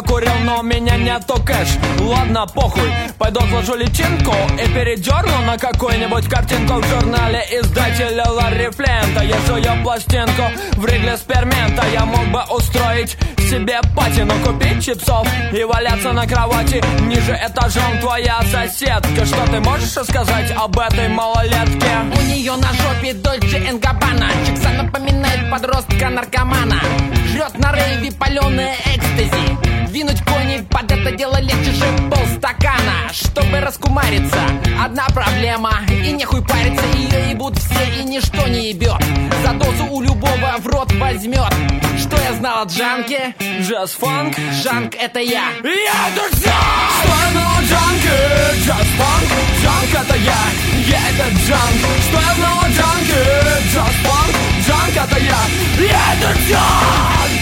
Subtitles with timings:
[0.00, 1.68] покурил, но у меня нету кэш.
[2.00, 9.22] Ладно, похуй, пойду отложу личинку И передерну на какую-нибудь картинку В журнале издателя Ларри Флента.
[9.22, 9.36] Я
[9.82, 10.42] пластинку
[10.76, 11.84] в Ригле Спермента.
[11.92, 13.16] Я мог бы устроить
[13.50, 16.82] себе патину Купить чипсов и валяться на кровати.
[17.02, 19.26] Ниже этажом твоя соседка.
[19.26, 21.90] Что ты можешь рассказать об этой малолетке?
[22.16, 26.80] У нее на жопе Дольче Энгабана Чикса напоминает подростка наркомана.
[27.26, 29.88] Жрет на рейве паленые экстази.
[29.88, 33.10] Двинуть кони под это дело легче же полстакана.
[33.12, 34.42] Чтобы раскумариться,
[34.82, 35.72] одна проблема.
[35.88, 39.02] И нехуй париться, ее ебут все и ничто не ебет
[39.44, 41.52] За дозу у любого в рот возьмет
[41.98, 43.34] Что я знал о Джанке?
[43.40, 44.36] Джаз-фанк?
[44.62, 46.90] Джанк это я Я это Джанк!
[47.00, 48.16] Что я знал о Джанке?
[48.64, 49.28] Джаз-фанк?
[49.62, 50.38] Джанк это я,
[50.86, 53.24] я это Джанк Что я знал о Джанке?
[53.72, 54.36] Джаз-фанк?
[54.66, 55.38] Джанк это я,
[55.86, 57.39] я это Джанк!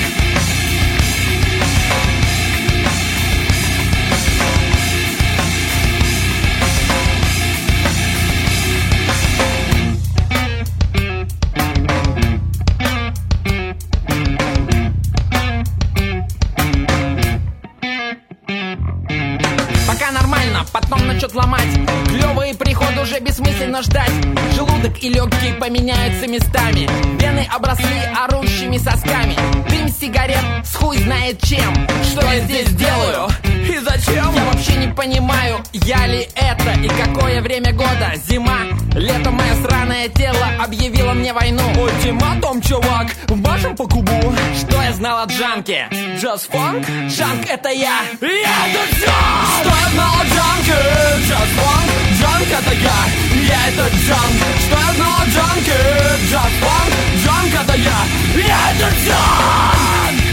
[20.72, 21.68] Потом начнет ломать
[22.06, 24.10] Клевый приход уже бессмысленно ждать
[24.54, 26.88] Желудок и легкие поменяются местами
[27.20, 29.36] Вены обросли орущими сосками
[29.68, 33.28] Дым сигарет с хуй знает чем Что я здесь делаю?
[33.44, 34.34] И зачем?
[34.34, 38.58] Я вообще не понимаю, я ли это и какое время года Зима,
[38.94, 45.22] лето мое сраное тело объявило мне войну Ультиматум, чувак, башен по кубу Что я знал
[45.22, 45.88] о Джанке?
[46.18, 46.86] Джаз-фанк?
[47.08, 49.48] Джанк это я Я это Джанк!
[49.60, 50.57] Что я знал о Джанке?
[50.58, 52.98] Drunkard, just one Drunk это я,
[53.46, 56.92] я это junk Что я знала, junkie, just one
[57.22, 57.98] Drunk это я,
[58.34, 60.27] я это junk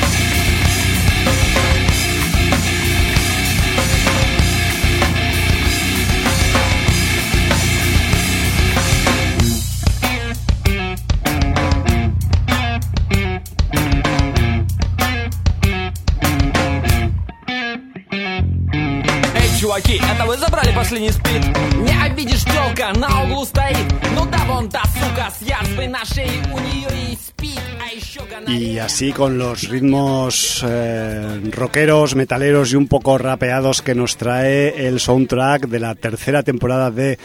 [19.64, 21.44] чуваки, это вы забрали последний спид?
[21.76, 23.76] Не обидишь телка, на углу стоит
[24.14, 28.20] Ну да вон та сука с ярцей на шее У нее и спит, а еще
[28.20, 34.16] Y гонорея así con los ritmos eh, rockeros, metaleros y un poco rapeados que nos
[34.16, 37.18] trae el soundtrack de la tercera temporada de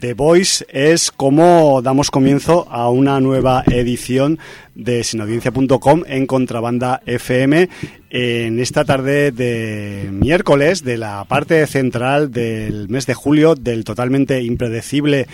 [0.00, 4.38] The Voice es como damos comienzo a una nueva edición
[4.77, 7.67] de sinaudiencia.com en Contrabanda FM
[8.11, 14.43] en esta tarde de miércoles de la parte central del mes de julio del totalmente
[14.43, 15.27] impredecible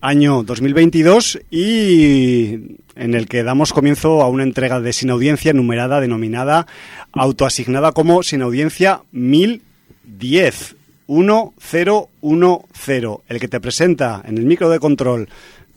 [0.00, 6.00] año 2022 y en el que damos comienzo a una entrega de Sin Audiencia numerada
[6.00, 6.68] denominada
[7.12, 10.76] autoasignada como Sin Audiencia 1010
[11.08, 15.28] 1010 el que te presenta en el micro de control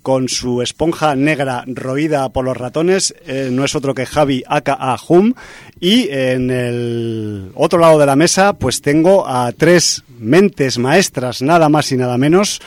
[0.08, 4.96] con su esponja negra roída por los ratones eh, no es otro que Javi aka
[5.06, 5.34] Hum
[5.82, 11.68] y en el otro lado de la mesa pues tengo a tres mentes maestras nada
[11.68, 12.62] más y nada menos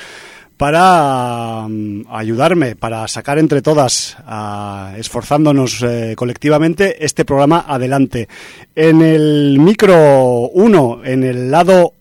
[0.59, 4.19] para um, ayudarme, para sacar entre todas,
[4.99, 8.29] esforzándonos eh, colectivamente, este programa adelante.
[8.75, 11.95] En el micro 1, en el lado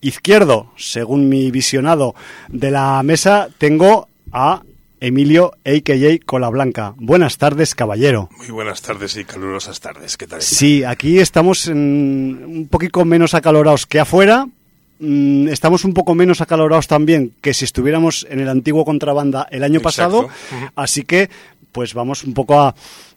[0.00, 2.14] izquierdo, según mi visionado
[2.48, 4.62] de la mesa, tengo a
[5.00, 6.24] Emilio, a.k.a.
[6.24, 6.94] Cola Blanca.
[6.96, 8.28] Buenas tardes, caballero.
[8.38, 10.16] Muy buenas tardes y calurosas tardes.
[10.16, 10.42] ¿Qué tal?
[10.42, 14.46] Sí, aquí estamos en, un poquito menos acalorados que afuera,
[14.98, 19.62] Mm, estamos un poco menos acalorados también que si estuviéramos en el antiguo contrabanda el
[19.62, 20.28] año Exacto.
[20.28, 21.28] pasado, así que
[21.72, 22.74] pues vamos un poco a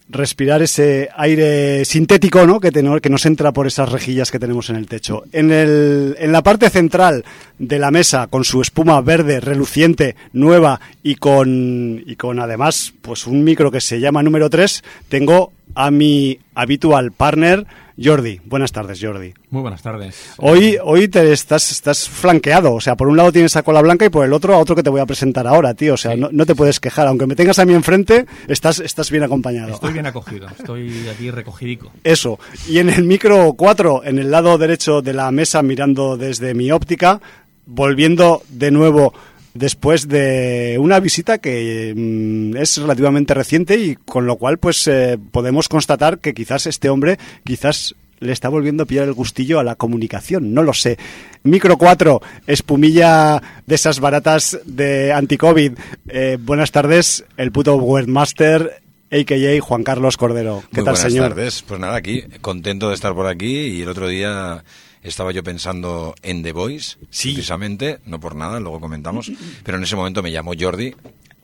[0.10, 2.60] respirar ese aire sintético ¿no?
[2.60, 5.24] que, que nos entra por esas rejillas que tenemos en el techo.
[5.32, 7.24] En, el, en la parte central
[7.60, 13.28] de la mesa, con su espuma verde, reluciente, nueva y con, y con además pues
[13.28, 17.66] un micro que se llama número 3, tengo a mi habitual partner,
[18.02, 18.40] Jordi.
[18.46, 19.34] Buenas tardes, Jordi.
[19.50, 20.16] Muy buenas tardes.
[20.38, 24.06] Hoy, hoy te estás, estás flanqueado, o sea, por un lado tienes a Cola Blanca
[24.06, 25.96] y por el otro a otro que te voy a presentar ahora, tío.
[25.96, 26.20] O sea, Sí.
[26.20, 29.74] no, no te puedes quejar, aunque me tengas a mí enfrente, estás, estás bien acompañado.
[29.74, 31.92] Estoy bien acogido, estoy aquí recogidico.
[32.04, 32.40] Eso.
[32.68, 36.72] Y en el micro 4, en el lado derecho de la mesa, mirando desde mi
[36.72, 37.20] óptica,
[37.66, 39.14] volviendo de nuevo
[39.54, 45.18] después de una visita que mm, es relativamente reciente y con lo cual pues eh,
[45.32, 49.64] podemos constatar que quizás este hombre quizás le está volviendo a pillar el gustillo a
[49.64, 50.98] la comunicación, no lo sé.
[51.44, 55.74] Micro 4, espumilla de esas baratas de anti-COVID.
[56.10, 58.82] Eh, buenas tardes, el puto webmaster
[59.12, 59.62] a.k.a.
[59.62, 60.62] Juan Carlos Cordero.
[60.72, 61.30] ¿Qué Muy tal, buenas señor?
[61.30, 61.64] tardes.
[61.66, 63.56] Pues nada, aquí, contento de estar por aquí.
[63.68, 64.64] Y el otro día
[65.04, 67.34] estaba yo pensando en The Voice, Sí.
[67.34, 69.32] precisamente, no por nada, luego comentamos.
[69.64, 70.94] Pero en ese momento me llamó Jordi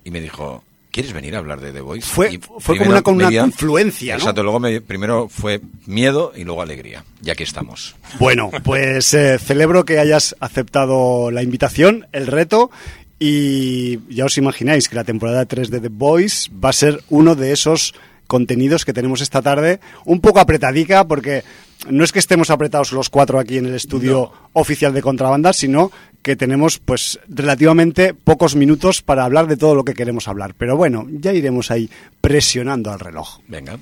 [0.03, 2.05] y me dijo, ¿quieres venir a hablar de The Voice?
[2.07, 3.29] Fue- Y fue como una- me una
[4.15, 4.19] ¿no?
[4.19, 7.03] Exacto, luego me- primero fue miedo y luego alegría.
[7.23, 7.95] Y aquí estamos.
[8.19, 12.71] Bueno, pues eh, celebro que hayas aceptado la invitación, el reto,
[13.19, 17.35] y ya os imagináis que la temporada 3 de The Boys va a ser uno
[17.35, 17.93] de esos
[18.27, 21.43] contenidos que tenemos esta tarde, un poco apretadica, porque
[21.89, 25.91] no es que estemos apretados los cuatro aquí en el estudio oficial de contrabanda, sino
[26.21, 30.55] que tenemos pues relativamente pocos minutos para hablar de todo lo que queremos hablar.
[30.57, 31.89] Pero bueno, ya iremos ahí
[32.21, 33.39] presionando al reloj.
[33.47, 33.77] Venga.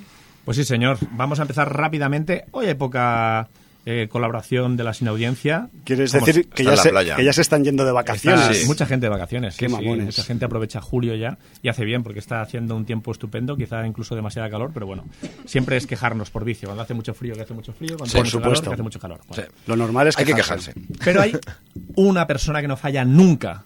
[0.45, 0.97] Pues sí, señor.
[1.11, 2.45] Vamos a empezar rápidamente.
[2.51, 3.47] Hoy hay poca
[3.85, 5.69] eh, colaboración de la sin audiencia.
[5.83, 7.15] ¿Quieres Como decir que ya, se, playa.
[7.17, 8.57] que ya se están yendo de Está vacaciones?
[8.59, 8.65] Sí.
[8.65, 9.57] mucha gente de vacaciones.
[9.57, 9.81] Qué sí, sí.
[9.81, 10.05] mamones.
[10.05, 13.85] Mucha gente aprovecha julio ya y hace bien porque está haciendo un tiempo estupendo, quizá
[13.85, 15.05] incluso demasiada calor, pero bueno,
[15.45, 16.67] siempre es quejarnos por vicio.
[16.69, 17.97] Cuando hace mucho frío, que hace mucho frío.
[17.97, 18.69] Cuando hace por mucho calor, supuesto.
[18.69, 19.21] que hace mucho calor.
[19.27, 19.43] Bueno.
[19.43, 19.51] Sí.
[19.67, 20.73] Lo normal es Hay que quejarse.
[21.03, 21.37] Pero hay
[21.95, 23.65] una persona que no falla nunca.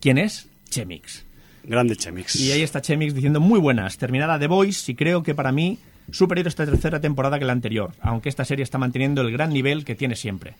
[0.00, 0.48] ¿Quién es?
[0.70, 1.24] Chemix.
[1.64, 2.34] Grande Chemix.
[2.36, 5.78] Y ahí está Chemix diciendo muy buenas, terminada The Voice y creo que para mí
[6.10, 9.84] superior esta tercera temporada que la anterior, aunque esta serie está manteniendo el gran nivel
[9.84, 10.54] que tiene siempre.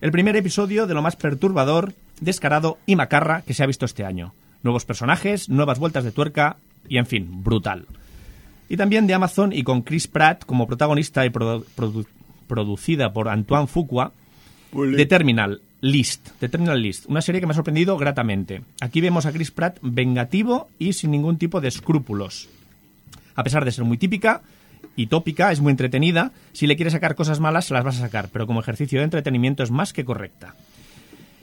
[0.00, 4.04] El primer episodio de lo más perturbador, descarado y macarra que se ha visto este
[4.04, 4.32] año.
[4.62, 6.56] Nuevos personajes, nuevas vueltas de tuerca
[6.88, 7.86] y en fin, brutal.
[8.68, 12.06] Y también de Amazon y con Chris Pratt como protagonista y produ- produ-
[12.46, 14.12] producida por Antoine Fuqua,
[14.96, 18.62] The Terminal List, The Terminal List, una serie que me ha sorprendido gratamente.
[18.80, 22.48] Aquí vemos a Chris Pratt vengativo y sin ningún tipo de escrúpulos.
[23.34, 24.42] A pesar de ser muy típica
[24.98, 26.32] y tópica, es muy entretenida.
[26.52, 29.04] Si le quieres sacar cosas malas, se las vas a sacar, pero como ejercicio de
[29.04, 30.56] entretenimiento es más que correcta.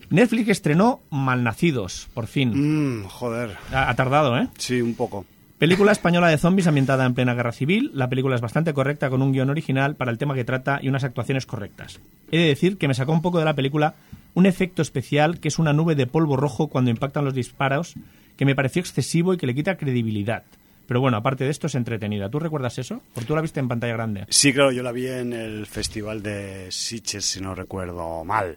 [0.10, 3.00] Netflix estrenó Malnacidos, por fin.
[3.00, 3.56] Mm, joder.
[3.72, 4.50] Ha, ha tardado, ¿eh?
[4.58, 5.26] Sí, un poco.
[5.58, 7.92] Película española de zombies ambientada en plena guerra civil.
[7.94, 10.90] La película es bastante correcta con un guion original para el tema que trata y
[10.90, 12.02] unas actuaciones correctas.
[12.32, 13.96] He de decir que me sacó un poco de la película
[14.34, 17.96] un efecto especial que es una nube de polvo rojo cuando impactan los disparos
[18.36, 20.44] que me pareció excesivo y que le quita credibilidad.
[20.88, 22.30] Pero bueno, aparte de esto es entretenida.
[22.30, 23.02] ¿Tú recuerdas eso?
[23.14, 24.26] Porque tú la viste en pantalla grande.
[24.30, 28.56] Sí, claro, yo la vi en el festival de Sitges, si no recuerdo mal.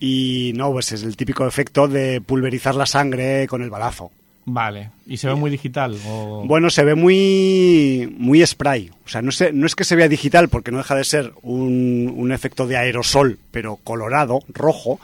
[0.00, 4.10] Y no, pues es el típico efecto de pulverizar la sangre con el balazo.
[4.50, 4.90] Vale.
[5.06, 5.96] ¿Y se ve muy digital?
[6.06, 6.42] O...
[6.46, 8.90] Bueno, se ve muy, muy spray.
[9.04, 11.32] O sea, no, sé, no es que se vea digital, porque no deja de ser
[11.42, 15.00] un, un efecto de aerosol, pero colorado, rojo.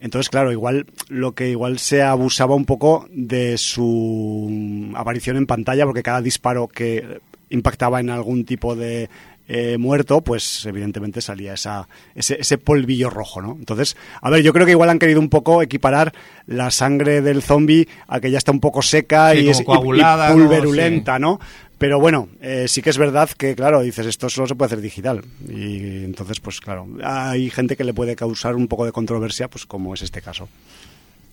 [0.00, 5.84] Entonces, claro, igual lo que igual se abusaba un poco de su aparición en pantalla,
[5.84, 9.08] porque cada disparo que impactaba en algún tipo de
[9.50, 13.56] eh, muerto, pues evidentemente salía esa, ese, ese polvillo rojo, ¿no?
[13.58, 16.12] Entonces, a ver, yo creo que igual han querido un poco equiparar
[16.46, 19.64] la sangre del zombie a que ya está un poco seca Sí, y, es, y-
[20.34, 21.40] pulverulenta, ¿no?
[21.78, 24.80] Pero bueno, eh, sí que es verdad que, claro, dices, esto solo se puede hacer
[24.80, 25.24] digital.
[25.48, 29.64] Y entonces, pues claro, hay gente que le puede causar un poco de controversia, pues
[29.64, 30.48] como es este caso.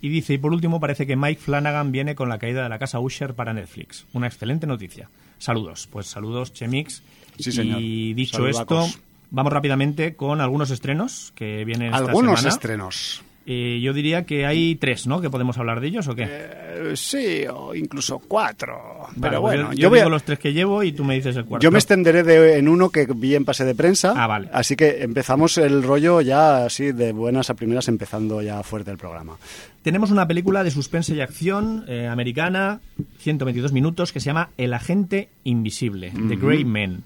[0.01, 2.77] Y dice, y por último, parece que Mike Flanagan viene con la caída de la
[2.77, 4.06] casa Usher para Netflix.
[4.13, 5.09] Una excelente noticia.
[5.39, 5.88] Saludos.
[5.92, 7.01] Pues saludos, Chemix.
[7.39, 7.81] Sí, señor.
[7.81, 8.89] Y dicho Saludacos.
[8.89, 9.00] esto,
[9.31, 13.24] vamos rápidamente con algunos estrenos que vienen esta Algunos estrenos.
[13.47, 15.21] Eh, yo diría que hay tres, ¿no?
[15.21, 16.25] Que podemos hablar de ellos, ¿o qué?
[16.27, 18.75] Eh, sí, o incluso cuatro.
[19.15, 20.91] Vale, Pero pues bueno, yo, yo, yo voy a- digo los tres que llevo y
[20.93, 21.63] tú me dices el cuarto.
[21.63, 24.13] yo me extenderé de- en uno que vi en pase de prensa.
[24.15, 24.49] Ah, vale.
[24.51, 28.97] Así que empezamos el rollo ya así de buenas a primeras, empezando ya fuerte el
[28.97, 29.37] programa.
[29.83, 32.79] Tenemos una película de suspense y acción eh, americana,
[33.19, 37.03] 122 minutos, que se llama El agente invisible, The Grey Man.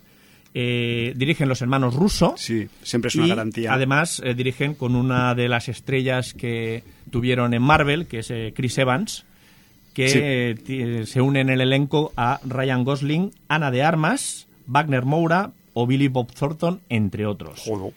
[0.61, 2.33] Eh, dirigen los hermanos Russo.
[2.37, 3.73] Sí, siempre es una y garantía.
[3.73, 8.51] Además, eh, dirigen con una de las estrellas que tuvieron en Marvel, que es eh,
[8.55, 9.23] Chris Evans,
[9.93, 11.05] que Sí.
[11.11, 16.09] se une en el elenco a Ryan Gosling, Ana de Armas, Wagner Moura o Billy
[16.09, 17.61] Bob Thornton, entre otros.
[17.65, 17.93] Joder.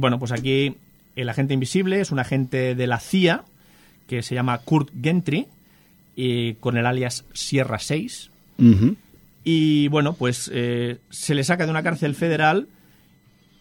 [0.00, 0.74] Bueno, pues aquí
[1.16, 3.44] el agente invisible es un agente de la CIA
[4.08, 5.46] que se llama Kurt Gentry,
[6.16, 8.30] y con el alias Sierra 6.
[8.58, 8.96] Ujú.
[9.44, 12.68] Y bueno, pues eh, se le saca de una cárcel federal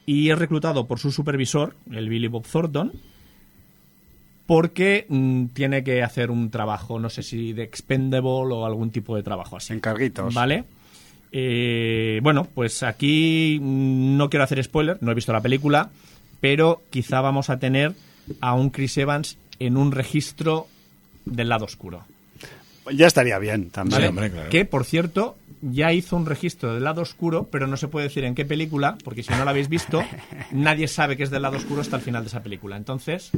[0.05, 2.93] y es reclutado por su supervisor, el Billy Bob Thornton,
[4.45, 9.15] porque mm, tiene que hacer un trabajo, no sé si de expendable o algún tipo
[9.15, 9.73] de trabajo así.
[9.73, 10.33] Encarguitos.
[10.33, 10.65] ¿Vale?
[11.31, 15.91] Eh, bueno, pues aquí mm, no quiero hacer spoiler, no he visto la película,
[16.41, 17.93] pero quizá vamos a tener
[18.41, 20.67] a un Chris Evans en un registro
[21.25, 22.05] del lado oscuro.
[22.91, 23.97] Ya estaría bien también.
[23.99, 24.07] ¿vale?
[24.09, 24.49] hombre, claro.
[24.49, 28.23] Que, por cierto, ya hizo un registro del lado oscuro, pero no se puede decir
[28.23, 30.03] en qué película, porque si no la habéis visto,
[30.51, 32.77] nadie sabe que es del lado oscuro hasta el final de esa película.
[32.77, 33.31] Entonces,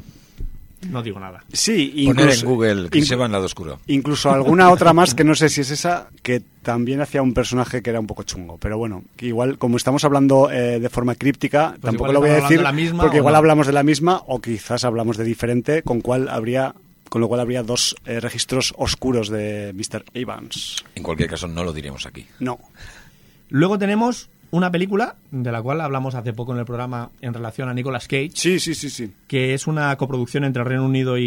[0.89, 1.43] no digo nada.
[1.53, 3.79] Sí, Poner incluso, en Google Chris inclu- Evans lado oscuro.
[3.88, 7.84] incluso alguna otra más que no sé si es esa, que también hacía un personaje
[7.84, 8.58] que era un poco chungo.
[8.58, 12.29] Pero bueno, que igual, como estamos hablando eh, de forma críptica, tampoco igual lo voy
[12.31, 13.38] a decir, de la misma porque igual no.
[13.38, 16.74] hablamos de la misma o quizás hablamos de diferente, con cual habría
[17.12, 20.06] con lo cual habría dos eh, registros oscuros de Mr.
[20.13, 20.82] Evans.
[20.96, 22.25] En cualquier caso, no lo diremos aquí.
[22.39, 22.58] No.
[23.50, 27.68] Luego tenemos una película de la cual hablamos hace poco en el programa en relación
[27.68, 29.12] a Nicolas Cage, Sí, sí, sí, sí.
[29.27, 31.24] que es una coproducción entre el Reino Unido y,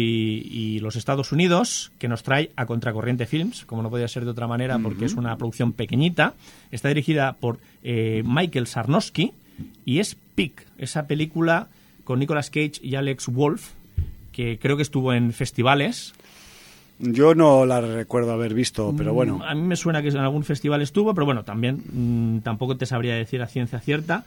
[0.51, 4.31] y los Estados Unidos, que nos trae a Contracorriente Films, como no podía ser de
[4.31, 6.33] otra manera, porque es una producción pequeñita.
[6.71, 9.33] Está dirigida por eh, Michael Sarnowski
[9.85, 11.67] y es Pick, esa película
[12.03, 13.69] con Nicolas Cage y Alex Wolf,
[14.35, 16.13] que creo que estuvo en festivales.
[16.99, 19.37] Yo no la recuerdo haber visto, pero bueno.
[19.37, 22.75] Mm, A mí me suena que en algún festival estuvo, pero bueno, también mm, tampoco
[22.75, 24.25] te sabría decir a ciencia cierta.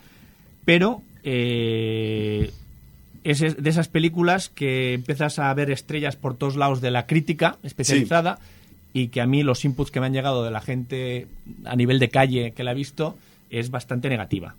[0.64, 2.52] Pero eh,
[3.22, 7.06] es es de esas películas que empiezas a ver estrellas por todos lados de la
[7.06, 8.38] crítica especializada
[8.94, 11.26] y que a mí los inputs que me han llegado de la gente
[11.64, 13.18] a nivel de calle que la ha visto
[13.50, 14.54] es bastante negativa.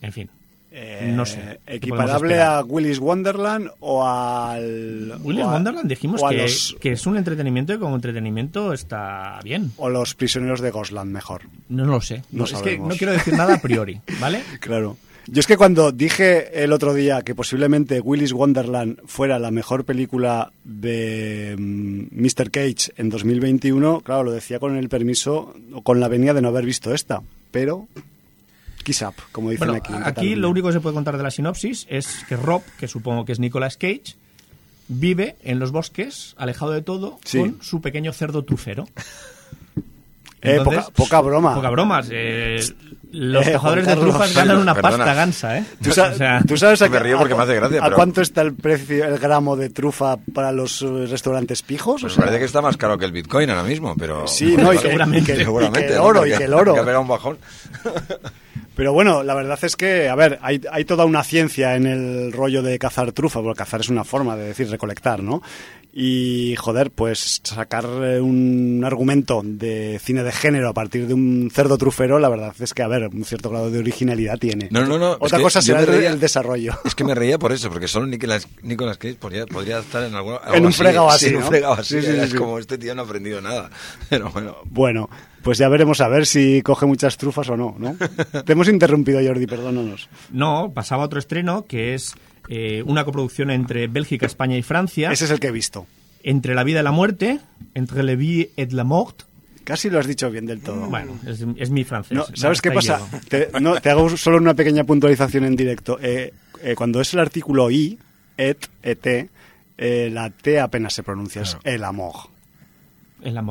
[0.00, 0.28] En fin.
[0.74, 5.12] Eh, no sé, ¿qué podemos ¿Equiparable a Willis Wonderland o al.
[5.22, 9.72] O a- Wonderland dijimos que, los- que es un entretenimiento y como entretenimiento está bien.
[9.76, 11.42] o los prisioneros de Gosland, mejor.
[11.68, 12.22] No lo sé.
[12.32, 14.42] No es que no quiero decir nada a priori, ¿vale?
[14.60, 14.96] Claro.
[15.28, 19.84] Yo es que cuando dije el otro día que posiblemente Willis Wonderland fuera la mejor
[19.84, 22.50] película de mm, Mr.
[22.50, 26.64] Cage en 2021, claro, lo decía con el permiso, con la venia de no haber
[26.64, 27.22] visto esta.
[27.52, 27.86] Pero,
[28.82, 29.92] kiss up, como dicen Bueno, aquí.
[30.04, 33.24] aquí lo único que se puede contar de la sinopsis es que Rob, que supongo
[33.24, 34.16] que es Nicolas Cage,
[34.88, 37.38] vive en los bosques, alejado de todo, Sí.
[37.38, 38.86] con su pequeño cerdo trufero.
[40.44, 41.54] Eh, poca, poca broma.
[41.54, 42.08] Poca bromas.
[42.10, 42.56] eh,
[43.12, 44.96] los Eh, cazadores de trufas ganan una perdona.
[44.96, 45.64] pasta gansa, ¿eh?
[45.80, 47.84] ¿Tú, sa- O sea, tú sabes a, Me río porque a- me hace gracia, ¿A
[47.84, 52.00] pero- cuánto está el precio, el gramo de trufa para los eh, restaurantes pijos?
[52.00, 54.26] Pues O me sea, parece que está más caro que el Bitcoin ahora mismo, pero...
[54.26, 55.30] Sí, no, y que, Seguramente.
[55.32, 56.04] y que- y Seguramente, que el ¿no?
[56.06, 56.72] oro, y que el oro.
[56.72, 57.38] ha pegado un bajón.
[58.74, 62.32] Pero bueno, la verdad es que, a ver, hay, hay toda una ciencia en el
[62.32, 65.42] rollo de cazar trufa, porque cazar es una forma de decir recolectar, ¿no?
[65.94, 71.50] Y, joder, pues sacar eh, un argumento de cine de género a partir de un
[71.52, 74.68] cerdo trufero, la verdad es que, a ver, un cierto grado de originalidad tiene.
[74.70, 75.18] No, no, no.
[75.20, 76.72] Otra cosa será reía- el desarrollo.
[76.86, 80.14] Es que me reía por eso, porque solo Nicolas, Nicolas Cage podría, podría estar en
[80.14, 81.42] algún, algo En un así, fregado sí, así, en un
[81.78, 81.94] así.
[81.94, 82.36] Sí, sí, sí, es sí.
[82.38, 83.68] como este tío no ha aprendido nada.
[84.08, 84.56] Pero bueno.
[84.64, 85.10] Bueno,
[85.42, 87.96] pues ya veremos a ver si coge muchas trufas o no, ¿no?
[88.46, 90.08] Te hemos interrumpido, Jordi, perdónanos.
[90.30, 92.14] no, pasaba otro estreno que es
[92.48, 95.86] eh, una coproducción entre Bélgica, España y Francia, Ese es el que he visto.
[96.22, 97.40] entre la vida y la muerte,
[97.74, 99.22] entre la vie et la mort.
[99.64, 100.88] Casi lo has dicho bien del todo.
[100.88, 102.16] Bueno, es, es mi francés.
[102.16, 103.00] No, ¿Sabes qué pasa?
[103.28, 105.98] Te, no, te hago solo una pequeña puntualización en directo.
[106.02, 106.32] Eh,
[106.62, 107.98] eh, cuando es el artículo I,
[108.36, 109.30] et, et,
[109.78, 112.14] eh, la T apenas se pronuncia, es el amor.
[113.22, 113.42] El la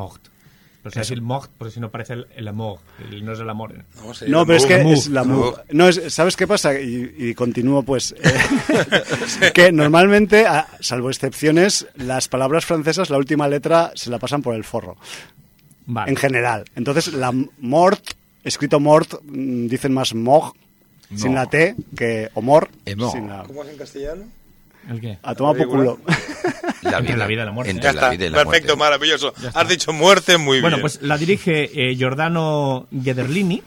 [0.84, 0.94] mort.
[0.94, 2.80] Pues es el mort, porque si no parece el, el amor,
[3.12, 3.74] el- no es el amor.
[3.74, 3.84] ¿eh?
[4.28, 5.24] No, pero es que es la.
[5.24, 6.80] No, es, ¿sabes qué pasa?
[6.80, 13.48] Y, y continúo, pues, eh, que normalmente, a- salvo excepciones, las palabras francesas, la última
[13.48, 14.98] letra se la pasan por el forro,
[15.86, 16.10] Vale.
[16.12, 16.66] en general.
[16.76, 18.04] Entonces, la mort,
[18.44, 20.56] escrito mort, mm, dicen más mort,
[21.16, 21.40] sin No.
[21.42, 23.12] la T, que o mort, Emor.
[23.12, 23.44] sin la...
[23.44, 24.24] ¿Cómo es en castellano?
[24.90, 25.18] ¿El qué?
[25.24, 26.00] A tomar por culo.
[26.82, 27.72] La Entre la vida y la muerte.
[27.72, 28.80] Entre Ya la vida y la perfecto, muerte.
[28.80, 29.34] maravilloso.
[29.54, 30.82] Has dicho muerte muy Bueno, bien.
[30.82, 33.62] pues la dirige eh, Giordano Gederlini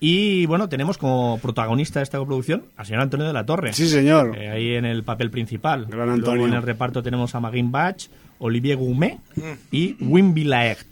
[0.00, 3.72] y bueno, tenemos como protagonista de esta coproducción al señor Antonio de la Torre.
[3.72, 4.36] Sí, señor.
[4.36, 5.86] Eh, ahí en el papel principal.
[5.86, 6.46] Gran Luego Antonio.
[6.46, 7.96] en el reparto tenemos a Magin Bach,
[8.38, 9.42] Olivier Goumet Mm.
[9.72, 10.86] y Wimby Laert.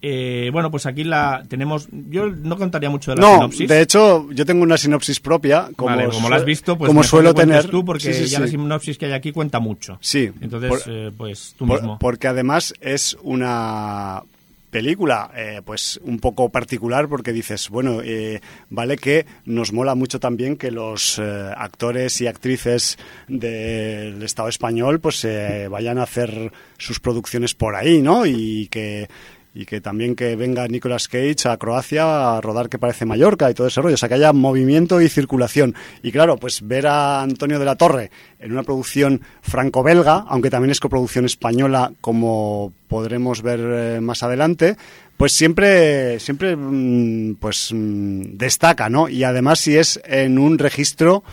[0.00, 1.88] Eh, bueno, pues aquí la tenemos.
[2.08, 3.68] Yo no contaría mucho de la No, sinopsis.
[3.68, 5.70] de hecho, yo tengo una sinopsis propia.
[5.74, 7.66] Como, Vale, como la has visto, pues como suelo tener.
[7.68, 9.98] tú, porque Sí, sí, ya la sinopsis que hay aquí cuenta mucho.
[10.00, 10.30] Sí.
[10.40, 11.98] Entonces, Por- eh, pues tú Por- mismo.
[11.98, 14.22] porque además es una
[14.70, 20.20] película eh, pues un poco particular porque dices bueno eh, vale que nos mola mucho
[20.20, 21.22] también que los eh,
[21.56, 28.02] actores y actrices del Estado español pues eh, vayan a hacer sus producciones por ahí
[28.02, 29.08] no y que
[29.54, 33.54] y que también que venga Nicolas Cage a Croacia a rodar que parece Mallorca y
[33.54, 35.74] todo ese rollo, o sea que haya movimiento y circulación.
[36.02, 40.70] Y claro, pues ver a Antonio de la Torre en una producción franco-belga, aunque también
[40.70, 44.76] es coproducción española, como podremos ver eh, más adelante,
[45.16, 49.08] pues siempre, siempre mm, pues mm, destaca, ¿no?
[49.08, 51.24] Y además si es en un registro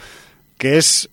[0.58, 1.10] que es,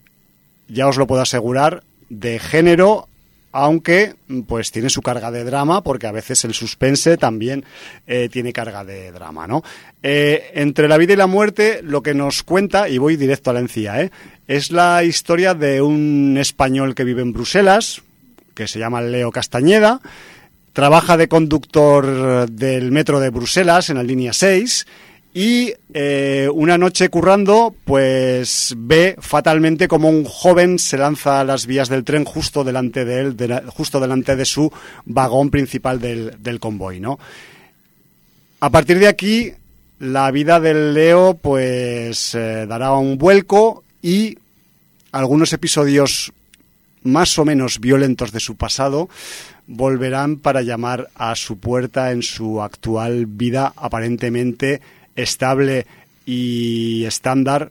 [0.69, 3.09] ya os lo puedo asegurar, de género
[3.53, 4.15] aunque
[4.49, 7.65] pues tiene su carga de drama porque a veces el suspense también
[8.07, 9.63] eh, tiene carga de drama no
[10.03, 13.53] Eh, entre la vida y la muerte lo que nos cuenta y voy directo a
[13.53, 14.11] la encía ¿eh?
[14.49, 18.03] es la historia de un español que vive en Bruselas
[18.55, 20.01] que se llama Leo Castañeda,
[20.73, 24.87] trabaja de conductor del metro de Bruselas en la línea 6
[25.35, 31.67] y eh, una noche currando, pues ve fatalmente como un joven se lanza a las
[31.67, 33.37] vías del tren justo delante de él,
[33.69, 34.71] justo delante de su
[35.07, 37.19] vagón principal del, del convoy, ¿no?
[38.61, 39.53] A partir de aquí,
[39.99, 44.37] la vida del Leo, pues eh, dará un vuelco y
[45.13, 46.33] algunos episodios
[47.05, 49.09] más o menos violentos de su pasado
[49.67, 54.81] volverán para llamar a su puerta en su actual vida aparentemente
[55.17, 55.87] estable
[56.27, 57.71] y estándar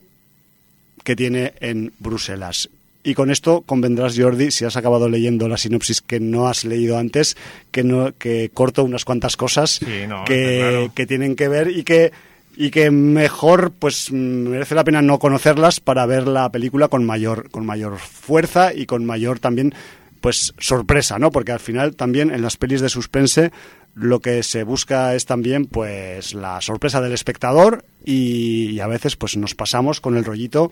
[1.03, 2.69] que tiene en Bruselas.
[3.03, 6.97] Y con esto convendrás, Jordi, si has acabado leyendo la sinopsis que no has leído
[6.99, 7.35] antes,
[7.71, 10.91] que no que corto unas cuantas cosas Sí, no, que, claro.
[10.93, 12.11] que tienen que ver y que
[12.55, 17.49] y que mejor pues merece la pena no conocerlas para ver la película con mayor
[17.49, 19.73] con mayor fuerza y con mayor también
[20.21, 21.31] pues sorpresa, ¿no?
[21.31, 23.51] Porque al final también en las pelis de suspense
[23.93, 29.35] lo que se busca es también pues la sorpresa del espectador y, a veces pues
[29.35, 30.71] nos pasamos con el rollito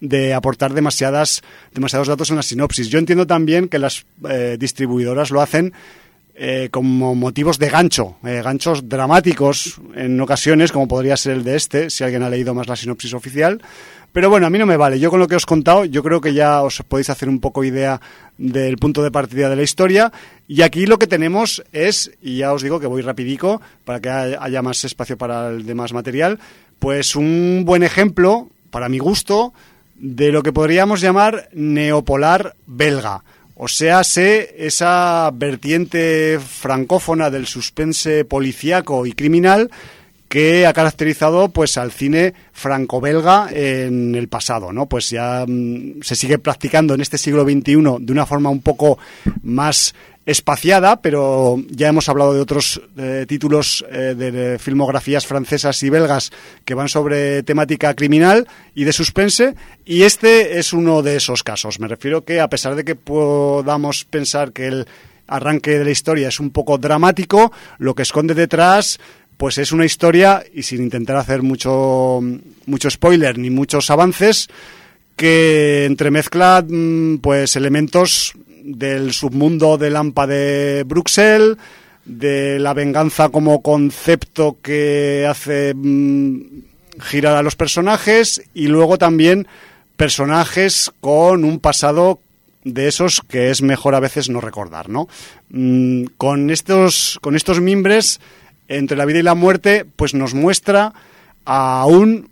[0.00, 1.42] de aportar demasiadas
[1.72, 2.88] demasiados datos en la sinopsis.
[2.88, 5.72] Yo entiendo también que las eh, distribuidoras lo hacen
[6.34, 11.56] eh, como motivos de gancho, eh, ganchos dramáticos en ocasiones, como podría ser el de
[11.56, 13.60] este, si alguien ha leído más la sinopsis oficial.
[14.12, 14.98] Pero bueno, a mí no me vale.
[14.98, 17.38] Yo con lo que os he contado, yo creo que ya os podéis hacer un
[17.38, 18.00] poco idea
[18.38, 20.12] del punto de partida de la historia.
[20.48, 24.08] Y aquí lo que tenemos es, y ya os digo que voy rapidico para que
[24.10, 26.40] haya más espacio para el demás material,
[26.80, 29.52] pues un buen ejemplo, para mi gusto,
[29.94, 33.22] de lo que podríamos llamar neopolar belga.
[33.54, 39.70] O sea, sé esa vertiente francófona del suspense policíaco y criminal
[40.30, 44.86] que ha caracterizado pues al cine franco-belga en el pasado, ¿no?
[44.86, 48.96] Pues ya mm, se sigue practicando en este siglo XXI de una forma un poco
[49.42, 49.92] más
[50.24, 56.30] espaciada, pero ya hemos hablado de otros eh, títulos eh, de, filmografías francesas y belgas
[56.64, 61.80] que van sobre temática criminal y de suspense, y este es uno de esos casos.
[61.80, 64.86] Me refiero que a pesar de que podamos pensar que el
[65.26, 69.00] arranque de la historia es un poco dramático, lo que esconde detrás
[69.40, 72.20] pues es una historia y sin intentar hacer mucho
[72.66, 74.48] mucho spoiler ni muchos avances
[75.16, 81.56] que entremezcla mm, pues elementos del submundo del AMPA de Bruxelles,
[82.04, 86.42] de la venganza como concepto que hace mm,
[87.00, 89.48] girar a los personajes y luego también
[89.96, 92.20] personajes con un pasado
[92.64, 95.08] de esos que es mejor a veces no recordar, ¿no?
[95.48, 98.20] Mm, con estos con estos mimbres
[98.70, 100.94] entre la vida y la muerte, pues nos muestra
[101.44, 102.30] a un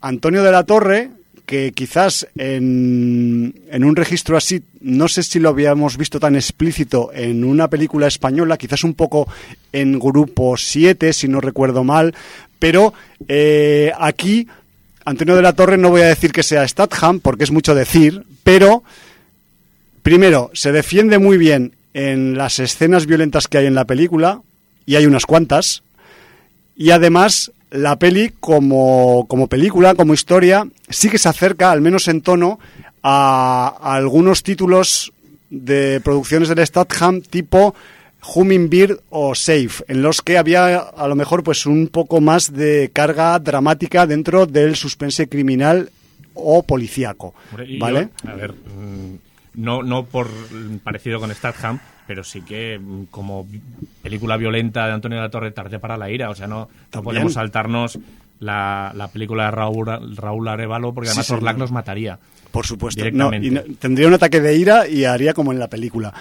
[0.00, 1.10] Antonio de la Torre
[1.46, 7.42] que quizás en, un registro así, no sé si lo habíamos visto tan explícito en
[7.42, 9.26] una película española, quizás un poco
[9.72, 12.14] en Grupo 7, si no recuerdo mal,
[12.58, 12.92] pero
[13.26, 14.46] eh, aquí
[15.06, 18.24] Antonio de la Torre no voy a decir que sea Statham, porque es mucho decir,
[18.44, 18.82] pero
[20.02, 24.42] primero, se defiende muy bien en las escenas violentas que hay en la película,
[24.88, 25.82] y hay unas cuantas,
[26.74, 32.08] y además la peli como, como película, como historia, sí que se acerca, al menos
[32.08, 32.58] en tono,
[33.02, 35.12] a, a algunos títulos
[35.50, 37.74] de producciones del Statham tipo
[38.34, 42.90] Hummingbird o Safe, en los que había a lo mejor pues un poco más de
[42.90, 45.90] carga dramática dentro del suspense criminal
[46.32, 47.34] o policíaco,
[47.78, 48.08] ¿vale?
[48.24, 49.27] yo, a ver, mm,
[49.58, 50.28] no, no por
[50.82, 53.46] parecido con Statham, pero sí que mm, como
[54.02, 57.02] película violenta de Antonio de la Torre tarde para la ira, o sea, no, no
[57.02, 57.98] podemos saltarnos
[58.40, 61.40] la, la película de Raúl, Raúl Arevalo porque Sí, además señor.
[61.42, 62.18] Orlac nos mataría.
[62.50, 63.02] Por supuesto.
[63.02, 63.50] Directamente.
[63.50, 66.14] No, y no- tendría un ataque de ira y haría como en la película.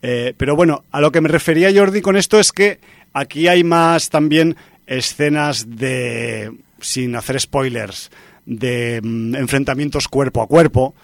[0.00, 2.78] Eh, pero bueno, a lo que me refería Jordi con esto es que
[3.12, 8.10] aquí hay más también escenas de, sin hacer spoilers,
[8.46, 10.94] de mm, enfrentamientos cuerpo a cuerpo,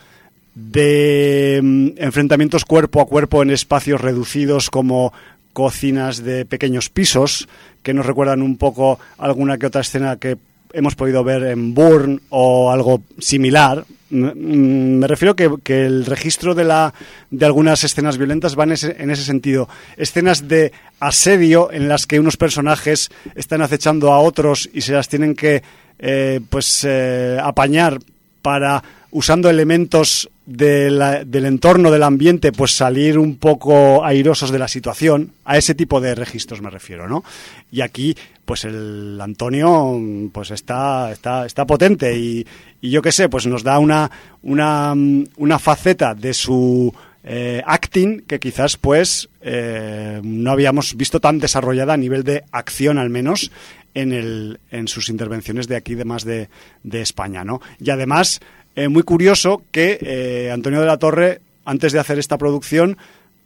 [0.55, 5.13] de mm, enfrentamientos cuerpo a cuerpo en espacios reducidos como
[5.53, 7.49] cocinas de pequeños pisos,
[7.83, 10.37] que nos recuerdan un poco alguna que otra escena que
[10.73, 13.85] hemos podido ver en Bourne o algo similar.
[14.11, 16.95] Mm, mm, Me refiero que, que el registro de, la,
[17.31, 19.69] de algunas escenas violentas van en ese, en ese sentido.
[19.97, 25.09] Escenas de asedio en las que unos personajes están acechando a otros y se las
[25.09, 25.63] tienen que
[25.99, 27.99] eh, pues eh, apañar
[28.43, 34.59] para usando elementos de la- del entorno del ambiente pues salir un poco airosos de
[34.59, 37.23] la situación a ese tipo de registros me refiero no
[37.71, 39.97] y aquí pues el Antonio
[40.33, 42.45] pues está está está potente y,
[42.81, 44.11] y yo qué sé pues nos da una
[44.43, 44.93] una
[45.37, 51.93] una faceta de su eh, acting que quizás pues eh, no habíamos visto tan desarrollada
[51.93, 53.53] a nivel de acción al menos
[53.95, 56.49] en, el, en sus intervenciones de aquí de más de,
[56.85, 57.61] de España, ¿no?
[57.81, 58.41] Y además,
[58.81, 62.97] eh, muy curioso que eh, Antonio de la Torre, antes de hacer esta producción,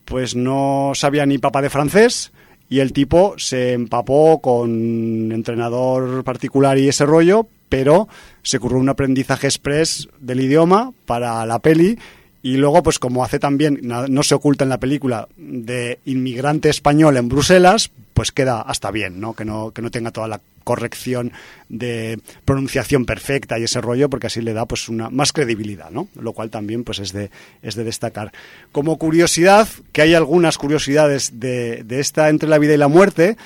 [0.04, 2.32] pues no sabía ni papa de francés
[2.68, 8.08] y el tipo se empapó con entrenador particular y ese rollo, pero
[8.42, 11.98] se curró un aprendizaje express del idioma para la peli
[12.42, 17.16] y luego, pues como hace también, no se oculta en la película, de inmigrante español
[17.16, 19.34] en Bruselas, pues queda hasta bien, ¿no?
[19.34, 21.32] Que no, que no tenga toda la corrección
[21.68, 26.08] de pronunciación perfecta y ese rollo, porque así le da pues una más credibilidad, ¿no?
[26.18, 27.30] Lo cual también pues es de,
[27.62, 28.32] es de destacar.
[28.72, 33.36] Como curiosidad, que hay algunas curiosidades de, de esta Entre la vida y la muerte,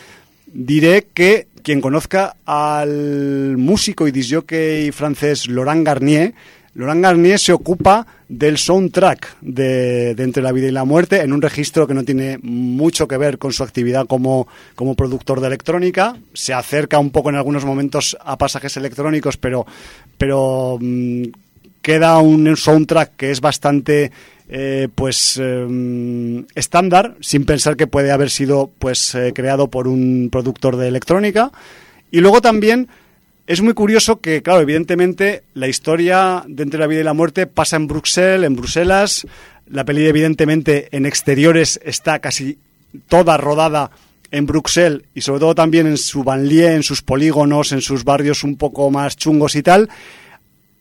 [0.47, 6.35] diré que quien conozca al músico y disjockey francés Laurent Garnier,
[6.75, 11.33] Laurent Garnier se ocupa del soundtrack de, de Entre la vida y la muerte en
[11.33, 15.47] un registro que no tiene mucho que ver con su actividad como, como productor de
[15.47, 16.17] electrónica.
[16.35, 19.67] Se acerca un poco en algunos momentos a pasajes electrónicos, pero,
[20.19, 21.23] pero mm,
[21.81, 24.13] queda un soundtrack que es bastante
[24.51, 30.29] eh, pues eh, estándar sin pensar que puede haber sido pues eh, creado por un
[30.33, 31.53] productor de electrónica
[32.11, 32.89] y luego también
[33.49, 37.47] es muy curioso que claro evidentemente la historia de entre la vida y la muerte
[37.47, 39.27] pasa en Bruxelles en Bruselas.
[39.71, 42.59] La peli evidentemente en exteriores está casi
[43.09, 43.91] toda rodada
[44.31, 48.45] en Bruxelles y sobre todo también en su banlieue, en sus polígonos, en sus barrios
[48.45, 49.89] un poco más chungos y tal,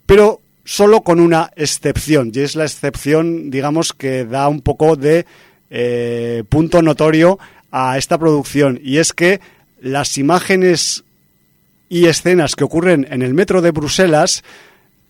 [0.06, 5.25] pero solo con una excepción, y es la excepción, digamos, que da un poco de
[5.69, 7.39] eh, punto notorio
[7.71, 9.39] a esta producción, y es que
[9.80, 11.06] las imágenes
[11.89, 14.43] y escenas que ocurren en el metro de Bruselas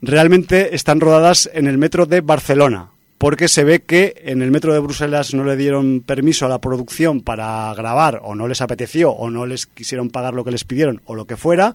[0.01, 4.73] realmente están rodadas en el metro de Barcelona, porque se ve que en el metro
[4.73, 9.11] de Bruselas no le dieron permiso a la producción para grabar, o no les apeteció,
[9.11, 11.73] o no les quisieron pagar lo que les pidieron, o lo que fuera,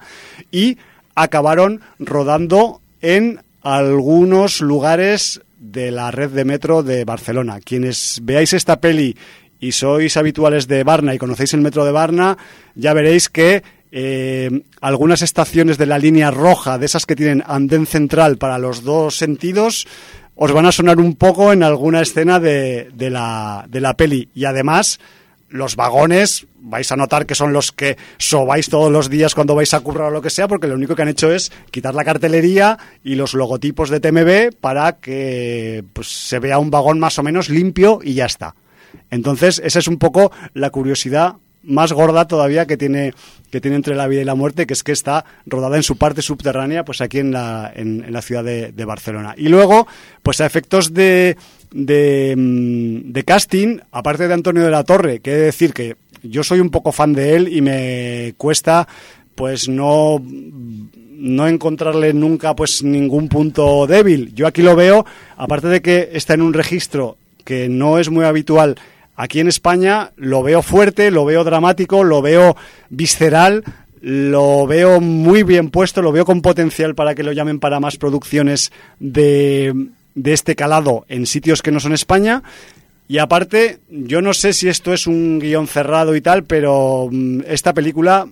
[0.51, 0.79] y
[1.15, 7.61] acabaron rodando en algunos lugares de la red de metro de Barcelona.
[7.61, 9.17] Quienes veáis esta peli
[9.61, 12.37] y sois habituales de Barna y conocéis el metro de Barna,
[12.75, 13.63] ya veréis que
[13.93, 18.83] eh, algunas estaciones de la línea roja, de esas que tienen andén central para los
[18.83, 19.87] dos sentidos,
[20.35, 24.31] os van a sonar un poco en alguna escena de, de la, de la peli.
[24.35, 24.99] Y además,
[25.51, 29.75] los vagones vais a notar que son los que sobáis todos los días cuando vais
[29.75, 32.05] a currar o lo que sea, porque lo único que han hecho es quitar la
[32.05, 37.23] cartelería y los logotipos de TMB para que pues, se vea un vagón más o
[37.23, 38.55] menos limpio y ya está.
[39.11, 43.15] Entonces, esa es un poco la curiosidad más gorda todavía que tiene
[43.51, 45.99] que tiene entre la vida y la muerte, que es que está rodada en su
[45.99, 49.35] parte subterránea, pues aquí en la, en, en la ciudad de, Barcelona.
[49.37, 49.87] Y luego,
[50.23, 51.37] pues a efectos de,
[51.71, 56.43] de, de, casting, aparte de Antonio de la Torre, que he de decir que yo
[56.43, 58.89] soy un poco fan de él y me cuesta
[59.35, 64.35] pues no no encontrarle nunca pues ningún punto débil.
[64.35, 65.05] Yo aquí lo veo,
[65.37, 68.77] aparte de que está en un registro que no es muy habitual
[69.15, 72.57] Aquí en España lo veo fuerte, lo veo dramático, lo veo
[72.89, 73.63] visceral,
[74.01, 77.99] lo veo muy bien puesto, lo veo con potencial para que lo llamen para más
[77.99, 79.75] producciones de,
[80.15, 82.43] de este calado en sitios que no son España.
[83.09, 87.11] Y aparte, yo no sé si esto es un guion cerrado y tal, pero
[87.47, 88.27] esta película,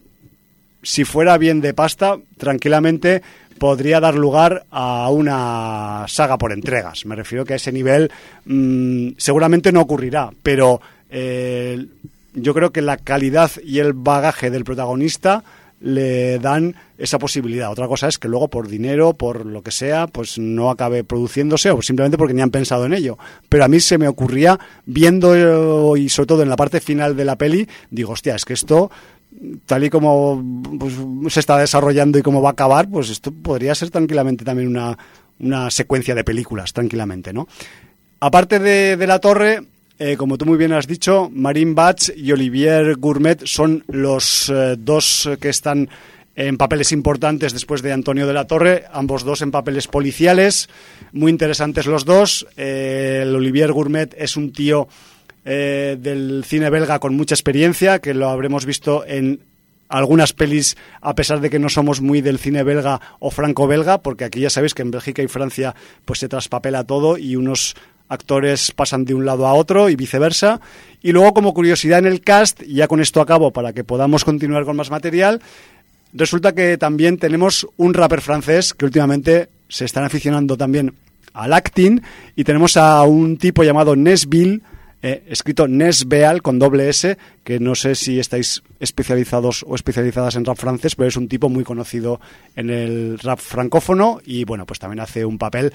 [0.82, 3.22] si fuera bien de pasta, tranquilamente
[3.58, 7.04] podría dar lugar a una saga por entregas.
[7.04, 8.10] Me refiero que a ese nivel
[8.46, 11.86] mmm, seguramente no ocurrirá, pero eh,
[12.34, 15.44] yo creo que la calidad y el bagaje del protagonista
[15.80, 17.70] le dan esa posibilidad.
[17.70, 21.70] Otra cosa es que luego por dinero, por lo que sea, pues no acabe produciéndose
[21.70, 23.18] o simplemente porque ni han pensado en ello.
[23.48, 27.24] Pero a mí se me ocurría, viendo y sobre todo en la parte final de
[27.24, 28.90] la peli, digo, hostia, es que esto
[29.66, 30.42] tal y como
[30.78, 30.94] pues,
[31.32, 34.96] se está desarrollando y cómo va a acabar, pues esto podría ser tranquilamente también una,
[35.38, 37.48] una secuencia de películas, tranquilamente, ¿no?
[38.20, 39.60] Aparte de, de la torre,
[39.98, 44.76] eh, como tú muy bien has dicho, Marine Batch y Olivier Gourmet son los eh,
[44.78, 45.88] dos que están
[46.36, 50.70] en papeles importantes después de Antonio de la Torre, ambos dos en papeles policiales,
[51.12, 52.46] muy interesantes los dos.
[52.56, 54.88] Eh, el Olivier Gourmet es un tío
[55.44, 59.40] eh, del cine belga con mucha experiencia, que lo habremos visto en
[59.88, 64.24] algunas pelis, a pesar de que no somos muy del cine belga o franco-belga, porque
[64.24, 65.74] aquí ya sabéis que en Bélgica y Francia
[66.04, 67.74] pues se traspapela todo y unos
[68.08, 70.60] actores pasan de un lado a otro y viceversa.
[71.00, 74.24] Y luego, como curiosidad en el cast, y ya con esto acabo para que podamos
[74.24, 75.40] continuar con más material,
[76.12, 80.94] resulta que también tenemos un rapper francés que últimamente se están aficionando también
[81.32, 82.00] al acting
[82.34, 84.62] y tenemos a un tipo llamado Nesbill,
[85.02, 90.44] eh, escrito Nesbeal con doble S, que no sé si estáis especializados o especializadas en
[90.44, 92.20] rap francés, pero es un tipo muy conocido
[92.54, 95.72] en el rap francófono y bueno, pues también hace un papel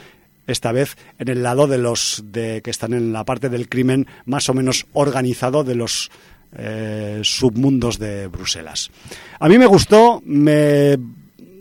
[0.47, 4.05] esta vez en el lado de los de que están en la parte del crimen
[4.25, 6.11] más o menos organizado de los
[6.55, 8.91] eh, submundos de Bruselas.
[9.39, 10.97] A mí me gustó, me,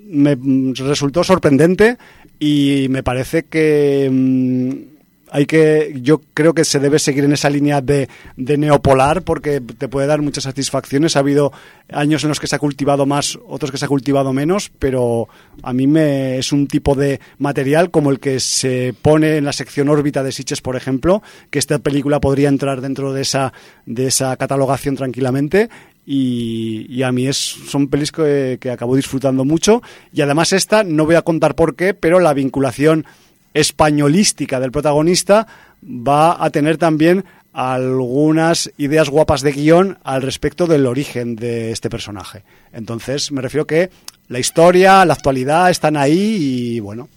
[0.06, 0.36] me
[0.76, 1.96] resultó sorprendente
[2.38, 4.93] y me parece que mm,
[5.34, 9.60] hay que yo creo que se debe seguir en esa línea de, de, neopolar porque
[9.60, 11.16] te puede dar muchas satisfacciones.
[11.16, 11.52] Ha habido
[11.92, 15.28] años en los que se ha cultivado más otros que se ha cultivado menos pero
[15.64, 19.52] a mí me es un tipo de material como el que se pone en la
[19.52, 21.20] sección órbita de Sitches por ejemplo
[21.50, 23.52] que esta película podría entrar dentro de esa
[23.86, 25.68] de esa catalogación tranquilamente
[26.06, 29.82] y, y, a mí es, son pelis que, que acabo disfrutando mucho.
[30.12, 33.06] Y además esta no voy a contar por qué pero la vinculación
[33.54, 35.46] españolística del protagonista
[35.82, 41.88] va a tener también algunas ideas guapas de guion al respecto del origen de este
[41.88, 42.42] personaje.
[42.72, 43.90] Entonces, me refiero que
[44.28, 47.08] la historia, la actualidad están ahí y bueno,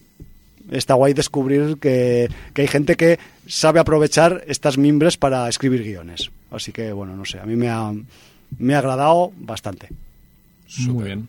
[0.70, 6.30] está guay descubrir que, que hay gente que sabe aprovechar estas mimbres para escribir guiones.
[6.52, 7.92] Así que bueno, no sé, a mí me ha,
[8.60, 9.90] me ha agradado bastante.
[10.88, 11.28] Muy bien.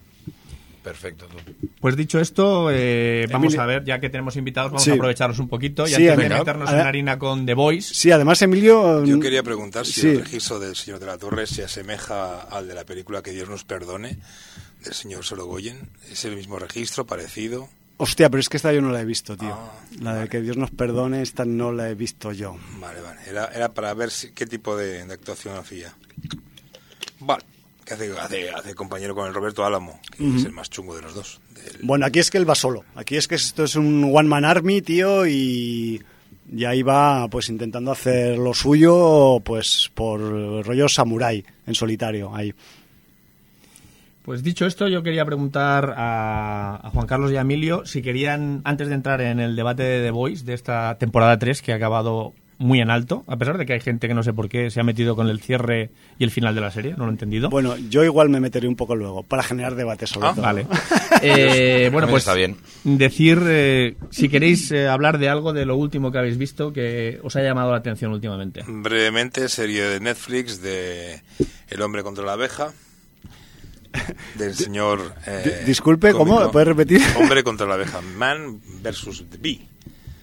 [0.88, 1.26] Perfecto.
[1.26, 1.36] Tú.
[1.80, 4.90] Pues dicho esto, eh, vamos Emilio- a ver, ya que tenemos invitados, vamos Sí.
[4.90, 7.92] a aprovecharlos un poquito y Sí, antes de meternos en harina con The Voice.
[7.94, 9.04] Sí, además, Emilio.
[9.04, 10.08] Yo mm, quería preguntar si sí.
[10.08, 13.48] el registro del señor de la Torre se asemeja al de la película Que Dios
[13.50, 14.18] nos perdone,
[14.82, 15.90] del señor Sorogoyen.
[16.10, 17.68] ¿Es el mismo registro, parecido?
[17.98, 19.52] Hostia, pero es que esta yo no la he visto, tío.
[19.52, 22.56] Ah, la de que Dios nos perdone, esta no la he visto yo.
[22.80, 23.20] Vale, vale.
[23.28, 25.92] Era, era para ver si- qué tipo de, de actuación hacía.
[27.20, 27.42] Vale.
[27.88, 31.00] Que hace, hace, hace compañero con el Roberto Álamo, que es el más chungo de
[31.02, 31.40] los dos.
[31.54, 32.84] del- Bueno, aquí es que él va solo.
[32.94, 36.02] Aquí es que esto es un one man army, tío, y,
[36.54, 40.20] y ahí va, pues intentando hacer lo suyo, pues por
[40.66, 42.52] rollo samurái, en solitario, ahí.
[44.22, 48.60] Pues dicho esto, yo quería preguntar a, a Juan Carlos y a Emilio si querían,
[48.64, 51.76] antes de entrar en el debate de The Voice de esta temporada 3 que ha
[51.76, 54.68] acabado muy en alto, a pesar de que hay gente que no sé por qué
[54.70, 57.12] se ha metido con el cierre y el final de la serie, no lo he
[57.12, 57.50] entendido.
[57.50, 60.42] Bueno, yo igual me meteré un poco luego, para generar debate sobre Ah, todo.
[60.42, 60.66] Vale.
[61.20, 62.56] Eh, bueno, pues está bien.
[62.84, 67.18] decir eh, si queréis eh, hablar de algo de lo último que habéis visto que
[67.24, 68.62] os ha llamado la atención últimamente.
[68.68, 71.20] Brevemente, serie de Netflix de
[71.68, 72.68] El hombre contra la abeja.
[74.36, 75.12] Del señor.
[75.26, 76.34] eh, Di- disculpe, ¿cómo?
[76.36, 76.52] cómico.
[76.52, 77.00] ¿Puedes repetir?
[77.16, 78.00] Hombre contra la abeja.
[78.16, 79.66] Man versus the bee.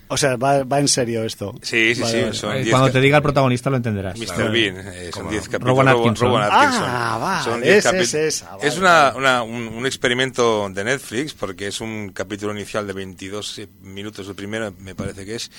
[0.08, 1.56] O sea, va, va en serio esto.
[1.64, 2.22] Sí, sí, Vale, sí.
[2.22, 2.34] vale.
[2.36, 4.18] Son Eh, diez Cuando te diga el protagonista lo entenderás.
[4.20, 4.52] Mr.
[4.52, 5.68] Bean, eh, son 10 capítulos.
[5.68, 6.28] Rowan Atkinson.
[6.28, 6.84] Rowan Atkinson.
[6.86, 10.84] Ah, vale, Son 10 ese es esa, vale, Es una, una- un, un experimento de
[10.84, 15.50] Netflix porque es un capítulo inicial de 22 minutos el primero, me parece que es,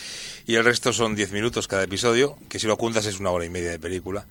[0.46, 3.44] y el resto son 10 minutos cada episodio, que si lo juntas es una hora
[3.44, 4.26] y media de película.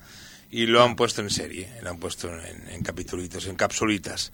[0.52, 4.32] Y lo han puesto en serie, lo han puesto en, en capitulitos, en capsulitas.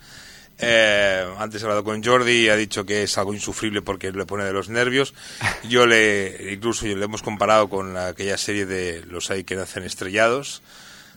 [0.62, 4.26] Eh, antes he hablado con Jordi y ha dicho que es algo insufrible porque le
[4.26, 5.14] pone de los nervios.
[5.70, 9.84] Yo le, incluso le hemos comparado con la- aquella serie de Los hay que nacen
[9.84, 10.62] estrellados,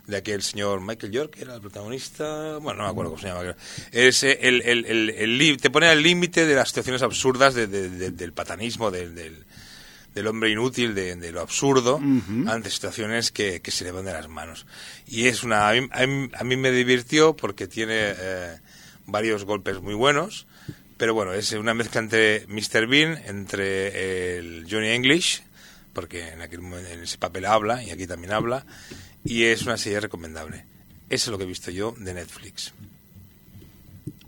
[0.07, 3.27] de aquel señor Michael York, que era el protagonista, bueno, no me acuerdo cómo se
[3.27, 3.55] llama.
[3.91, 7.67] Es eh, el, el, el, el te pone al límite de las situaciones absurdas de-
[7.67, 9.43] de- de- del patanismo, del, del,
[10.27, 11.99] hombre inútil, de, de lo absurdo,
[12.47, 14.65] ante situaciones que, que se le van de las manos.
[15.07, 15.69] Y es una...
[15.69, 18.57] A mí, a mí- a mí me divirtió porque tiene eh,
[19.07, 20.45] varios golpes muy buenos,
[20.97, 22.87] pero bueno, es una mezcla entre Mr.
[22.87, 25.43] Bean, entre el Johnny English,
[25.93, 28.65] porque en, aquel, en ese papel habla, y aquí también habla,
[29.23, 30.65] y es una serie recomendable.
[31.09, 32.73] Eso es lo que he visto yo de Netflix.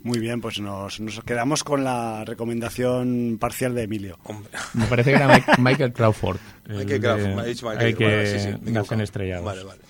[0.02, 4.18] Muy bien, pues nos, nos quedamos con la recomendación parcial de Emilio.
[4.24, 4.50] Hombre.
[4.74, 6.38] Me parece que era Mike- Michael Crawford.
[6.68, 8.68] el Michael Crawford, me ha dicho Michael- el que bueno, sí, sí, me he nacen
[8.70, 9.02] equivocado.
[9.02, 9.44] estrellados.
[9.44, 9.80] Vale, vale.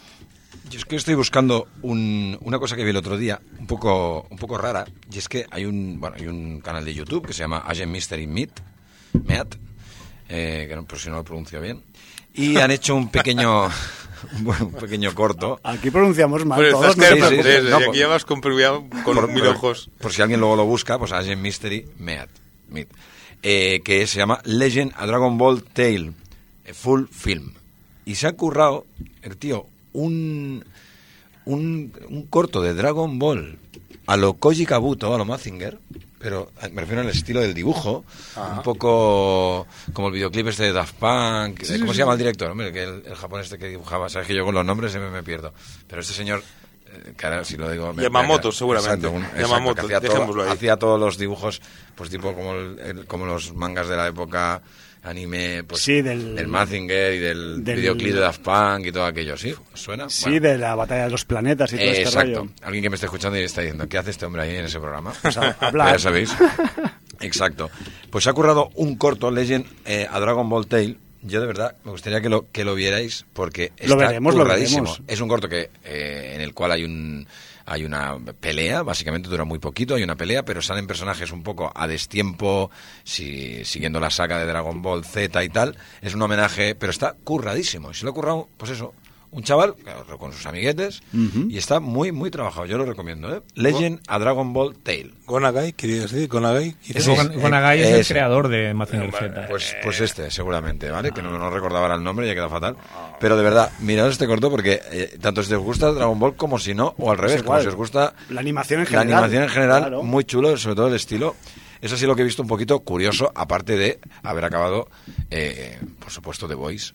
[0.70, 4.26] Yo es que estoy buscando un- una cosa que vi el otro día, un poco,
[4.30, 7.32] un poco rara, y es que hay un, bueno, hay un canal de YouTube que
[7.32, 8.50] se llama Agent Mystery Meat,
[9.24, 9.54] Meat,
[10.28, 11.82] eh, que no, por si no lo pronuncio bien,
[12.34, 13.68] y han hecho un pequeño,
[14.40, 15.58] bueno, un pequeño corto.
[15.62, 16.90] Aquí pronunciamos mal todos.
[16.90, 17.64] estás no te sí, sí, terco, preocupes.
[17.64, 19.90] sí, no, y por- aquí ya vas con, con por, mil ojos.
[19.98, 22.28] por si alguien luego lo busca, pues Agent Mystery Meat,
[22.68, 22.88] Meat,
[23.42, 26.12] eh, que se llama Legend a Dragon Ball Tale,
[26.66, 27.52] eh, Full Film.
[28.04, 28.84] Y se ha currado,
[29.22, 29.66] el tío,
[30.02, 30.64] un,
[31.44, 33.58] un, un corto de Dragon Ball
[34.06, 35.78] a lo Koji Kabuto, a lo Mazinger,
[36.18, 38.04] pero eh, me refiero al estilo del dibujo,
[38.56, 42.50] un poco como el videoclip este de Daft Punk, eh, ¿cómo se llama el director?
[42.50, 45.10] Hombre, que el, el japonés este que dibujaba, sabes que yo con los nombres siempre
[45.10, 45.52] me pierdo,
[45.86, 46.42] pero este señor,
[46.86, 47.92] eh, que ahora si lo digo...
[47.92, 49.06] me- Yamamoto, me- seguramente.
[49.06, 50.48] Exacto, un- exacto, Yamamoto, hacía, todo- ahí.
[50.50, 51.60] hacía todos los dibujos,
[51.94, 54.62] pues tipo como, el- el- como los mangas de la época
[55.02, 59.36] anime pues, Sí, del- Mazinger y del, del- videoclip de Daft Punk y todo aquello,
[59.36, 59.54] ¿sí?
[59.72, 60.08] ¿Os ¿Suena?
[60.08, 60.48] Sí, Bueno.
[60.48, 62.38] de la batalla de los planetas y todo Eh, este exacto.
[62.40, 62.50] rollo.
[62.62, 64.78] Alguien que me esté escuchando y está diciendo, ¿qué hace este hombre ahí en ese
[64.80, 65.12] programa?
[65.22, 65.92] Pues a- Pues hablar.
[65.92, 66.30] ya sabéis.
[67.20, 67.70] Exacto.
[68.10, 70.96] Pues se ha currado un corto, Legend, eh, a Dragon Ball Tale.
[71.22, 74.44] Yo de verdad me gustaría que lo, que lo vierais porque está Lo veremos, lo
[74.44, 75.02] veremos.
[75.08, 77.26] Es un corto que eh, en el cual hay un
[77.68, 81.70] hay una pelea, básicamente dura muy poquito, hay una pelea, pero salen personajes un poco
[81.74, 82.70] a destiempo,
[83.04, 85.76] si, siguiendo la saga de Dragon Ball Z y tal.
[86.00, 87.90] Es un homenaje, pero está curradísimo.
[87.90, 88.94] Y se lo ha currado, pues eso,
[89.30, 92.66] un chaval claro, con sus amiguetes y está muy, muy trabajado.
[92.66, 93.42] Yo lo recomiendo, ¿eh?
[93.54, 95.12] Legend a Dragon Ball Tale.
[95.26, 96.74] Gonagai, querías decir, Gonagai.
[96.88, 97.02] eh,
[97.36, 98.14] Gonagai es el ese.
[98.14, 99.46] creador de Mazinger Z.
[99.48, 101.12] Pues, pues este, seguramente, ¿vale?
[101.12, 102.76] Que no, no recordaba el nombre, ya queda fatal.
[103.20, 106.58] Pero de verdad, mirad este corto porque eh, tanto si os gusta Dragon Ball como
[106.58, 109.12] si no, o al revés, como si os gusta La animación en la general.
[109.24, 110.02] animación en general, Claro.
[110.02, 111.36] muy chulo, sobre todo el estilo.
[111.80, 114.88] Eso sí lo que he visto un poquito curioso, aparte de haber acabado,
[115.30, 116.92] eh, por supuesto, The Voice.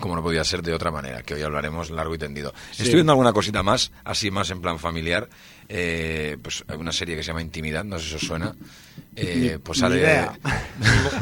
[0.00, 2.52] Como no podía ser de otra manera, que hoy hablaremos largo y tendido.
[2.72, 5.28] Estoy viendo alguna cosita más, así más en plan familiar.
[5.68, 8.54] Eh, pues hay una serie que se llama Intimidad, no sé si os suena.
[9.16, 9.98] Eh, pues sale.
[9.98, 10.38] idea.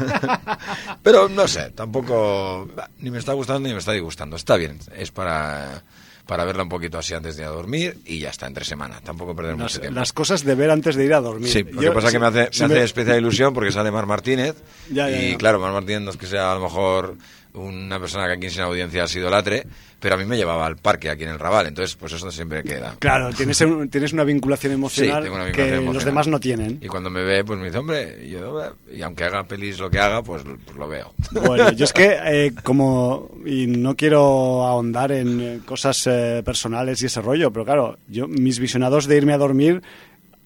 [1.03, 2.67] Pero no sé, tampoco.
[2.99, 4.35] Ni me está gustando ni me está disgustando.
[4.35, 5.83] Está bien, es para,
[6.27, 8.99] para verla un poquito así antes de ir a dormir y ya está, entre semana.
[9.01, 9.99] Tampoco perder Las, mucho tiempo.
[9.99, 11.49] las cosas de ver antes de ir a dormir.
[11.49, 13.53] Sí, lo Yo- que pasa es si- que me hace, si me hace especial ilusión
[13.53, 14.55] porque sale Mar Martínez.
[14.89, 15.37] Ya, ya, y ya.
[15.37, 17.15] claro, Mar Martínez no es que sea a lo mejor
[17.53, 19.65] una persona que aquí sin audiencia se idolatre,
[20.05, 22.61] pero a mí me llevaba al parque aquí en el Raval, entonces pues eso siempre
[22.61, 22.95] queda.
[22.99, 26.77] Claro, tienes, un- tienes una vinculación emocional una que los demás no tienen.
[26.79, 28.61] Y cuando me ve, pues me dice, hombre, y, yo,
[28.95, 31.11] y aunque haga pelis lo que haga, pues, pues lo veo.
[31.31, 37.01] Bueno, yo es que eh, como y no quiero ahondar en eh, cosas eh, personales
[37.01, 39.81] y ese rollo, pero claro, yo mis visionados de irme a dormir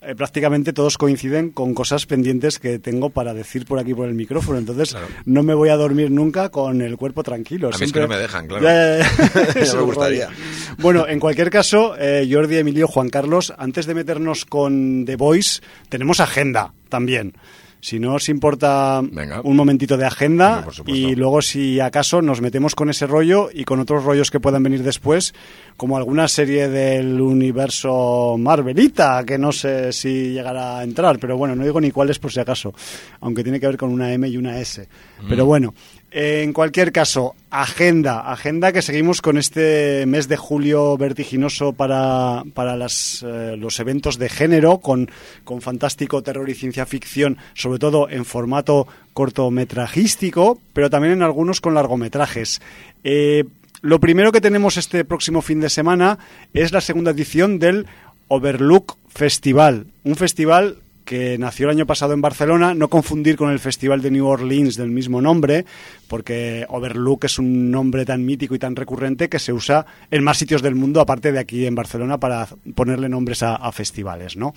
[0.02, 4.16] eh, prácticamente todos coinciden con cosas pendientes que tengo para decir por aquí por el
[4.16, 5.08] micrófono, entonces Claro.
[5.26, 7.70] no me voy a dormir nunca con el cuerpo tranquilo.
[7.74, 8.64] A mí es que no me dejan, claro.
[8.64, 9.06] Ya,
[9.76, 10.30] me gustaría.
[10.78, 15.62] Bueno, en cualquier caso, eh, Jordi, Emilio, Juan Carlos, antes de meternos con The Voice,
[15.90, 17.34] tenemos agenda también.
[17.82, 19.42] Si no os importa Venga.
[19.44, 23.80] un momentito de agenda y luego si acaso nos metemos con ese rollo y con
[23.80, 25.34] otros rollos que puedan venir después,
[25.78, 31.56] como alguna serie del universo Marvelita, que no sé si llegará a entrar, pero bueno,
[31.56, 32.74] no digo ni cuál es por si acaso,
[33.22, 34.88] aunque tiene que ver con una M y una S.
[35.28, 40.98] Pero bueno, eh, en cualquier caso, agenda, agenda que seguimos con este mes de julio
[40.98, 45.12] vertiginoso para, para eh, los eventos de género, con,
[45.44, 51.62] con fantástico terror y ciencia ficción, sobre todo en formato cortometrajístico, pero también en algunos
[51.62, 52.62] con largometrajes.
[53.04, 53.46] Eh,
[53.82, 56.18] lo primero que tenemos este próximo fin de semana
[56.54, 57.86] es la segunda edición del
[58.28, 60.78] Overlook Festival, un festival
[61.10, 64.76] que nació el año pasado en Barcelona, no confundir con el Festival de New Orleans
[64.76, 65.66] del mismo nombre,
[66.08, 70.38] porque Overlook es un nombre tan mítico y tan recurrente que se usa en más
[70.38, 74.54] sitios del mundo, aparte de aquí en Barcelona, para ponerle nombres a, festivales, ¿no?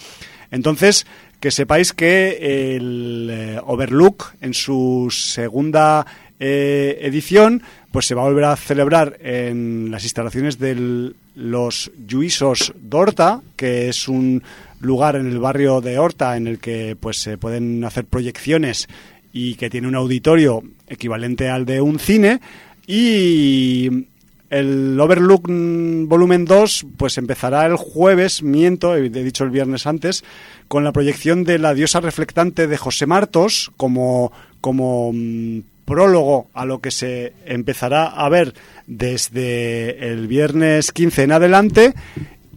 [0.51, 1.07] Entonces,
[1.41, 6.05] que sepáis que el eh, Overlook, en su segunda
[6.39, 12.75] eh, edición, pues se va a volver a celebrar en las instalaciones de los Lluïsos
[12.77, 14.43] d'Horta, que es un
[14.83, 18.89] lugar en el barrio de Horta en el que pues se pueden hacer proyecciones
[19.33, 22.41] y que tiene un auditorio equivalente al de un cine
[22.87, 24.07] y
[24.51, 30.25] el Overlook volumen 2 pues empezará el jueves, miento, he dicho el viernes antes,
[30.69, 36.65] con la proyección de La diosa reflectante de José Martos como, como mm, prólogo a
[36.67, 38.55] lo que se empezará a ver
[38.87, 41.95] desde el viernes 15 en adelante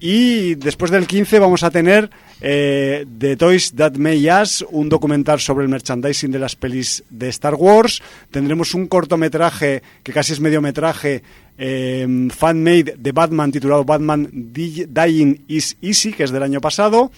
[0.08, 5.40] y después del 15 vamos a tener eh, The Toys That May Us, un documental
[5.40, 8.04] sobre el merchandising de las pelis de Star Wars.
[8.30, 11.24] Tendremos un cortometraje, que casi es mediometraje,
[11.58, 17.12] eh, fan-made de Batman, titulado Batman Dying is Easy, que es del año pasado.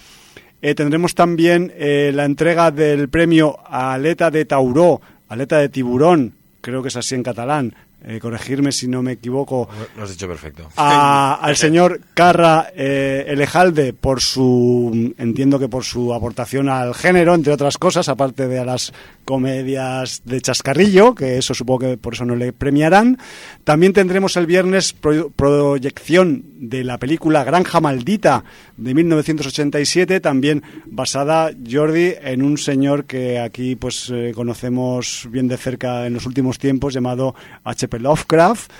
[0.62, 6.32] Eh, tendremos también eh, la entrega del premio Aleta de Tauró, Aleta de Tiburón,
[6.62, 7.74] creo que es así en catalán,
[8.04, 10.68] eh, corregirme si no me equivoco, Lo has dicho perfecto.
[10.76, 17.34] a- al señor Carra eh, Elejalde por su, entiendo que por su aportación al género,
[17.34, 18.92] entre otras cosas, aparte de a las
[19.28, 23.18] comedias de chascarrillo, que eso supongo que por eso no le premiarán.
[23.62, 28.42] También tendremos el viernes pro- proyección de la película Granja Maldita
[28.78, 35.58] de 1987, también basada, Jordi, en un señor que aquí pues eh, conocemos bien de
[35.58, 37.98] cerca en los últimos tiempos, llamado H.P.
[37.98, 38.72] Lovecraft.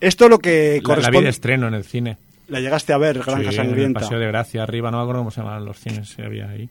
[0.00, 1.22] Esto lo que La, la vi corresponde...
[1.24, 2.16] de estreno en el cine.
[2.48, 4.00] La llegaste a ver, Granja Sí, en el Sangrienta.
[4.00, 6.70] Paseo de Gracia, arriba, no me acuerdo cómo se llamaban los cines que había ahí.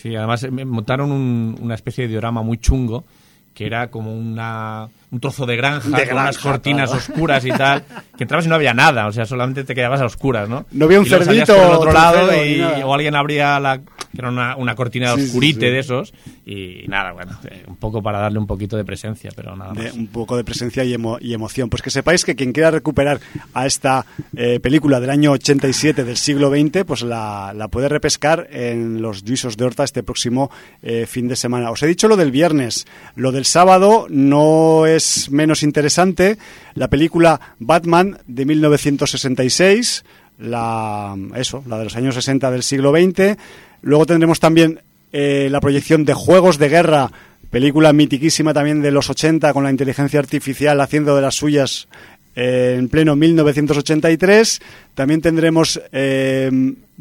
[0.00, 3.04] Sí, además eh, montaron un- una especie de diorama muy chungo
[3.52, 7.04] que era como una, un trozo de granja, De con unas cortinas claro.
[7.04, 7.84] oscuras y tal,
[8.16, 10.66] que entrabas y no había nada, o sea, solamente te quedabas a oscuras, ¿no?
[10.70, 14.18] No había un Y cerdito por el otro lado y, o alguien abría la que
[14.18, 15.72] era una, una cortina Sí, sí, oscurite sí.
[15.72, 17.38] de esos y nada, bueno,
[17.68, 19.92] un poco para darle un poquito de presencia, pero nada de más.
[19.94, 21.70] un poco de presencia y, emo- y emoción.
[21.70, 23.20] Pues que sepáis que quien quiera recuperar
[23.54, 24.04] a esta
[24.36, 29.22] eh, película del año 87 del siglo XX, pues la, la puede repescar en los
[29.22, 30.50] Juisos de Horta este próximo
[30.82, 31.70] eh, fin de semana.
[31.70, 34.99] Os he dicho lo del viernes, lo del sábado no es
[35.30, 36.38] menos interesante.
[36.74, 40.04] La película Batman de 1966,
[40.38, 43.36] la, eso, la de los años 60 del siglo XX.
[43.82, 44.80] Luego tendremos también
[45.12, 47.10] eh, la proyección de Juegos de Guerra,
[47.50, 51.88] película mitiquísima también de los 80 con la inteligencia artificial haciendo de las suyas
[52.36, 54.60] eh, en pleno 1983.
[54.94, 56.50] También tendremos eh,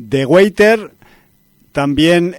[0.09, 0.91] The Waiter.
[1.71, 2.35] También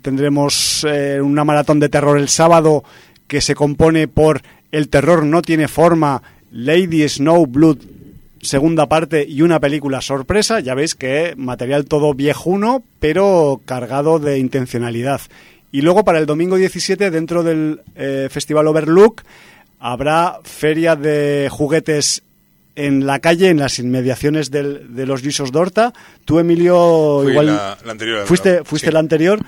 [0.00, 0.84] tendremos
[1.20, 2.82] una maratón de terror el sábado
[3.26, 7.78] que se compone por El terror no tiene forma, Lady Snowblood
[8.44, 10.60] segunda parte y una película sorpresa.
[10.60, 15.20] Ya veis que material todo viejuno, pero cargado de intencionalidad.
[15.72, 19.22] Y luego para el domingo 17, dentro del eh, Festival Overlook,
[19.80, 22.22] habrá feria de juguetes
[22.76, 25.92] en la calle, en las inmediaciones del- de los Gisos d'Horta.
[26.24, 28.64] Tú, Emilio, Fui igual la- la anterior, fuiste, ¿no?
[28.64, 28.92] fuiste Sí.
[28.92, 29.38] la anterior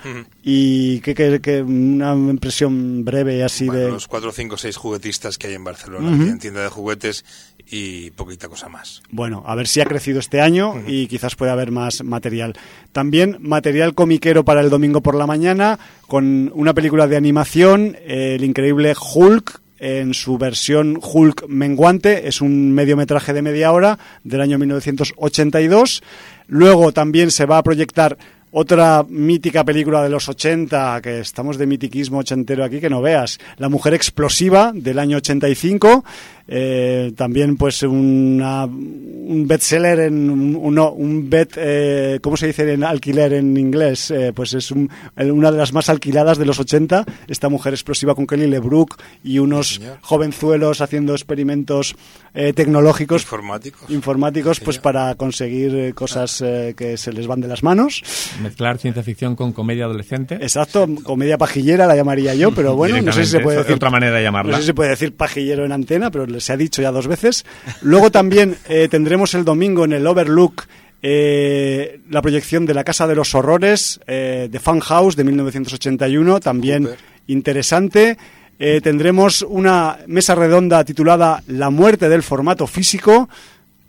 [0.43, 3.91] y que, que- que una impresión breve así Bueno, de...
[3.91, 7.25] los cuatro, cinco, seis juguetistas que hay en Barcelona, tienen tienda de juguetes
[7.69, 9.01] y poquita cosa más.
[9.09, 12.53] Bueno, a ver si ha crecido este año y quizás pueda haber más material.
[12.93, 18.43] También material comiquero para el domingo por la mañana con una película de animación, el
[18.45, 24.57] increíble Hulk en su versión Hulk menguante, es un mediometraje de media hora del año
[24.57, 26.03] 1982.
[26.47, 28.17] Luego también se va a proyectar
[28.51, 33.39] otra mítica película de los 80, que estamos de mitiquismo ochentero aquí, que no veas.
[33.57, 36.03] La mujer explosiva del año 85.
[36.47, 42.71] Eh, también pues una, un bestseller en un, uno- un bet, eh, ¿cómo se dice
[42.71, 44.11] en alquiler en inglés?
[44.11, 48.15] Eh, pues es un- una de las más alquiladas de los 80, esta mujer explosiva
[48.15, 51.95] con Kelly LeBrook y unos jovenzuelos haciendo experimentos
[52.33, 53.89] eh, tecnológicos Informáticos.
[53.89, 58.03] informáticos pues para conseguir eh, cosas eh, que se les van de las manos.
[58.41, 60.35] Mezclar ciencia ficción con comedia adolescente.
[60.35, 63.89] Exacto, comedia pajillera la llamaría yo, pero bueno, no sé si se puede decir otra
[63.89, 64.51] manera de llamarla.
[64.51, 67.07] No sé si se puede decir pajillero en antena, pero se ha dicho ya dos
[67.07, 67.45] veces.
[67.81, 70.67] Luego también eh, tendremos el domingo en el Overlook
[71.01, 76.39] eh, la proyección de La Casa de los Horrores, eh, de Fun House de 1981,
[76.39, 76.89] también
[77.27, 78.17] interesante.
[78.59, 83.29] Eh, tendremos una mesa redonda titulada La muerte del formato físico,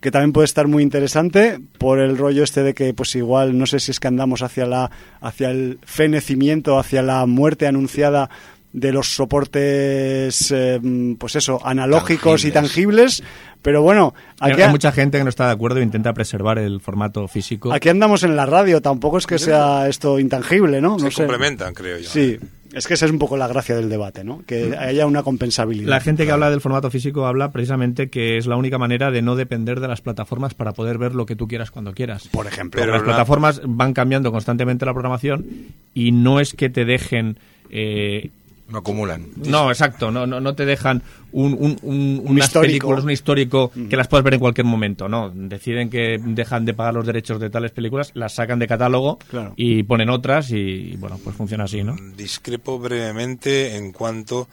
[0.01, 3.67] que también puede estar muy interesante por el rollo este de que pues igual no
[3.67, 4.91] sé si es que andamos hacia la
[5.21, 8.31] hacia el fenecimiento, hacia la muerte anunciada
[8.73, 10.81] de los soportes eh,
[11.19, 13.23] pues eso, analógicos y tangibles,
[13.63, 16.59] pero bueno, Hay, aquí, hay mucha gente que no está de acuerdo e intenta preservar
[16.59, 17.73] el formato físico.
[17.73, 20.99] aquí andamos en la radio, tampoco es que sea esto intangible, ¿no?
[20.99, 21.17] Se sé.
[21.25, 22.09] complementan, creo yo.
[22.09, 22.39] Sí,
[22.75, 24.43] es que esa es un poco la gracia del debate, ¿no?
[24.47, 25.89] Que haya una compensabilidad.
[25.89, 29.23] La gente que habla del formato físico habla precisamente que es la única manera de
[29.23, 32.29] no depender de las plataformas para poder ver lo que tú quieras cuando quieras.
[32.29, 32.81] por ejemplo.
[32.81, 35.47] Pero las la- plataformas van cambiando constantemente la programación
[35.95, 37.39] y no es que te dejen
[37.71, 38.31] eh,
[38.69, 39.27] No acumulan.
[39.47, 41.03] No, exacto, no, no, no te dejan
[41.33, 42.69] un, un, un- Un unas histórico.
[42.89, 45.31] películas, un histórico que las puedes ver en cualquier momento, no.
[45.35, 49.55] Deciden que dejan de pagar los derechos de tales películas, las sacan de catálogo Claro.
[49.57, 51.97] y ponen otras y, bueno, pues funciona así, ¿no?
[52.17, 54.49] Discrepo brevemente en cuanto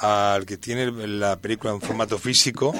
[0.00, 2.74] al que tiene la película en formato físico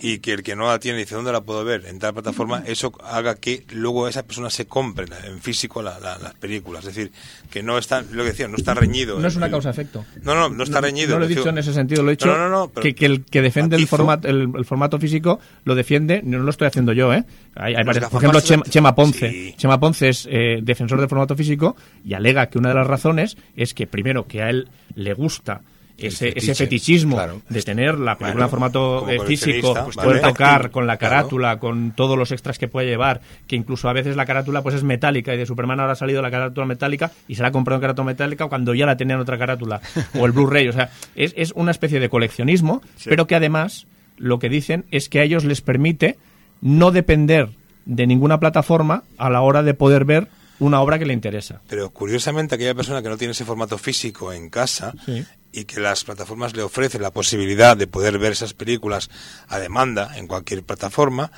[0.00, 2.62] y que el que no la tiene dice dónde la puedo ver en tal plataforma,
[2.66, 6.84] eso haga que luego esa persona se compre en físico la- la- las películas.
[6.84, 7.12] Es decir,
[7.50, 9.18] que no está, lo que decía, no está reñido.
[9.18, 10.04] No es una causa-efecto.
[10.22, 11.14] No, no, no está reñido.
[11.14, 13.24] No lo he dicho en ese sentido, lo he dicho No, no, que, que el
[13.24, 17.12] que defiende el formato, el, el formato físico lo defiende, no lo estoy haciendo yo,
[17.14, 17.24] ¿eh?
[17.54, 19.30] Hay, hay varias- por ejemplo, Chema, Ponce.
[19.30, 19.54] Sí.
[19.56, 23.36] Chema Ponce es eh, defensor del formato físico y alega que una de las razones
[23.56, 25.62] es que, primero, que a él le gusta
[25.98, 27.40] ese, fetiche, ese fetichismo claro.
[27.48, 30.32] de tener la película en formato como eh, físico, pues poder vale.
[30.32, 31.14] tocar con la Claro.
[31.14, 34.74] carátula, con todos los extras que puede llevar, que incluso a veces la carátula pues
[34.74, 37.52] es metálica y de Superman ahora ha salido la carátula metálica y se la ha
[37.52, 39.80] comprado en carátula metálica cuando ya la tenía en otra carátula
[40.18, 43.86] o el Blu-ray, o sea, es, es una especie de coleccionismo, pero que además
[44.18, 46.16] lo que dicen es que a ellos les permite
[46.60, 47.48] no depender
[47.84, 50.28] de ninguna plataforma a la hora de poder ver
[50.58, 51.60] una obra que le interesa.
[51.68, 55.22] Pero curiosamente aquella persona que no tiene ese formato físico en casa Sí.
[55.56, 59.08] Y que las plataformas le ofrecen la posibilidad de poder ver esas películas
[59.48, 61.32] a demanda en cualquier plataforma,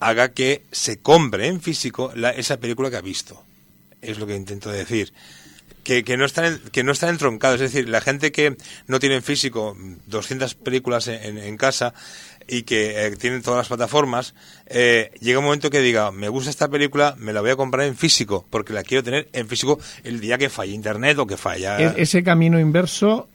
[0.00, 3.42] haga que se compre en físico la- esa película que ha visto.
[4.02, 5.12] Es lo que intento decir.
[5.82, 7.60] que, que no están que no están entroncados.
[7.60, 8.56] Es decir, la gente que
[8.86, 11.92] no tiene en físico 200 películas en, en- casa
[12.48, 14.34] y que eh, tienen todas las plataformas,
[14.66, 17.86] eh, llega un momento que diga, me gusta esta película, me la voy a comprar
[17.86, 21.36] en físico, porque la quiero tener en físico el día que falle internet o que
[21.38, 21.78] falla...
[21.96, 23.28] Ese camino inverso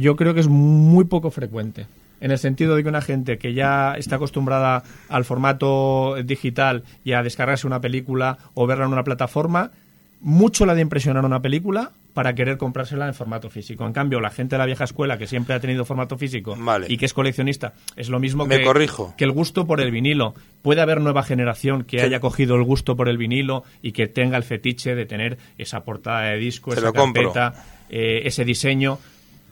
[0.00, 1.86] yo creo que es muy poco frecuente.
[2.20, 7.12] En el sentido de que una gente que ya está acostumbrada al formato digital y
[7.12, 9.72] a descargarse una película o verla en una plataforma,
[10.20, 13.84] mucho la de impresionar una película para querer comprársela en formato físico.
[13.86, 16.86] En cambio, la gente de la vieja escuela que siempre ha tenido formato físico Vale.
[16.88, 19.14] y que es coleccionista, es lo mismo Me que, corrijo.
[19.18, 20.34] que el gusto por el vinilo.
[20.62, 24.36] Puede haber nueva generación que haya cogido el gusto por el vinilo y que tenga
[24.36, 28.98] el fetiche de tener esa portada de disco, esa carpeta, eh, ese diseño,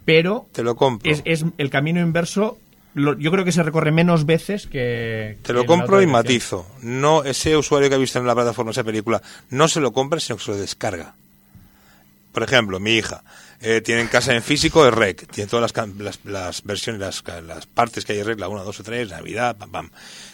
[0.05, 1.11] pero Te lo compro.
[1.11, 2.59] es, es el camino inverso.
[2.95, 5.39] lo- yo creo que se recorre menos veces que.
[5.43, 6.67] Te lo compro y matizo.
[6.83, 10.21] No, ese usuario que ha visto en la plataforma esa película no se lo compra,
[10.21, 11.15] sino que se lo descarga.
[12.33, 13.23] Por ejemplo, mi hija
[13.61, 17.23] eh, tiene en casa en físico el REC, tiene todas las, las, las versiones, las,
[17.45, 19.91] las partes que hay en REC, la 1, 2 o 3, Navidad, pam, pam.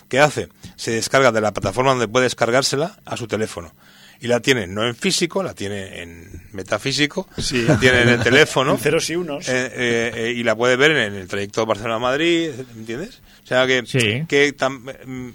[0.08, 0.48] ¿Qué hace?
[0.76, 3.72] Se descarga de la plataforma donde puede descargársela a su teléfono.
[4.20, 7.62] Y la tiene no en físico, la tiene en metafísico, Sí.
[7.62, 8.72] la tiene en el teléfono.
[8.74, 9.48] En ceros y unos.
[9.48, 13.20] Eh, eh, eh, y la puede ver en el trayecto Barcelona-Madrid, ¿entiendes?
[13.44, 14.24] O sea que, Sí.
[14.28, 15.28] que tam- mm,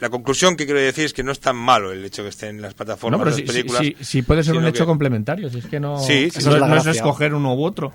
[0.00, 2.56] la conclusión que quiero decir es que no es tan malo el hecho que estén
[2.56, 3.82] en las plataformas No, pero las sí, sí, películas.
[3.82, 5.48] sí, sí puede ser un hecho que- complementario.
[5.48, 7.92] Si es que no, Sí, sí, no, es no es escoger uno u otro.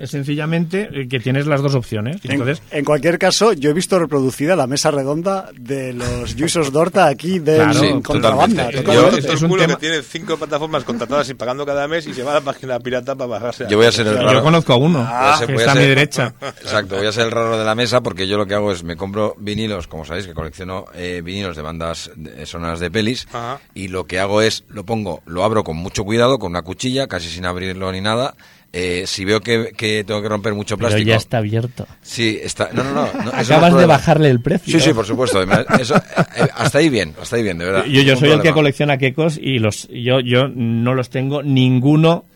[0.00, 2.16] Es sencillamente eh, que tienes las dos opciones.
[2.24, 6.72] En, Entonces, en cualquier caso, yo he visto reproducida la mesa redonda de los Juisos
[6.72, 8.70] Dorta aquí de Claro, en sí, contrabanda.
[8.70, 12.06] Yo, es es un culo tema- que tiene cinco plataformas contratadas y pagando cada mes
[12.06, 13.66] y se va a la página pirata para bajarse.
[13.68, 14.42] Yo voy a ser el yo raro.
[14.42, 16.34] conozco a uno que a está a mi derecha.
[16.62, 18.82] Exacto, voy a ser el raro de la mesa porque yo lo que hago es
[18.82, 23.26] me compro vinilos, como sabéis, que colecciono eh, vinilos de bandas de- sonoras de pelis
[23.32, 23.60] Ajá.
[23.74, 27.06] y lo que hago es lo pongo, lo abro con mucho cuidado, con una cuchilla,
[27.06, 28.34] casi sin abrirlo ni nada.
[28.72, 31.88] Eh, si veo que, que tengo que romper mucho Pero plástico, ya está abierto.
[32.02, 34.78] sí, está, no, no, no, Acabas de bajarle el precio.
[34.78, 35.42] Sí, sí, por supuesto.
[35.42, 37.84] eso, eh, hasta ahí bien, hasta ahí bien, de verdad.
[37.86, 42.26] Yo, yo soy el que colecciona quecos y los yo yo no los tengo ninguno,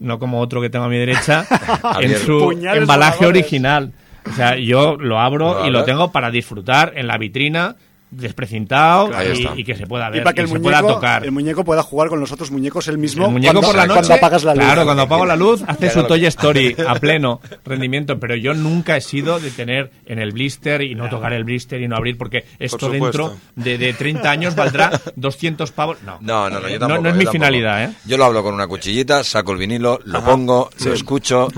[0.00, 1.46] no como otro que tengo a mi derecha,
[2.00, 3.92] en su Puñales embalaje original.
[4.28, 7.76] O sea, yo lo abro Lo y lo tengo para disfrutar en la vitrina,
[8.16, 10.80] desprecintado Ahí y, y que se pueda Y ver, para que y el se pueda
[10.80, 11.24] muñeco, tocar.
[11.24, 13.86] el muñeco pueda jugar con los otros muñecos él mismo El muñeco cuando, por la
[13.86, 14.64] noche, cuando apagas la luz.
[14.64, 18.54] claro, cuando apago la luz, hace haga su Toy Story a pleno rendimiento, pero yo
[18.54, 21.96] nunca he sido de tener en el blister y no tocar el blister y no
[21.96, 23.28] abrir, porque esto supuesto.
[23.30, 25.98] dentro de, de 30 años valdrá 200 pavos.
[26.04, 27.02] No, No, no, no, yo no, tampoco.
[27.02, 27.32] no es yo mi tampoco.
[27.32, 27.92] finalidad, ¿eh?
[28.06, 31.48] Yo lo hablo con una cuchillita, saco el vinilo, lo pongo, lo escucho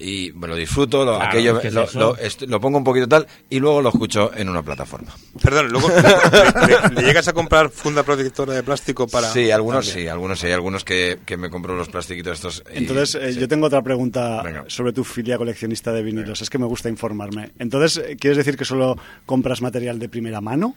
[0.00, 3.82] y me lo disfruto, lo, Claro, aquello, es lo, pongo un poquito tal y luego
[3.82, 5.14] lo escucho en una plataforma.
[5.42, 9.30] Perdón, luego le, le- le llegas a comprar funda protectora de plástico para.
[9.30, 10.06] Sí, algunos También.
[10.06, 12.62] sí, algunos sí, hay algunos que, que me compro los plastiquitos estos.
[12.74, 13.40] y- Entonces, eh, sí.
[13.40, 14.64] yo tengo otra pregunta Venga.
[14.68, 16.40] sobre tu filia coleccionista de vinilos.
[16.40, 17.50] Es que me gusta informarme.
[17.58, 18.96] Entonces, ¿quieres decir que solo
[19.26, 20.74] compras material de primera mano?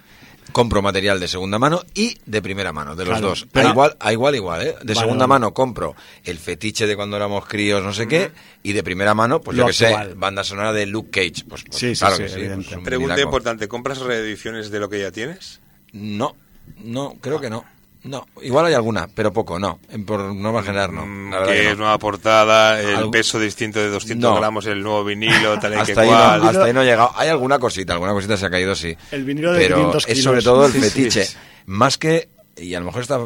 [0.51, 3.47] Compro material de segunda mano y de primera mano, de los Claro, dos.
[3.51, 4.65] pero- a igual, a igual, igual, ¿eh?
[4.81, 5.39] De Vale, segunda vale.
[5.39, 8.31] mano compro el fetiche de cuando éramos críos, no sé qué,
[8.61, 11.45] y de primera mano, pues Lo yo que sé, banda sonora de Luke Cage.
[11.47, 12.35] Pues, pues Sí, sí, claro sí, que sí.
[12.35, 12.65] evidente.
[12.65, 15.59] pues un Pregunta importante: ¿compras reediciones de lo que ya tienes?
[15.91, 16.35] No,
[16.83, 17.65] no, creo que no.
[18.03, 19.79] No, igual hay alguna, pero poco, no.
[19.89, 21.05] En- Por norma general, no.
[21.05, 21.83] Mm, La verdad que que es no.
[21.83, 24.37] nueva portada, el Algo- peso distinto de 200 No.
[24.37, 26.41] gramos, el nuevo vinilo, tal y que Hasta ahí, cual.
[26.41, 27.11] no, hasta ahí no he llegado.
[27.15, 28.95] Hay alguna cosita, alguna cosita se ha caído, sí.
[29.11, 31.25] El vinilo de Pero 500 es sobre todo el Sí, sí, fetiche.
[31.25, 31.37] sí.
[31.67, 32.27] Más que,
[32.57, 33.19] y a lo mejor está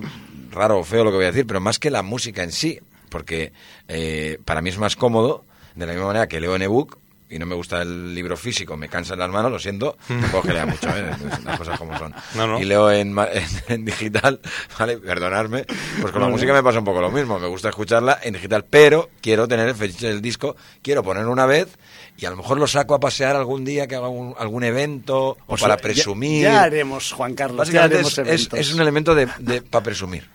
[0.51, 2.79] raro o feo lo que voy a decir, pero más que la música en sí.
[3.09, 3.53] Porque
[3.87, 5.43] eh, para mí es más cómodo,
[5.75, 6.99] de la misma manera que leo en ebook,
[7.29, 10.47] y no me gusta el libro físico, me cansa en las manos, lo siento, tampoco
[10.47, 11.11] que lea mucho, ¿eh?
[11.45, 12.13] las cosas como son.
[12.35, 12.59] No, no.
[12.59, 14.39] Y leo en, en, en digital,
[14.79, 14.97] ¿vale?
[14.97, 15.65] Perdonadme,
[16.01, 18.65] pues con la música me pasa un poco lo mismo, me gusta escucharla en digital,
[18.69, 21.77] pero quiero tener el fetiche del disco, quiero ponerlo una vez
[22.17, 25.37] y a lo mejor lo saco a pasear algún día que haga un- algún evento
[25.47, 26.43] o para presumir.
[26.43, 27.57] Ya, haremos, Juan Carlos.
[27.69, 30.27] Ya Básicamente haremos es, es, es un elemento de, de para presumir,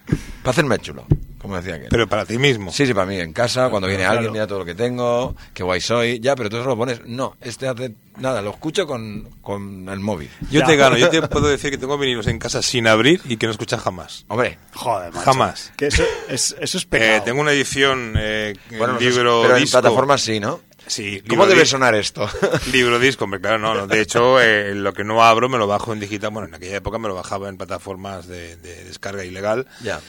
[0.42, 1.04] para hacerme chulo,
[1.38, 1.88] como decía que.
[1.88, 2.70] Pero para ti mismo.
[2.72, 4.18] Sí, sí, para mí, en casa, cuando viene claro.
[4.18, 7.00] alguien, mira todo lo que tengo, qué guay soy, ya, pero tú solo lo pones.
[7.06, 10.30] No, este hace nada, lo escucho con, con el móvil.
[10.50, 10.66] Yo Ya.
[10.66, 13.46] te gano, yo te puedo decir que tengo vinilos en casa sin abrir y que
[13.46, 14.24] no escuchas jamás.
[14.28, 15.24] Hombre, Joder, macho.
[15.24, 15.72] Jamás.
[15.76, 17.10] Que eso es, eso es pecado.
[17.16, 20.60] Eh, tengo una edición, eh, no sé, libro pero en plataformas sí, ¿no?
[20.86, 22.28] Sí, ¿Cómo debe sonar esto?
[22.72, 23.86] Libro disco, hombre, claro, no, no.
[23.86, 26.30] De hecho, eh, lo que no abro me lo bajo en digital.
[26.30, 29.66] Bueno, en aquella época me lo bajaba en plataformas de, de descarga ilegal.
[29.82, 30.00] ya.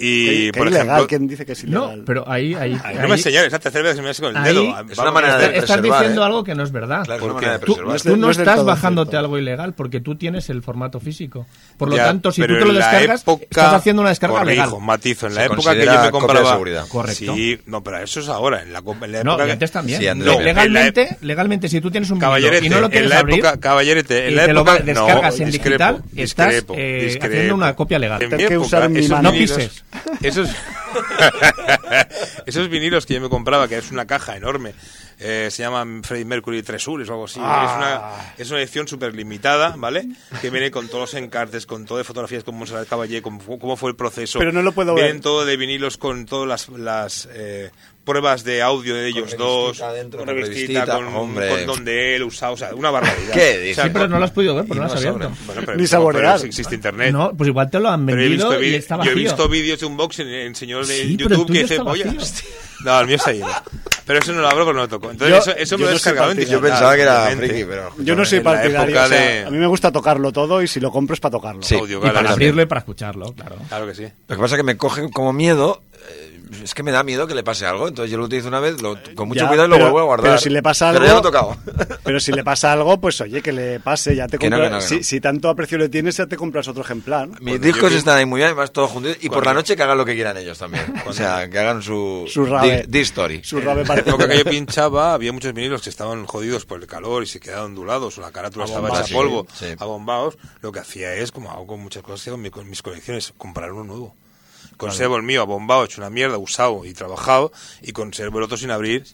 [0.00, 2.02] Y, que por ilegal, ejemplo, ¿quién dice que es No, ilegal?
[2.06, 2.54] pero ahí...
[2.54, 4.92] ahí, ahí- no me señales, la tercera vez que me con el ahí- dedo.
[4.92, 6.24] Es una manera de Estás preservar, diciendo ¿eh?
[6.26, 7.04] algo que no es verdad.
[7.04, 7.46] Claro, es ¿Por una qué?
[7.46, 7.96] manera de Tú, preservar.
[7.96, 9.24] es de- tú no, no es estás bajándote cierto.
[9.24, 11.46] algo ilegal porque tú tienes el formato físico.
[11.76, 14.64] Por lo Ya, tanto, si tú te lo descargas, época- estás haciendo una descarga corrijo,
[14.66, 14.80] legal.
[14.82, 16.50] matizo, en la Se época que yo me compraba...
[16.52, 16.86] seguridad.
[16.88, 17.34] Correcto.
[17.34, 19.72] Sí, no, pero eso es ahora, en la, en la No, época y que- antes
[19.72, 20.00] también.
[20.00, 23.10] Sí, antes No, legalmente, legalmente, si tú tienes un Caballerete, y no lo en quieres
[23.10, 26.64] la abrir, época, caballerete, en y la te lo época, descargas no, en digital, estás,
[26.76, 28.22] eh, haciendo una copia legal.
[28.22, 28.88] Época.
[29.22, 29.84] No pises.
[30.22, 30.48] Esos,
[32.46, 34.74] esos vinilos que yo me compraba, que es una caja enorme,
[35.18, 37.40] eh, se llaman Freddie Mercury Treasures o algo así.
[37.42, 37.64] Ah.
[37.64, 40.06] Es, una, es una edición súper limitada, ¿vale?
[40.40, 43.76] Que viene con todos los encartes, con todo de fotografías con Montserrat Caballé, cómo, cómo
[43.76, 44.38] fue el proceso.
[44.38, 45.22] Pero no lo puedo Vienen ver.
[45.22, 47.70] todo de vinilos con todas las, las eh,
[48.08, 51.48] pruebas de audio de ellos revistita dos, dentro, con con revistita, revistita, con, hombre.
[51.50, 53.32] con donde él usaba, o sea, una barbaridad.
[53.34, 53.84] ¿Qué O sea, dices?
[53.84, 55.30] Sí, pero no lo has podido ver, porque no lo has abierto.
[55.46, 56.36] bueno, pero- Ni saborear.
[56.36, 57.12] pero existe internet.
[57.12, 59.12] No, pues igual te lo han vendido visto, y está yo vacío.
[59.12, 62.20] he visto vídeos de unboxing en señores de Sí, YouTube que está oye, vacío.
[62.20, 62.48] hostia".
[62.84, 63.46] no, el mío está lleno.
[64.06, 65.10] Pero eso no lo abro porque no lo toco.
[65.10, 66.32] Entonces, Yo- eso, eso yo me lo he descargado.
[66.32, 67.92] Yo pensaba que era friki, pero...
[67.98, 68.96] Yo no soy partidario.
[69.02, 71.32] o sea, de- A mí me gusta tocarlo todo y si lo compro es para
[71.32, 71.62] tocarlo.
[71.62, 71.74] Sí.
[71.74, 73.56] Audio, Y claro, para abrirlo y para escucharlo, claro.
[73.68, 74.04] Claro que sí.
[74.28, 75.82] Lo que pasa es que me coge como miedo.
[76.62, 77.88] Es que me da miedo que le pase algo.
[77.88, 80.00] Entonces yo lo utilizo una vez, lo- con mucho Ya, cuidado y lo pero- vuelvo
[80.00, 80.26] a guardar.
[80.30, 81.56] pero si le pasa Pero algo- ya lo he tocado.
[82.04, 84.70] Pero si le pasa algo, pues oye, que le pase, ya te no, compras.
[84.70, 85.02] no, si, no.
[85.02, 87.28] si tanto aprecio le tienes, ya te compras otro ejemplar.
[87.28, 89.16] Mis Cuando discos yo- están ahí muy bien, además todos juntos.
[89.20, 90.84] Y por la noche que hagan lo que quieran ellos también.
[91.06, 92.24] O sea, que hagan su...
[92.32, 92.84] Su rave.
[92.86, 93.40] di- di story.
[93.44, 94.08] Su rave En la parece.
[94.10, 97.40] época que yo pinchaba, había muchos vinilos que estaban jodidos por el calor y se
[97.40, 99.74] quedaban ondulados, o la carátula estaba hecha polvo, sí, sí.
[99.78, 100.38] abombados.
[100.62, 104.14] Lo que hacía es, como hago con muchas cosas con mis colecciones, comprar uno nuevo.
[104.78, 107.52] Conservo el mío abombado, hecho una mierda, usado y trabajado,
[107.82, 109.04] y conservo el otro sin abrir,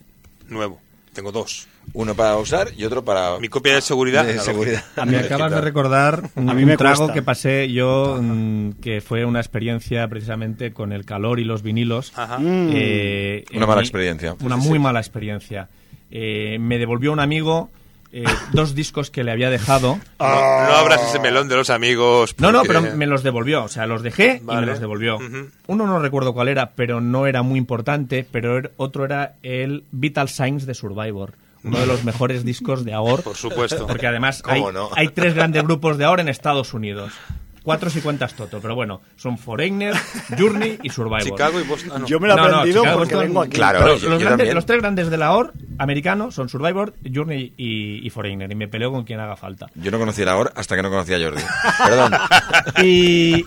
[0.48, 0.80] nuevo.
[1.12, 1.66] Tengo dos.
[1.92, 3.38] Uno para usar y otro para...
[3.38, 4.24] Mi copia de seguridad.
[4.24, 4.82] De seguridad.
[5.06, 7.14] Me acabas de recordar un, A mí me un trago cuesta.
[7.14, 12.12] que pasé yo, mm, que fue una experiencia precisamente con el calor y los vinilos.
[12.16, 12.38] Ajá.
[12.42, 14.34] Eh, Una mala mi- experiencia.
[14.40, 15.68] Una muy mala experiencia.
[16.10, 17.70] Eh, me devolvió un amigo
[18.16, 19.98] eh, dos discos que le había dejado.
[20.20, 22.34] No, no abras ese melón de los amigos.
[22.38, 23.64] No, no, pero me los devolvió.
[23.64, 25.18] O sea, los dejé y me los devolvió.
[25.66, 28.24] Uno no recuerdo cuál era, pero no era muy importante.
[28.30, 31.32] Pero er- otro era el Vital Signs de Survivor.
[31.64, 33.22] Uno de los mejores discos de AOR.
[33.22, 33.86] Por supuesto.
[33.86, 34.90] Porque además ¿Cómo hay, no?
[34.94, 37.12] hay tres grandes grupos de AOR en Estados Unidos.
[37.64, 39.94] Cuatro si cuentas Toto, pero bueno, son Foreigner,
[40.38, 41.22] Journey y Survivor.
[41.24, 41.92] Chicago y Boston.
[41.94, 42.06] ah, no.
[42.06, 43.50] Yo me lo he No, no, aprendido Chicago, porque Boston- vengo aquí.
[43.56, 43.78] Claro.
[43.80, 46.94] Pero los, yo- los yo grandes- los tres grandes de la AOR americanos son Survivor,
[47.12, 48.52] Journey y, y Foreigner.
[48.52, 49.70] Y me peleo con quien haga falta.
[49.76, 51.42] Yo no conocía la hora hasta que no conocía a Jordi.
[51.86, 52.12] Perdón.
[52.82, 53.44] Y,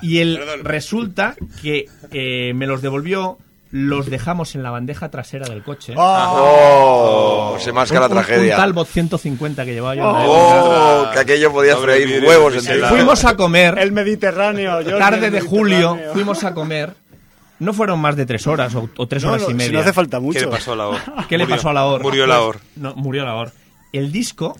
[0.00, 0.64] y el, Perdón.
[0.64, 3.38] resulta que eh, me los devolvió,
[3.72, 5.94] los dejamos en la bandeja trasera del coche.
[5.96, 8.56] Oh, se masca Un- la un- Un tragedia.
[8.56, 10.02] Talbot 150 que llevaba yo.
[10.08, 10.30] en la época.
[10.32, 12.74] Oh, que aquello podía Doble freír huevos entero.
[12.74, 12.88] vidrio.
[12.88, 13.78] Fuimos a comer.
[13.78, 14.72] El Mediterráneo.
[14.72, 16.94] Jordi, tarde el de julio fuimos a comer.
[17.58, 19.72] No fueron más de tres horas o, o tres No, horas no, y si media.
[19.72, 20.38] no hace falta mucho.
[20.40, 20.98] ¿Qué le pasó a la OR?
[21.28, 22.02] ¿Qué le pasó a la OR?
[22.02, 22.60] Murió la Pues, OR.
[22.76, 23.52] No, murió la OR.
[23.92, 24.56] El disco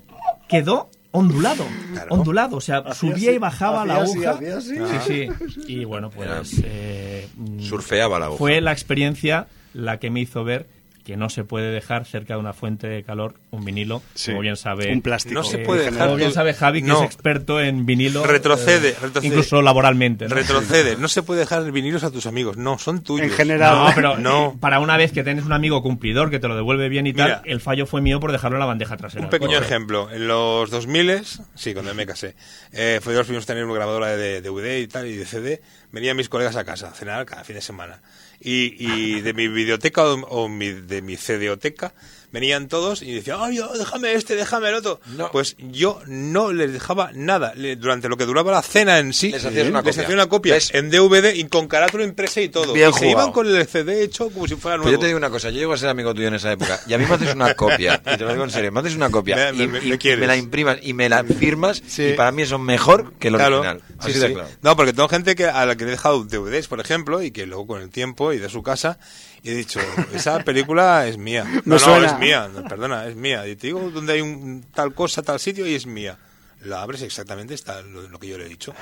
[0.49, 1.65] quedó ondulado.
[2.11, 2.57] Ondulado.
[2.57, 4.75] O sea, Hacía subía así, y bajaba la así, así.
[5.07, 5.61] Sí, sí.
[5.69, 6.61] Y bueno, pues.
[6.65, 7.29] eh,
[7.61, 8.39] Surfeaba la aguja.
[8.39, 10.67] fue la experiencia la que me hizo ver
[11.11, 14.43] que no se puede dejar cerca de una fuente de calor un vinilo, Sí, como
[14.43, 14.93] bien sabe.
[14.93, 15.35] un plástico.
[15.35, 17.01] No se puede como dejar bien tu- sabe Javi, que No.
[17.01, 18.25] es experto en vinilo.
[18.25, 19.27] Retrocede, eh, retrocede.
[19.27, 20.29] Incluso laboralmente.
[20.29, 20.35] ¿no?
[20.35, 20.97] Retrocede.
[20.97, 22.57] No se puede dejar vinilos a tus amigos.
[22.57, 23.27] No, son tuyos.
[23.27, 23.75] En general.
[23.87, 24.57] No, pero No.
[24.61, 27.41] para una vez que tienes un amigo cumplidor que te lo devuelve bien y Mira.
[27.41, 29.25] tal, el fallo fue mío por dejarlo en la bandeja trasera.
[29.25, 30.09] Un pequeño ejemplo.
[30.13, 31.23] En los 2000,
[31.55, 32.37] sí, cuando me casé,
[32.73, 35.27] eh, fue de los primeros en tener una grabadora de DVD y tal, y de
[35.27, 35.61] CD.
[35.93, 38.01] Venían mis colegas a casa a cenar cada fin de semana.
[38.41, 40.15] Y, y de mi videoteca o,
[40.45, 41.95] o mi- de mi CDoteca
[42.33, 45.01] venían todos y decían, ay, oh, déjame este, déjame el otro.
[45.17, 45.31] No.
[45.31, 47.53] Pues yo no les dejaba nada.
[47.79, 50.03] Durante lo que duraba la cena en sí, Les hacías una les copia.
[50.05, 50.71] hacía una copia ¿Ves?
[50.75, 52.73] en DVD y con carátula impresa y todo.
[52.73, 54.91] Bien y se iban con el CD hecho como si fuera nuevo.
[54.93, 56.95] yo te digo una cosa, yo llego a ser amigo tuyo en esa época y
[56.95, 59.11] a mí me haces una copia, y te lo digo en serio, me haces una
[59.11, 60.27] copia Me- y, me- y me quieres.
[60.27, 62.05] la imprimas y me la firmas Sí.
[62.09, 63.83] y para mí eso es mejor que Claro, original.
[63.99, 64.35] Así sí, de sí.
[64.35, 64.49] claro.
[64.63, 67.31] No, porque tengo gente que a la que le he dejado DVDs, por ejemplo, y
[67.31, 68.99] que luego con el tiempo y de su casa,
[69.43, 69.81] y he dicho,
[70.13, 71.45] esa película es mía.
[71.65, 72.07] No, no, suena.
[72.07, 73.47] es mía, no, perdona, es mía.
[73.47, 76.19] Y te digo dónde hay un, tal cosa, tal sitio, y es mía.
[76.63, 78.75] La abres exactamente está lo, lo que yo le he dicho.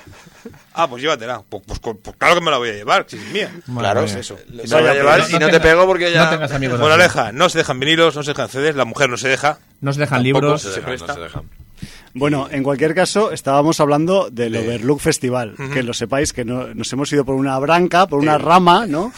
[0.74, 1.44] Ah, pues llévatela.
[1.48, 3.52] Pues, pues, pues claro que me la voy a llevar, si es mía.
[3.66, 4.18] Madre Claro, mía.
[4.18, 4.36] eso.
[4.48, 6.24] La voy a llevar no y no, te pego porque ya...
[6.24, 6.94] No tengas amigos Bueno.
[6.94, 9.60] Aleja, no se dejan vinilos, no se dejan CDs, la mujer no se deja.
[9.80, 10.62] No se dejan libros.
[10.62, 11.42] se dejan, no se dejan.
[12.18, 15.54] Bueno, en cualquier caso, estábamos hablando del Overlook Festival.
[15.72, 19.12] Que lo sepáis, que no, nos hemos ido por una branca, por una rama, ¿no?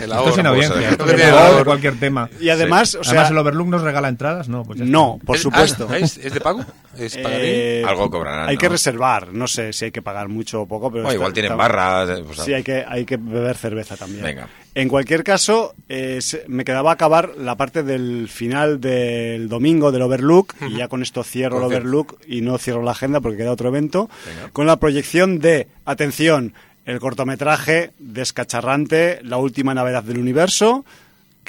[0.00, 1.64] El ahorro, audiencia, eh, ahorro.
[1.64, 2.28] cualquier tema.
[2.40, 4.64] y además, o sea, Además, el Overlook nos regala entradas, ¿no?
[4.64, 5.88] Pues no, por ¿Es- supuesto.
[5.90, 6.64] ah, ¿es, es de pago?
[6.98, 7.16] ¿Es?
[7.18, 8.60] Eh, Algo cobrarán, Hay ¿no?
[8.60, 11.32] que reservar, no sé si hay que pagar mucho o poco, pero Bueno, está- igual
[11.32, 12.18] tienen está- barras.
[12.18, 14.22] eh, pues, Sí, hay que, hay que beber cerveza también.
[14.24, 14.48] Venga.
[14.74, 20.02] En cualquier caso, eh, se- me quedaba acabar la parte del final del domingo del
[20.02, 21.88] Overlook, y ya con esto cierro el Concierto.
[22.26, 24.08] Y no cierro la agenda porque queda otro evento,
[24.52, 30.84] con la proyección de, atención, el cortometraje descacharrante, La última Navidad del universo,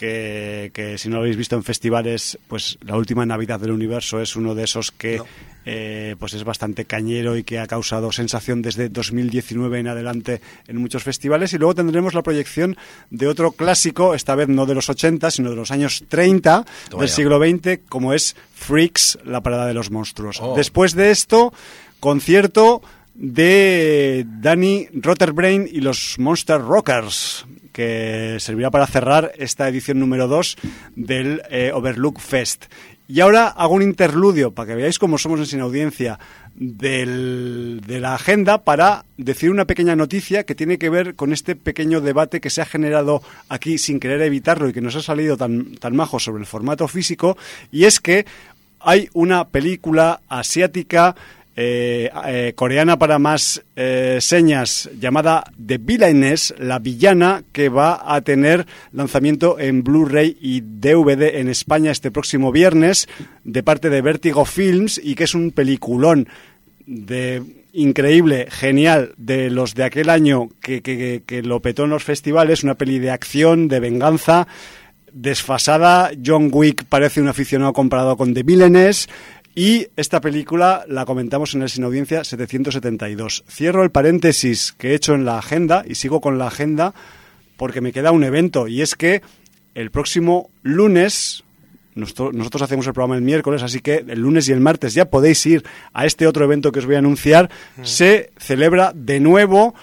[0.02, 4.20] que, que si no lo habéis visto en festivales, pues La última Navidad del universo
[4.20, 5.26] es uno de esos que No.
[5.66, 10.78] eh, pues es bastante cañero y que ha causado sensación desde 2019 en adelante en
[10.78, 11.54] muchos festivales.
[11.54, 12.76] Y luego tendremos la proyección
[13.12, 17.02] de otro clásico, esta vez no de los 80, sino de los años 30 Toma
[17.02, 20.39] del siglo XX, como es Freaks, la parada de los monstruos.
[20.41, 20.56] Oh.
[20.58, 21.54] Después de esto,
[21.99, 22.82] concierto
[23.14, 30.57] de Danny Rotterbrain y los Monster Rockers, que servirá para cerrar esta edición número 2
[30.95, 32.65] del eh, Overlook Fest.
[33.07, 36.17] Y ahora hago un interludio para que veáis cómo somos en sin audiencia
[36.55, 41.55] del- de la agenda para decir una pequeña noticia que tiene que ver con este
[41.55, 45.36] pequeño debate que se ha generado aquí sin querer evitarlo y que nos ha salido
[45.38, 47.38] tan, tan majo sobre el formato físico
[47.72, 48.26] y es que
[48.80, 51.15] hay una película asiática
[51.56, 58.22] eh, eh, coreana para más eh, señas llamada The Villainess, la villana, que va a
[58.22, 63.10] tener lanzamiento en Blu-ray y DVD en España este próximo viernes
[63.43, 66.30] de parte de Vertigo Films y que es un peliculón
[66.86, 67.43] de
[67.74, 72.99] increíble, genial, de los de aquel año que, lo petó en los festivales, una peli
[72.99, 74.47] de acción, de venganza,
[75.12, 76.12] desfasada.
[76.24, 79.08] John Wick parece un aficionado comparado con The Villainess.
[79.54, 83.43] Y esta película la comentamos en el Sin Audiencia 772.
[83.49, 86.93] Cierro el paréntesis que he hecho en la agenda y sigo con la agenda
[87.58, 89.22] porque me queda un evento y es que
[89.76, 91.43] el próximo lunes,
[91.95, 95.06] nosotros, nosotros hacemos el programa el miércoles, así que el lunes y el martes ya
[95.06, 97.49] podéis ir a este otro evento que os voy a anunciar,
[97.84, 99.76] se celebra de nuevo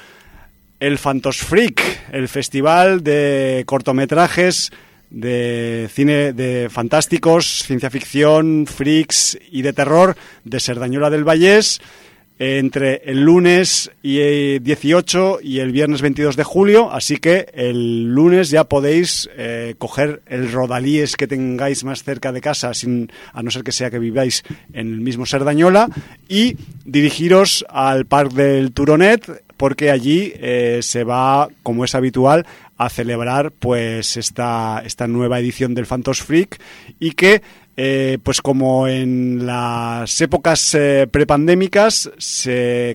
[0.81, 4.71] el Fantos Freak, el festival de cortometrajes
[5.11, 11.81] de cine de fantásticos, ciencia ficción, freaks y de terror de Serdañola del Vallés
[12.39, 18.05] entre el lunes y, eh, 18 y el viernes 22 de julio, así que el
[18.15, 23.43] lunes ya podéis eh, coger el rodalíes que tengáis más cerca de casa, sin, a
[23.43, 25.89] no ser que sea que viváis en el mismo Serdañola,
[26.29, 32.47] y dirigiros al Parque del Turonet, porque allí eh, se va, como es habitual,
[32.79, 36.61] a celebrar pues esta, esta nueva edición del Phantos Freak
[36.99, 37.43] y que
[37.77, 42.11] eh, pues como en las épocas eh, prepandémicas,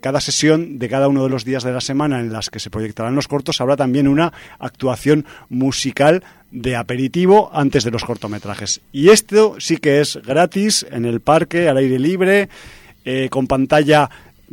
[0.01, 2.69] cada sesión de cada uno de los días de la semana en las que se
[2.69, 8.81] proyectarán los cortos habrá también una actuación musical de aperitivo antes de los cortometrajes.
[8.91, 12.49] Y esto sí que es gratis en el parque, al aire libre,
[13.05, 14.09] eh, con pantalla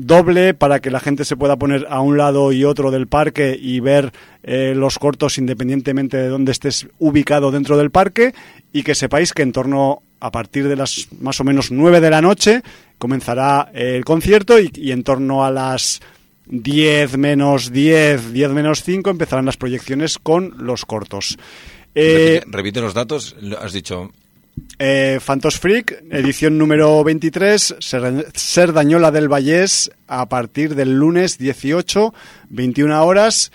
[0.06, 3.58] doble para que la gente se pueda poner a un lado y otro del parque
[3.60, 8.34] y ver eh, los cortos independientemente de dónde estés ubicado dentro del parque
[8.72, 12.10] y que sepáis que en torno a partir de las más o menos 9 de
[12.10, 12.62] la noche
[12.98, 16.00] comenzará eh, el concierto y, y en torno a las
[16.46, 21.38] 10 menos 10, 10 menos 5 empezarán las proyecciones con los cortos.
[21.94, 24.12] Eh, repite, repite los datos, has dicho.
[24.78, 32.14] Eh, Phantos Freak, edición número 23, Ser- Serdañola del Vallés, a partir del lunes 18,
[32.50, 33.52] 21 horas.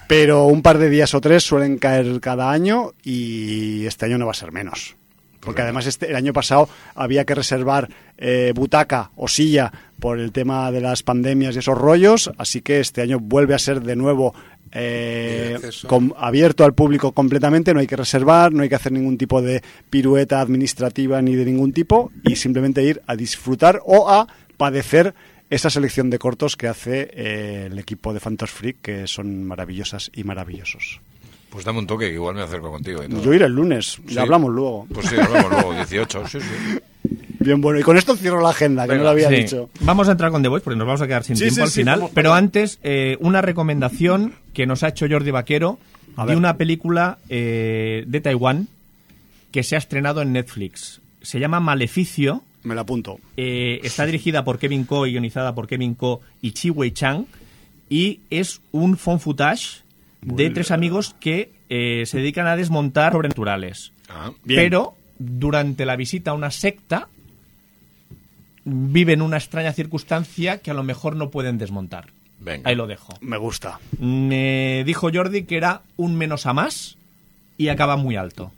[0.09, 4.27] pero un par de días o tres suelen caer cada año y este año no
[4.27, 4.97] va a ser menos.
[5.41, 10.33] Porque además este, el año pasado había que reservar eh, butaca o silla por el
[10.33, 13.97] tema de las pandemias y esos rollos, así que este año vuelve a ser de
[13.97, 14.35] nuevo
[14.73, 15.59] eh,
[16.17, 19.63] abierto al público completamente, no hay que reservar, no hay que hacer ningún tipo de
[19.91, 24.27] pirueta administrativa ni de ningún tipo y simplemente ir a disfrutar o a
[24.57, 25.15] padecer
[25.51, 30.11] esa selección de cortos que hace eh, el equipo de Phantos Freak, que son maravillosas
[30.15, 31.01] y maravillosos.
[31.51, 33.03] Pues dame un toque, que igual me acerco contigo.
[33.03, 33.23] y todo.
[33.23, 34.15] Yo iré el lunes, Sí.
[34.15, 34.87] ya hablamos luego.
[34.93, 36.29] Pues sí, hablamos luego, 18.
[36.29, 36.79] Sí, sí.
[37.41, 37.79] Bien bueno.
[37.81, 39.37] Y con esto cierro la agenda, que no lo había Sí.
[39.37, 39.71] dicho.
[39.81, 41.61] Vamos a entrar con The Voice porque nos vamos a quedar sin Sí, tiempo sí,
[41.63, 41.99] al sí, final.
[42.01, 45.79] vamos pero antes, eh, una recomendación que nos ha hecho Jordi Vaquero
[46.17, 46.37] A de ver.
[46.37, 48.69] una película eh, de Taiwán
[49.53, 51.01] que se ha estrenado en Netflix.
[51.23, 52.43] Se llama Maleficio.
[52.65, 53.19] Me la apunto.
[53.37, 57.25] Eh, está dirigida por Kevin Ko y guionizada por Kevin Ko y Chi Wei Chang.
[57.89, 59.83] Y es un phone footage
[60.23, 63.93] de tres amigos que eh, se dedican a desmontar sobrenaturales.
[64.09, 64.61] Ah, Bien.
[64.61, 67.09] Pero durante la visita a una secta
[68.65, 72.09] viven una extraña circunstancia que a lo mejor no pueden desmontar.
[72.39, 72.69] Venga.
[72.69, 73.15] Ahí lo dejo.
[73.21, 73.81] Me gusta.
[73.99, 76.97] Me dijo Jordi que era un menos a más
[77.57, 78.53] y acaba muy alto.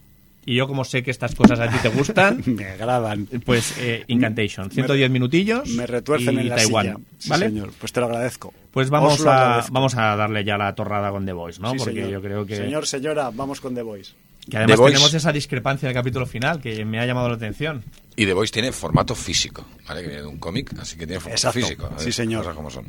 [0.47, 3.27] Y yo como sé que estas cosas a ti te gustan, Me agradan.
[3.45, 6.97] pues eh, Incantation, 110 minutillos Me retuercen y en la Taiwán, silla.
[7.19, 7.47] Sí, ¿vale?
[7.47, 7.73] señor.
[7.79, 8.55] Pues te lo agradezco.
[8.71, 9.73] Pues Os vamos a, agradezco.
[9.75, 11.73] vamos a darle ya la torrada con The Voice, ¿no?
[11.73, 12.11] Sí, Porque señor.
[12.11, 14.13] yo creo que, Señor, señora, vamos con The Voice.
[14.49, 17.35] que además The Voice- tenemos esa discrepancia del capítulo final que me ha llamado la
[17.35, 17.85] atención.
[18.17, 20.01] Y The Voice tiene formato físico, ¿vale?
[20.01, 21.61] Que viene de un cómic, así que tiene formato Exacto.
[21.61, 21.89] físico.
[21.91, 22.03] ¿vale?
[22.03, 22.43] Sí, señor.
[22.43, 22.87] Cosas como son.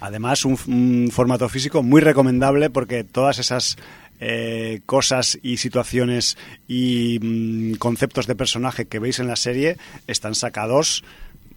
[0.00, 3.76] Además, un, un formato físico muy recomendable porque todas esas
[4.20, 6.36] eh, cosas y situaciones
[6.68, 11.04] y mm, conceptos de personaje que veis en la serie están sacados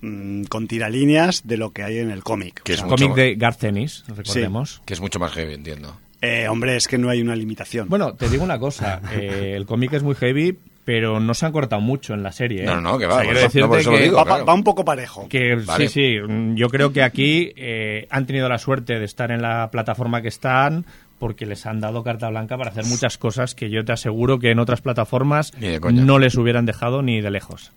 [0.01, 2.61] mm, con tiralíneas de lo que hay en el cómic.
[2.63, 4.81] Que O es sea, mucho Cómic de Garth Ennis, recordemos.
[4.85, 5.99] Que es mucho más heavy, entiendo.
[6.21, 7.87] eh, hombre, es que no hay una limitación.
[7.89, 11.51] Bueno, te digo una cosa, eh, el cómic es muy heavy, pero no se han
[11.51, 12.63] cortado mucho en la serie.
[12.63, 12.65] ¿eh?
[12.65, 14.15] No, no, que va, O sea, por quiero no, decirte que- digo.
[14.17, 14.45] va, claro.
[14.45, 15.29] va un poco parejo.
[15.29, 15.87] Que Vale.
[15.87, 16.17] sí, sí,
[16.55, 20.29] yo creo que aquí eh, han tenido la suerte de estar en la plataforma que
[20.29, 20.85] están
[21.19, 24.51] porque les han dado carta blanca para hacer muchas cosas que yo te aseguro que
[24.51, 25.53] en otras plataformas
[25.91, 27.71] no les hubieran dejado ni de lejos.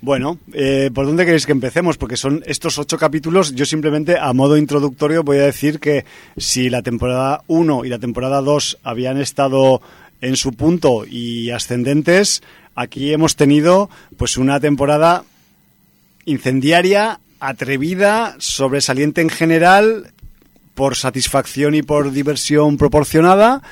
[0.00, 1.98] Bueno, eh, ¿por dónde queréis que empecemos?
[1.98, 3.54] Porque son estos ocho capítulos.
[3.56, 6.04] Yo simplemente, a modo introductorio, voy a decir que
[6.36, 9.82] si la temporada 1 y la temporada 2 habían estado
[10.20, 12.42] en su punto y ascendentes,
[12.76, 15.24] aquí hemos tenido pues una temporada
[16.26, 20.12] incendiaria, atrevida, sobresaliente en general,
[20.78, 23.62] por satisfacción y por diversión proporcionada.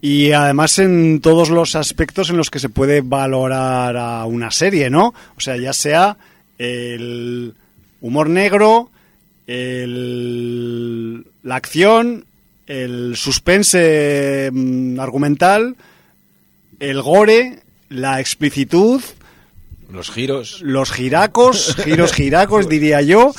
[0.00, 4.90] Y además en todos los aspectos en los que se puede valorar a una serie,
[4.90, 5.14] ¿no?
[5.36, 6.16] O sea, ya sea
[6.58, 7.54] el
[8.00, 8.90] humor negro,
[9.46, 12.24] el- la acción,
[12.66, 15.76] el suspense mm, argumental,
[16.80, 19.00] el gore, la explicitud,
[19.92, 20.60] Los giros.
[20.62, 23.32] los giracos, giros giracos diría yo,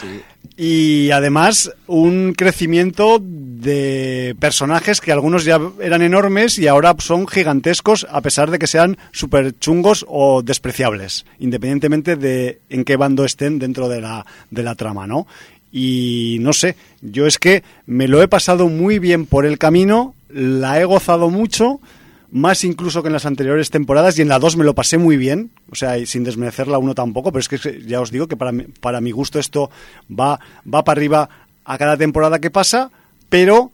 [0.58, 8.08] y además un crecimiento de personajes que algunos ya eran enormes y ahora son gigantescos
[8.10, 13.60] a pesar de que sean súper chungos o despreciables, independientemente de en qué bando estén
[13.60, 15.28] dentro de la, de la trama, ¿no?
[15.72, 20.16] Y no sé, yo es que me lo he pasado muy bien por el camino,
[20.30, 21.82] la he gozado mucho,
[22.32, 25.18] más incluso que en las anteriores temporadas y en la 2 me lo pasé muy
[25.18, 28.38] bien, o sea, sin desmerecer la 1 tampoco, pero es que ya os digo que
[28.38, 29.70] para mi, para mi gusto esto
[30.10, 30.40] va,
[30.72, 31.30] va para arriba
[31.64, 32.92] a cada temporada que pasa,
[33.30, 33.72] pero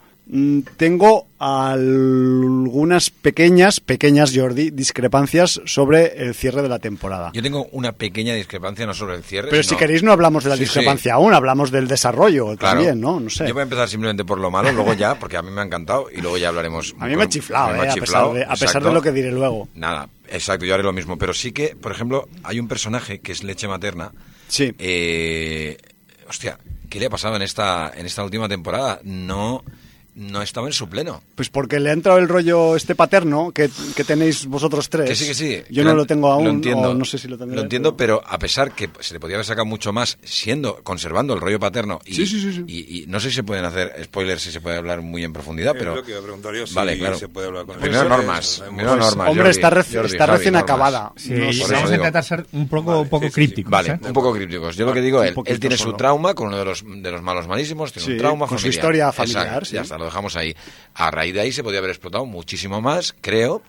[0.77, 7.31] tengo algunas pequeñas, pequeñas, Jordi, discrepancias sobre el cierre de la temporada.
[7.33, 9.49] Yo tengo una pequeña discrepancia, no sobre el cierre.
[9.49, 10.63] Pero sino- si queréis no hablamos de la Sí, sí.
[10.65, 12.77] discrepancia aún, hablamos del desarrollo Claro.
[12.77, 13.19] también, ¿no?
[13.19, 13.45] No sé.
[13.45, 15.65] Yo voy a empezar simplemente por lo malo, luego ya, porque a mí me ha
[15.65, 16.95] encantado y luego ya hablaremos.
[16.99, 18.87] A mí me ha chiflado, me eh, ha a, pesar de, a pesar exacto.
[18.87, 19.67] de lo que diré luego.
[19.75, 21.17] Nada, exacto, yo haré lo mismo.
[21.17, 24.11] Pero sí que, por ejemplo, hay un personaje que es leche materna.
[24.47, 24.73] Sí.
[24.79, 25.77] Eh,
[26.29, 26.57] hostia,
[26.89, 29.01] ¿qué le ha pasado en esta, en esta última temporada?
[29.03, 29.63] No,
[30.15, 31.21] no estaba en su pleno.
[31.35, 35.09] Pues porque le ha entrado el rollo este paterno que, que tenéis vosotros tres.
[35.09, 35.61] Que sí, que sí.
[35.69, 36.89] Yo que no lo tengo aún, Lo entiendo.
[36.91, 37.55] o no sé si lo tendré.
[37.55, 41.33] Lo entiendo, pero a pesar que se le podía haber sacado mucho más siendo, conservando
[41.33, 41.99] el rollo paterno.
[42.05, 42.63] Y, Sí, sí, sí, sí.
[42.67, 45.31] Y, y no sé si se pueden hacer spoilers, si se puede hablar muy en
[45.33, 45.95] profundidad, Es pero...
[45.95, 47.17] lo que iba a preguntar yo, si vale, claro.
[47.17, 48.63] se puede hablar con Primero normas.
[48.65, 49.27] Primero Pues, normas.
[49.29, 50.69] Hombre, Jordi, está, reci- Jordi, está Javi, recién normas.
[50.69, 51.13] acabada.
[51.29, 51.45] No
[51.75, 53.33] vamos a intentar ser un poco, Vale, poco sí, sí, sí.
[53.47, 53.71] crípticos.
[53.71, 53.99] Vale, ¿eh?
[54.07, 54.75] un poco crípticos.
[54.75, 57.21] Yo lo que digo, él, él tiene su trauma con uno de los, de los
[57.21, 59.63] malos malísimos, tiene un trauma con su historia familiar.
[59.63, 60.55] Ya está, lo dejamos ahí.
[60.93, 63.61] A raíz de ahí se podía haber explotado muchísimo más, creo,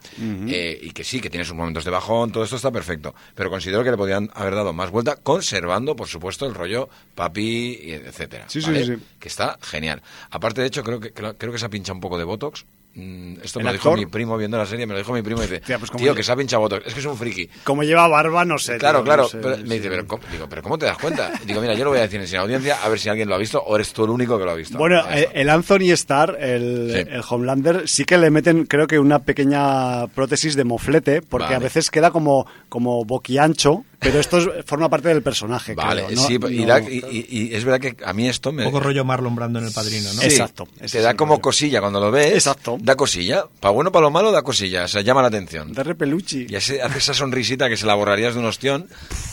[0.48, 3.14] eh, y que sí, que tiene sus momentos de bajón, todo esto está perfecto.
[3.34, 7.78] Pero considero que le podían haber dado más vuelta, conservando, por supuesto, el rollo papi,
[7.82, 8.46] etcétera.
[8.48, 8.84] Sí, sí, ¿vale?
[8.84, 9.02] sí, sí.
[9.20, 10.02] Que está genial.
[10.30, 12.64] Aparte, de hecho, creo que, creo, creo que se ha pinchado un poco de Botox.
[12.94, 15.22] Mm, Esto ¿El me lo dijo mi primo viendo la serie, me lo dijo mi
[15.22, 16.86] primo y dice, Tía, pues tío, que se ha pinchado Botox.
[16.86, 17.48] Es que es un friki.
[17.64, 18.76] Como lleva barba, no sé.
[18.76, 19.22] Claro, tío, claro.
[19.22, 19.62] no sé, pero sí.
[19.66, 20.22] me dice, pero, ¿cómo?
[20.30, 21.32] Digo, ¿pero cómo te das cuenta?
[21.46, 23.34] Digo, mira, yo lo voy a decir en sin audiencia, a ver si alguien lo
[23.34, 24.76] ha visto o eres tú el único que lo ha visto.
[24.76, 26.98] Bueno, eh, el Anthony Starr, el, Sí.
[27.10, 31.56] el Homelander, sí que le meten, creo que una pequeña prótesis de moflete, porque Vale.
[31.56, 35.74] a veces queda como, como boquiancho, pero esto es- forma parte del personaje.
[35.74, 36.26] Vale, creo, ¿no?
[36.26, 38.64] sí, y, No- da- y- y- y es verdad que a mí esto me...
[38.66, 40.20] Un poco rollo Marlon Brando en El Padrino, ¿no?
[40.20, 41.42] Sí, Exacto, Te da como rollo.
[41.42, 42.32] cosilla cuando lo ves.
[42.34, 42.76] Exacto.
[42.80, 43.44] Da cosilla.
[43.60, 44.84] Para bueno, para lo malo, da cosilla.
[44.84, 45.72] O sea, llama la atención.
[45.72, 46.46] De repeluchi.
[46.48, 48.88] Y ese- hace esa sonrisita que se la borrarías de un ostión.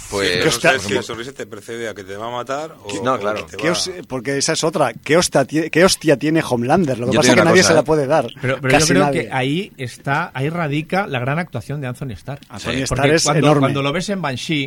[0.09, 0.29] Pues.
[0.31, 3.03] Que no hostia- si la sonrisa te precede a que te va a matar o,
[3.03, 3.45] No, o claro.
[3.45, 4.93] que ¿Qué va- os- porque esa es otra.
[4.93, 6.97] ¿Qué hostia, qué hostia tiene Homelander?
[6.99, 7.83] Lo que Yo pasa es que nadie cosa, se la ¿eh?
[7.83, 8.27] puede dar.
[8.41, 9.23] Pero, pero yo Casi creo nadie.
[9.27, 12.39] que ahí está, ahí radica la gran actuación de Anthony Starr.
[12.49, 12.81] Anthony Sí.
[12.83, 13.59] Starr Porque es cuando, enorme.
[13.61, 14.58] cuando lo ves en Banshee,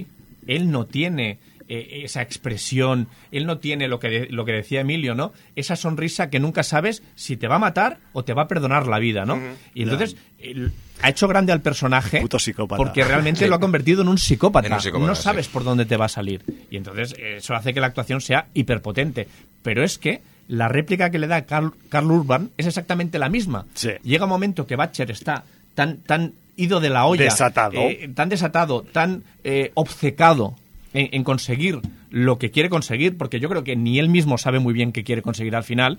[0.46, 1.38] él no tiene
[1.68, 5.32] eh, esa expresión, él no tiene lo que, de- lo que decía Emilio, ¿no?
[5.56, 8.86] Esa sonrisa que nunca sabes si te va a matar o te va a perdonar
[8.86, 9.40] la vida, ¿no?
[9.74, 12.76] Y entonces él ha hecho grande al personaje Puto psicópata.
[12.76, 14.66] porque realmente lo ha convertido en un psicópata.
[14.66, 15.22] En un psicópata, no sí.
[15.22, 16.42] sabes por dónde te va a salir.
[16.70, 19.28] Y entonces eso hace que la actuación sea hiperpotente.
[19.62, 23.64] Pero es que la réplica que le da Carl, Carl Urban es exactamente la misma.
[23.74, 23.90] Sí.
[24.02, 27.80] Llega un momento que Batcher está tan, tan ido de la olla, Desatado.
[27.80, 30.54] eh, tan desatado, tan eh, obcecado
[30.92, 31.80] en, en conseguir
[32.10, 35.02] lo que quiere conseguir, porque yo creo que ni él mismo sabe muy bien qué
[35.04, 35.98] quiere conseguir al final,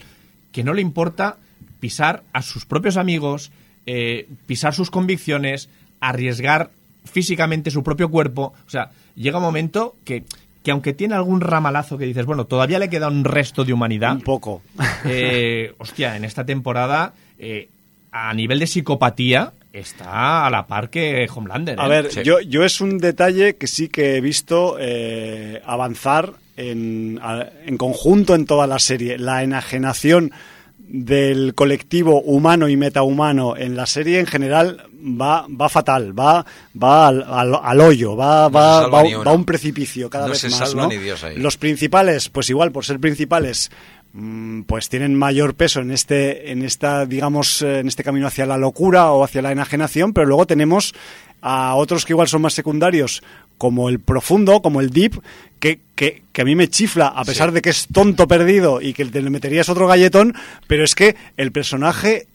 [0.52, 1.38] que no le importa
[1.80, 3.52] pisar a sus propios amigos,
[3.86, 6.70] eh, pisar sus convicciones, arriesgar
[7.06, 8.54] físicamente su propio cuerpo.
[8.66, 10.24] O sea, llega un momento que,
[10.64, 14.14] que aunque tiene algún ramalazo que dices, bueno, todavía le queda un resto de humanidad.
[14.14, 14.62] Un poco.
[15.06, 17.68] Eh, hostia, en esta temporada, eh,
[18.12, 21.80] a nivel de psicopatía, está a la par que Homelander.
[21.80, 21.90] A ¿eh?
[21.90, 22.22] ver, Sí.
[22.24, 27.78] yo, yo es un detalle que sí que he visto eh, avanzar en, a- en
[27.78, 29.18] conjunto en toda la serie.
[29.18, 30.32] La enajenación
[30.78, 36.46] del colectivo humano y metahumano en la serie en general va, va fatal, va,
[36.82, 40.40] va al, al- al hoyo, va, No va, va, a un precipicio cada No vez
[40.42, 40.60] se más.
[40.60, 40.90] salva ¿no?
[40.90, 41.38] ni Dios ahí.
[41.38, 43.72] Los principales, pues igual por ser principales,
[44.68, 48.58] pues tienen mayor peso en este, en esta, digamos, eh, en este camino hacia la
[48.58, 50.94] locura o hacia la enajenación, pero luego tenemos
[51.42, 53.24] a otros que igual son más secundarios,
[53.58, 55.20] como el profundo, como el deep,
[55.60, 58.94] que, que, que a mí me chifla, a pesar de que es tonto perdido y
[58.94, 60.36] que te le meterías otro galletón,
[60.68, 62.28] pero es que el personaje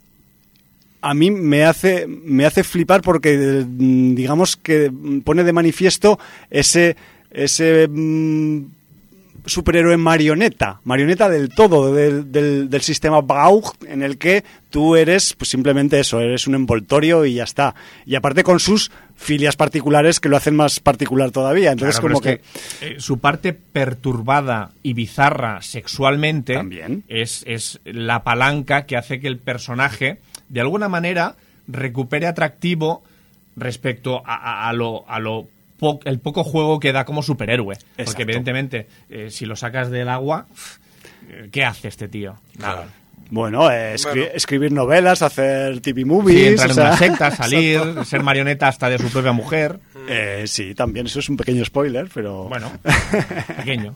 [1.01, 6.19] a mí me hace me hace flipar porque mm, digamos que mm, pone de manifiesto
[6.51, 6.97] ese
[7.31, 8.65] ese mm,
[9.49, 15.35] superhéroe marioneta, marioneta del todo del, del, del sistema Baug en el que tú eres
[15.35, 17.75] pues simplemente eso, eres un envoltorio y ya está.
[18.07, 21.73] Y aparte con sus filias particulares que lo hacen más particular todavía.
[21.73, 22.41] Entonces Claro, como que,
[22.83, 27.05] eh, su parte perturbada y bizarra sexualmente También.
[27.09, 30.19] Es, es la palanca que hace que el personaje,
[30.49, 31.35] de alguna manera,
[31.67, 33.03] recupere atractivo
[33.57, 35.49] respecto a, a- a lo, a lo
[35.79, 37.77] po- el poco juego que da como superhéroe.
[38.05, 40.47] Porque evidentemente, eh, si lo sacas del agua,
[41.53, 42.37] ¿qué hace este tío?
[42.59, 42.89] Nada.
[43.31, 44.31] bueno, eh, escri- Bueno.
[44.35, 48.89] escribir novelas, hacer TV Sí, movies, entrar o en una secta, salir, ser marioneta hasta
[48.89, 49.79] de su propia mujer.
[50.09, 52.73] eh, sí, también eso es un pequeño spoiler, pero Bueno,
[53.59, 53.93] pequeño.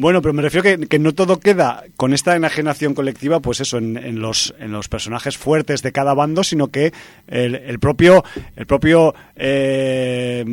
[0.00, 3.76] Bueno, pero me refiero que, que no todo queda con esta enajenación colectiva, pues eso,
[3.76, 6.92] en, en los, en los personajes fuertes de cada bando, sino que
[7.28, 8.24] el, el propio,
[8.56, 10.44] el propio eh,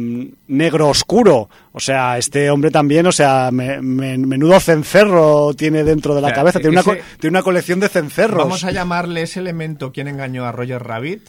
[0.48, 6.14] negro oscuro, o sea, este hombre también, o sea, me- me- menudo cencerro tiene dentro
[6.16, 6.84] de la O sea, cabeza, tiene una,
[7.20, 8.38] tiene una colección de cencerros.
[8.40, 11.22] Vamos a llamarle ese elemento quien engañó a Roger Rabbit.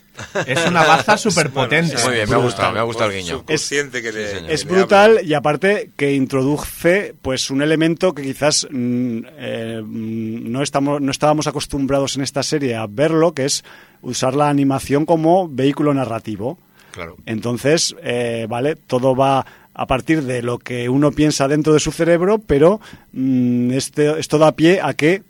[0.47, 1.95] Es una baza superpotente.
[1.95, 3.45] Bueno, Muy bien, me ha gustado, me ha gustado el guiño.
[3.45, 9.83] Que le, Es brutal y aparte que introduce pues un elemento que quizás mm, eh,
[9.85, 13.64] mm, no estamos no estábamos acostumbrados en esta serie a verlo, que es
[14.03, 16.59] usar la animación como vehículo narrativo.
[16.93, 17.16] Claro.
[17.27, 19.47] Entonces, eh, vale, todo va
[19.79, 22.81] a partir de lo que uno piensa dentro de su cerebro, pero
[23.12, 25.23] mm, este, esto da pie a que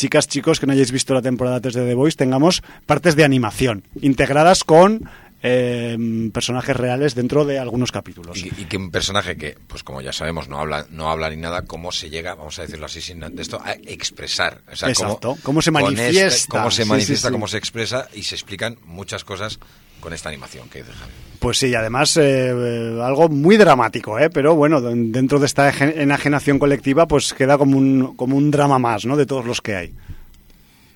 [0.00, 3.24] chicas, chicos, que no hayáis visto la temporada 3 de The Voice, tengamos partes de
[3.24, 5.08] animación integradas con
[5.42, 5.96] eh,
[6.32, 8.36] personajes reales dentro de algunos capítulos.
[8.38, 11.36] Y, y que un personaje que, pues como ya sabemos, no habla, no habla ni
[11.36, 14.60] nada, cómo se llega, vamos a decirlo así, sin esto, a expresar.
[14.72, 16.26] O sea, Exacto, cómo se con manifiesta.
[16.26, 17.32] este- cómo se Sí, manifiesta, sí, sí.
[17.32, 19.58] cómo se expresa y se explican muchas cosas
[20.00, 21.12] con esta animación que dice Javi.
[21.38, 24.28] Pues sí, además eh, eh, algo muy dramático, ¿eh?
[24.30, 28.78] pero bueno, de- dentro de esta enajenación colectiva, pues queda como un, como un drama
[28.78, 29.16] más, ¿no?
[29.16, 29.94] De todos los que hay.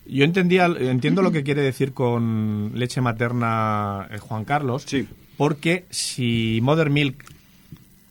[0.06, 5.08] Yo entendía, entiendo lo que quiere decir con leche materna eh, Juan Carlos, Sí.
[5.38, 7.24] porque si Mother Milk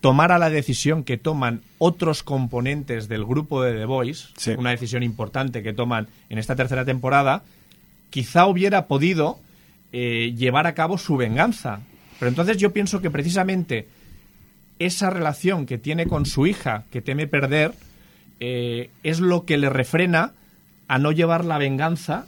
[0.02, 4.52] tomara la decisión que toman otros componentes del grupo de The Boys, Sí.
[4.58, 7.44] una decisión importante que toman en esta tercera temporada,
[8.10, 9.40] quizá hubiera podido
[9.94, 11.80] eh, llevar a cabo su venganza.
[12.20, 13.88] Pero entonces yo pienso que precisamente
[14.80, 17.74] esa relación que tiene con su hija, que teme perder,
[18.40, 20.32] eh, es lo que le refrena
[20.88, 22.26] a no llevar la venganza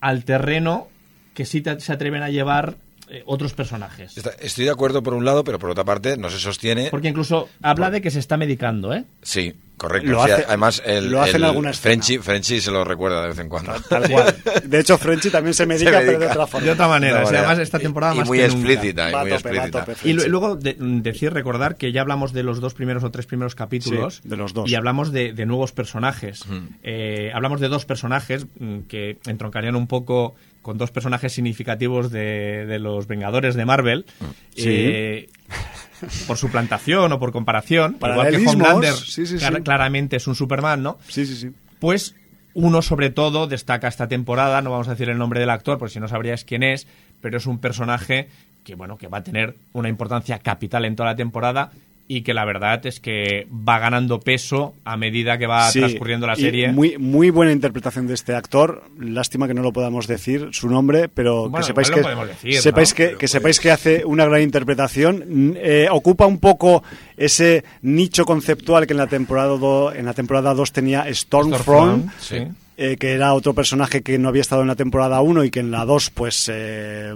[0.00, 0.88] al terreno
[1.34, 2.76] que sí te- se atreven a llevar
[3.08, 4.16] eh, otros personajes.
[4.16, 6.88] Está- Estoy de acuerdo por un lado, pero por otra parte no se sostiene.
[6.90, 9.04] Porque incluso habla de que se está medicando, ¿eh?
[9.22, 10.10] Sí, correcto.
[10.10, 11.82] Lo Sí, además, el, lo hace en el alguna escena.
[11.82, 13.72] Frenchy, Frenchy se lo recuerda de vez en cuando.
[13.88, 14.34] Tal cual.
[14.64, 16.64] De hecho, Frenchy también se medica, pero de otra forma.
[16.66, 17.22] De otra manera.
[17.22, 18.72] O sea, además, esta temporada y más muy que nunca.
[18.72, 19.84] explícita, y muy tope, explícita.
[19.84, 23.26] tope, Y luego de- decir, recordar que ya hablamos de los dos primeros o tres
[23.26, 24.20] primeros capítulos.
[24.22, 24.70] Sí, de los dos.
[24.70, 26.44] Y hablamos de, de nuevos personajes.
[26.82, 30.34] Eh, hablamos de dos personajes mm, que entroncarían un poco
[30.66, 34.04] con dos personajes significativos de, de los Vengadores de Marvel.
[34.56, 35.28] Eh,
[36.26, 37.96] por su plantación o por comparación.
[38.00, 39.62] Igual que Homelander sí, sí, clar- sí.
[39.62, 40.98] claramente es un Superman, ¿no?
[41.06, 41.50] Sí, sí, sí.
[41.78, 42.16] Pues
[42.52, 45.94] uno sobre todo destaca esta temporada, no vamos a decir el nombre del actor, porque
[45.94, 46.88] si no sabríais quién es,
[47.20, 48.28] pero es un personaje
[48.64, 51.70] que bueno, que va a tener una importancia capital en toda la temporada
[52.08, 56.26] y que la verdad es que va ganando peso a medida que va Sí, transcurriendo
[56.26, 56.70] la serie.
[56.72, 58.84] Muy, muy buena interpretación de este actor.
[58.98, 62.90] Lástima que no lo podamos decir su nombre, pero Bueno, que sepáis que, decir, sepáis,
[62.92, 62.96] ¿no?
[62.96, 65.56] que, Pero que sepáis pues- que hace una gran interpretación.
[65.56, 66.84] Eh, ocupa un poco
[67.16, 72.10] ese nicho conceptual que en la temporada do- en la temporada 2 tenía Stormfront.
[72.20, 72.46] sí.
[72.78, 75.60] Eh, que era otro personaje que no había estado en la temporada 1 y que
[75.60, 77.14] en la 2 pues, eh,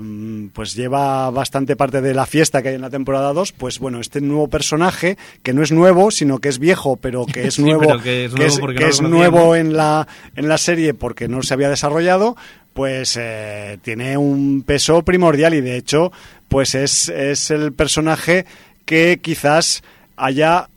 [0.54, 4.00] pues lleva bastante parte de la fiesta que hay en la temporada 2, pues bueno,
[4.00, 7.62] este nuevo personaje, que no es nuevo, sino que es viejo, pero que es Sí,
[7.62, 9.10] nuevo, pero que es nuevo porque que no lo es conocíamos.
[9.32, 12.36] nuevo en la, en la serie porque no se había desarrollado,
[12.72, 16.12] pues eh, tiene un peso primordial y de hecho
[16.48, 18.46] pues es, es el personaje
[18.86, 19.82] que quizás
[20.16, 20.68] haya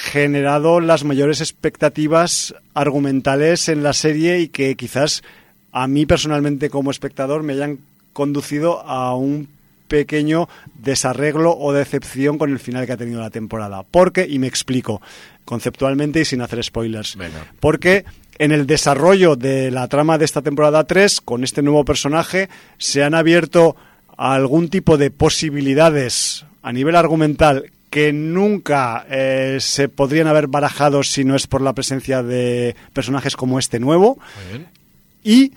[0.00, 5.22] generado las mayores expectativas argumentales en la serie y que quizás
[5.72, 7.78] a mí personalmente como espectador me hayan
[8.14, 9.48] conducido a un
[9.88, 13.82] pequeño desarreglo o decepción con el final que ha tenido la temporada.
[13.82, 15.02] Porque, y me explico
[15.44, 17.46] conceptualmente y sin hacer spoilers, Venga.
[17.60, 18.04] porque
[18.38, 22.48] en el desarrollo de la trama de esta temporada 3, con este nuevo personaje,
[22.78, 23.76] se han abierto
[24.16, 31.24] algún tipo de posibilidades a nivel argumental que nunca eh, se podrían haber barajado si
[31.24, 34.18] no es por la presencia de personajes como este nuevo.
[35.22, 35.52] Y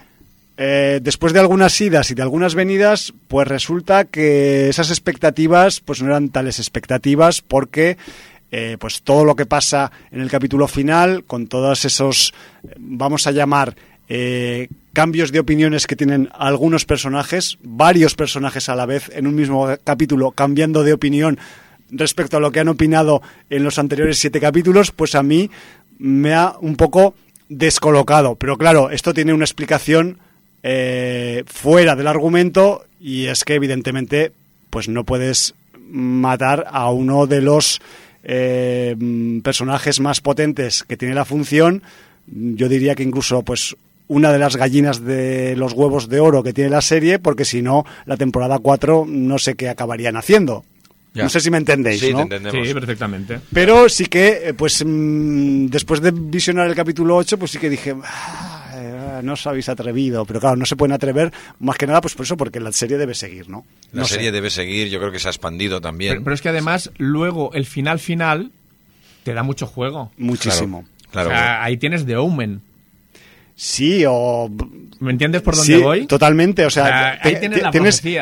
[0.58, 6.02] eh, después de algunas idas y de algunas venidas, pues resulta que esas expectativas pues
[6.02, 7.98] no eran tales expectativas porque
[8.52, 12.36] eh, pues todo lo que pasa en el capítulo final, con todos esos,
[12.78, 13.76] vamos a llamar,
[14.08, 19.34] eh, cambios de opiniones que tienen algunos personajes, varios personajes a la vez en un
[19.34, 21.40] mismo capítulo, cambiando de opinión
[21.94, 25.50] respecto a lo que han opinado en los anteriores siete capítulos, pues a mí
[26.00, 27.16] me ha un poco
[27.50, 28.36] descolocado.
[28.36, 30.18] Pero claro, esto tiene una explicación
[30.64, 34.32] eh, fuera del argumento y es que evidentemente
[34.70, 35.54] pues no puedes
[35.90, 37.82] matar a uno de los
[38.24, 38.96] eh,
[39.44, 41.84] personajes más potentes que tiene la función.
[42.28, 43.76] Yo diría que incluso pues
[44.08, 47.62] una de las gallinas de los huevos de oro que tiene la serie, porque si
[47.62, 50.64] no, la temporada 4 no sé qué acabarían haciendo.
[51.14, 51.24] Ya.
[51.24, 52.18] No sé si me entendéis, Sí, ¿no?
[52.18, 52.68] te entendemos.
[52.68, 53.40] Sí, perfectamente.
[53.54, 57.70] Pero sí que, eh, pues, mm, después de visionar el capítulo 8, pues sí que
[57.70, 60.26] dije, "Ah, eh, no os habéis atrevido.
[60.26, 62.98] Pero claro, no se pueden atrever, más que nada, pues por eso, porque la serie
[62.98, 63.64] debe seguir, ¿no?
[63.92, 64.16] La No sé.
[64.16, 66.14] serie debe seguir, yo creo que se ha expandido también.
[66.14, 68.52] Pero, pero es que además, luego, el final final
[69.24, 70.12] te da mucho juego.
[70.18, 70.84] Muchísimo.
[71.12, 72.62] Claro, O sea, ahí tienes The Omen.
[73.56, 74.50] Sí, o...
[75.00, 76.06] ¿Me entiendes por dónde sí, voy?
[76.08, 76.66] totalmente.
[76.66, 77.72] O sea, ahí tienes la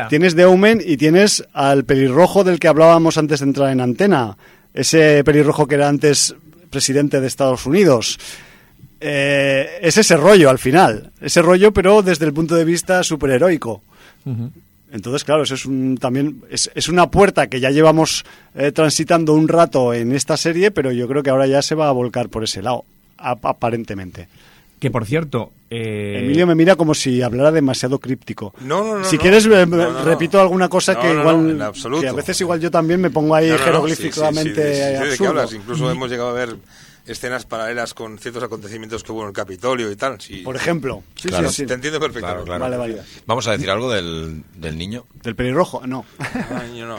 [0.10, 4.38] tienes, The Omen y tienes al pelirrojo del que hablábamos antes de entrar en antena.
[4.74, 6.36] Ese pelirrojo que era antes
[6.70, 8.20] presidente de Estados Unidos.
[9.00, 11.12] Eh, es ese rollo al final.
[11.22, 13.82] Ese rollo, pero desde el punto de vista superheroico.
[14.92, 18.26] Entonces, claro, eso es un, también es, es una puerta que ya llevamos
[18.56, 21.88] eh, transitando un rato en esta serie, pero yo creo que ahora ya se va
[21.88, 22.84] a volcar por ese lado,
[23.18, 24.28] ap- aparentemente.
[24.82, 28.54] Que por cierto, eh, Emilio me mira como si hablara demasiado críptico.
[28.62, 29.22] No, no, no, Si no.
[29.22, 30.04] quieres, eh, No, no, no.
[30.04, 31.50] repito alguna cosa No, que igual.
[31.52, 32.02] en absoluto.
[32.02, 34.98] que a veces igual yo también me pongo ahí No, no, no, jeroglíficamente sí, sí,
[34.98, 35.54] sí, sí, ¿De qué hablas?
[35.54, 36.56] Incluso hemos llegado a ver
[37.06, 40.20] escenas paralelas con ciertos acontecimientos que hubo en el Capitolio y tal.
[40.20, 40.38] sí.
[40.38, 41.04] Por ejemplo.
[41.16, 41.50] Sí, Claro.
[41.50, 41.66] sí, sí.
[41.68, 42.46] Te entiendo perfectamente.
[42.46, 42.78] Claro, claro.
[42.80, 43.08] Vale, vale.
[43.28, 45.06] Vamos a decir algo del, del niño.
[45.24, 46.06] Del pelirrojo, no.
[46.88, 46.98] No.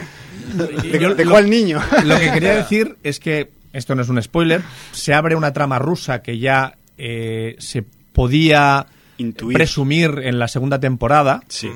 [0.55, 1.81] ¿De, Yo de lo- cuál niño?
[2.05, 4.63] Lo que quería decir es que, esto no es un spoiler,
[4.93, 8.87] se abre una trama rusa que ya eh, se podía
[9.19, 9.57] Intuir.
[9.57, 11.43] presumir en la segunda temporada.
[11.49, 11.69] Sí.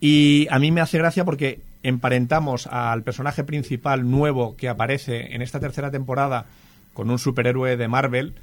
[0.00, 5.40] Y a mí me hace gracia porque emparentamos al personaje principal nuevo que aparece en
[5.40, 6.44] esta tercera temporada
[6.92, 8.34] con un superhéroe de Marvel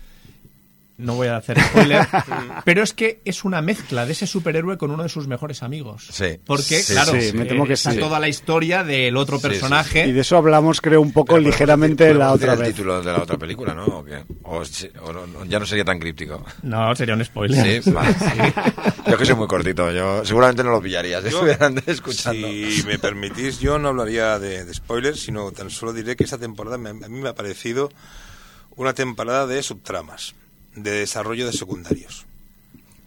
[0.97, 2.07] no voy a hacer spoiler,
[2.65, 6.07] pero es que es una mezcla de ese superhéroe con uno de sus mejores amigos.
[6.11, 6.39] Sí.
[6.45, 7.99] Porque, Sí, claro, sí, me temo que está sí.
[7.99, 10.07] toda la historia del otro Sí, sí, personaje.
[10.07, 12.67] Y de eso hablamos, creo, un poco Pero ligeramente podemos la otra el vez.
[12.75, 13.85] título de la otra película, ¿no?
[13.85, 14.23] ¿O, qué?
[14.43, 14.61] O
[15.03, 16.43] o no- ya no sería tan críptico.
[16.63, 17.83] No, sería un spoiler.
[17.83, 18.15] Sí, vale.
[19.07, 22.47] Yo que soy muy cortito, yo seguramente no lo pillaría si estuvieran escuchando.
[22.47, 26.37] Si me permitís, yo no hablaría de, de spoilers, sino tan solo diré que esta
[26.37, 27.89] temporada me- a mí me ha parecido
[28.75, 30.35] una temporada de subtramas,
[30.77, 32.25] de desarrollo de secundarios.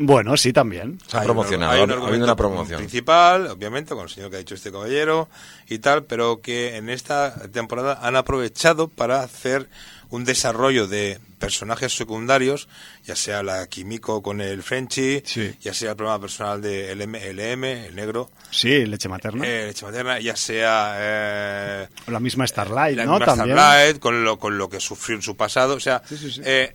[0.02, 0.98] Bueno, sí, también.
[1.06, 2.78] Se ha Hay un- promocionado, hay un ha habido argumento una promoción.
[2.78, 5.28] principal, obviamente, con el señor que ha dicho este caballero
[5.68, 9.68] y tal, pero que en esta temporada han aprovechado para hacer
[10.08, 12.66] un desarrollo de personajes secundarios,
[13.04, 15.54] ya sea la Kimiko con el Frenchy, Sí.
[15.60, 19.46] ya sea el problema personal de LM, LM el negro, Sí, leche materna.
[19.46, 23.12] eh, leche materna, ya sea eh, la misma Starlight, la ¿no?
[23.18, 23.56] misma También.
[23.56, 25.74] Starlight, con lo, con lo que sufrió en su pasado.
[25.74, 26.40] O sea, Sí, sí, sí.
[26.44, 26.72] eh,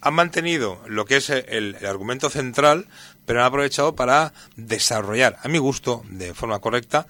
[0.00, 2.86] han mantenido lo que es el, el argumento central,
[3.26, 7.06] pero han aprovechado para desarrollar, a mi gusto, de forma correcta,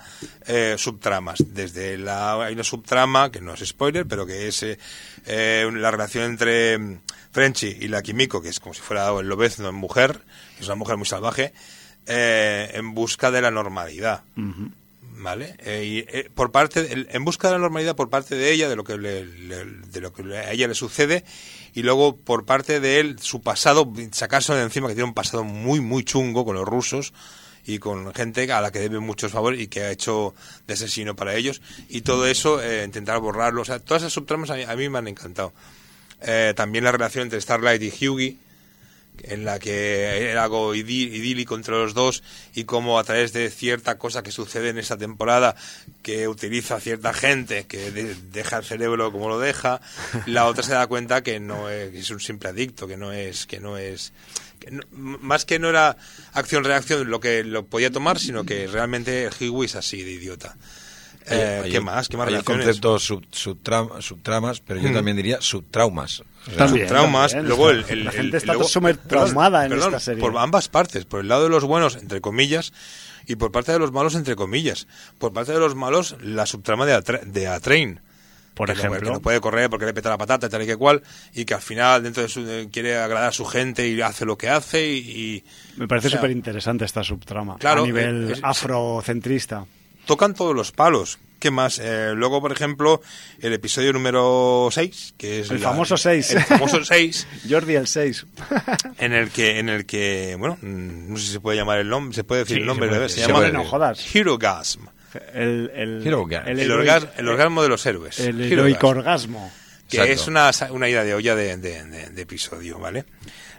[0.46, 1.38] eh, subtramas.
[1.46, 4.78] Desde la, hay una subtrama, que no es spoiler, pero que es eh,
[5.26, 7.00] eh, la relación entre mm,
[7.30, 10.20] Frenchy y la Kimiko, que es como si fuera el lobezno en mujer,
[10.56, 11.52] que es una mujer muy salvaje,
[12.06, 14.22] eh, en busca de la normalidad.
[15.20, 15.56] ¿Vale?
[15.58, 18.68] Eh, y, eh, por parte de- en busca de la normalidad por parte de ella,
[18.68, 21.24] de lo que le, le- de lo que a ella le sucede,
[21.78, 25.44] y luego por parte de él, su pasado, sacarse de encima, que tiene un pasado
[25.44, 27.12] muy, muy chungo con los rusos
[27.64, 30.34] y con gente a la que debe muchos favores y que ha hecho
[30.66, 33.62] de asesino para ellos, y todo eso, eh, intentar borrarlo.
[33.62, 35.52] O sea, todas esas subtramas a mí, a me han encantado.
[36.20, 38.38] Eh, también la relación entre Starlight y Hughie,
[39.24, 42.22] en la que era algo idí- idílico entre los dos
[42.54, 45.56] y cómo a través de cierta cosa que sucede en esa temporada
[46.02, 49.80] que utiliza cierta gente que de- deja el cerebro como lo deja
[50.26, 53.46] la otra se da cuenta que no es, es un simple adicto que no es
[53.46, 54.12] que no es
[54.60, 55.96] que más que no era
[56.32, 60.56] acción reacción lo que lo podía tomar sino que realmente Hiwi es así de idiota
[61.30, 62.08] Eh, Hay- ¿qué más?
[62.08, 62.66] ¿qué más Hay relaciones?
[62.66, 64.94] conceptos sub, subtram- subtramas, pero yo Mm.
[64.94, 66.20] también diría subtraumas.
[66.20, 66.86] O sea, También.
[66.86, 68.68] traumas, también, luego el, sea, el- la el- gente está luego-
[69.08, 70.20] traumada en perdón, esta serie.
[70.20, 72.72] Por ambas partes, por el lado de los buenos, entre comillas,
[73.26, 74.86] y por parte de los malos, entre comillas.
[75.18, 78.00] Por parte de los malos, la subtrama de, Atra- de A-Train.
[78.54, 79.00] Por Que no- ejemplo.
[79.00, 81.00] que no puede correr porque le peta la patata y tal y que cual,
[81.32, 84.24] y que al final dentro de su, de- quiere agradar a su gente y hace
[84.24, 84.96] lo que hace y...
[84.98, 85.44] y-
[85.76, 87.56] Me parece o sea, súper interesante esta subtrama.
[87.58, 89.64] Claro, a nivel eh, es- afrocentrista.
[90.08, 91.18] Tocan todos los palos.
[91.38, 91.78] ¿Qué más?
[91.80, 93.00] Eh, luego, por ejemplo,
[93.40, 95.50] el episodio número 6, que es...
[95.52, 96.32] El famoso seis.
[96.32, 98.26] El famoso 6, Jordi el 6.
[98.98, 101.88] en el que, en el que bueno, mm, no sé si se puede llamar el
[101.88, 103.16] nombre, se puede decir Sí, el nombre, se puede decir.
[103.18, 104.14] se Se llama puede no jodas.
[104.16, 104.86] Herogasm.
[105.32, 108.18] El, el, el, El, heroi- orgas- el orgasmo de los héroes.
[108.18, 109.52] el heroico orgasmo.
[109.88, 110.12] Que Exacto.
[110.12, 113.04] es una, una ida de olla de, de- de- de episodio, ¿vale?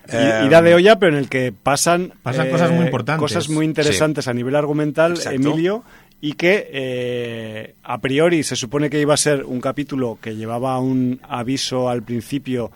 [0.08, 3.20] Y, Eh, ida de olla, pero en el que pasan, Pasan cosas muy importantes.
[3.22, 5.36] Cosas muy interesantes a nivel argumental, Exacto.
[5.36, 5.84] Emilio,
[6.22, 10.80] y que eh, a priori se supone que iba a ser un capítulo que llevaba
[10.80, 12.72] un aviso al principio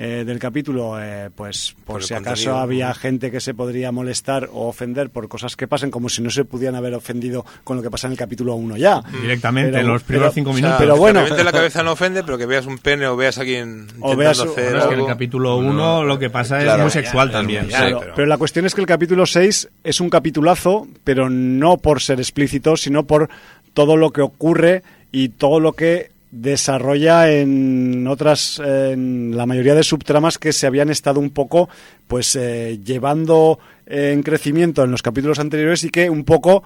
[0.00, 2.58] eh, del capítulo, eh, pues por, si acaso contenido.
[2.58, 6.30] había gente que se podría molestar o ofender por cosas que pasen, como si no
[6.30, 9.02] se pudieran haber ofendido con lo que pasa en el capítulo 1 ya.
[9.20, 10.78] Directamente, Pero- en los primeros pero- cinco o sea, minutos.
[10.78, 11.26] pero bueno.
[11.26, 14.38] la cabeza no ofende, pero que veas un pene o veas a alguien O veas-
[14.38, 17.02] hacer Bueno, es que en el capítulo 1 lo que pasa Claro, es muy ya,
[17.02, 17.64] sexual ya, también.
[17.68, 17.82] ya, sí.
[17.82, 18.26] Claro, pero- pero...
[18.28, 22.76] la cuestión es que el capítulo 6 es un capitulazo, pero no por ser explícito,
[22.76, 23.28] sino por
[23.74, 29.82] todo lo que ocurre y todo lo que desarrolla en otras, en la mayoría de
[29.82, 31.68] subtramas que se habían estado un poco,
[32.06, 36.62] pues, eh, llevando en crecimiento en los capítulos anteriores y que un poco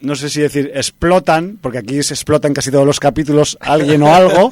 [0.00, 4.02] no sé si decir explotan, porque aquí se explota en casi todos los capítulos alguien
[4.02, 4.50] o algo,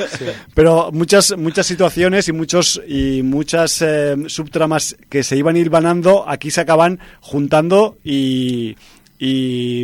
[0.54, 6.50] pero muchas muchas situaciones y muchos y muchas eh, subtramas que se iban hilvanando aquí
[6.50, 8.76] se acaban juntando y,
[9.24, 9.82] y-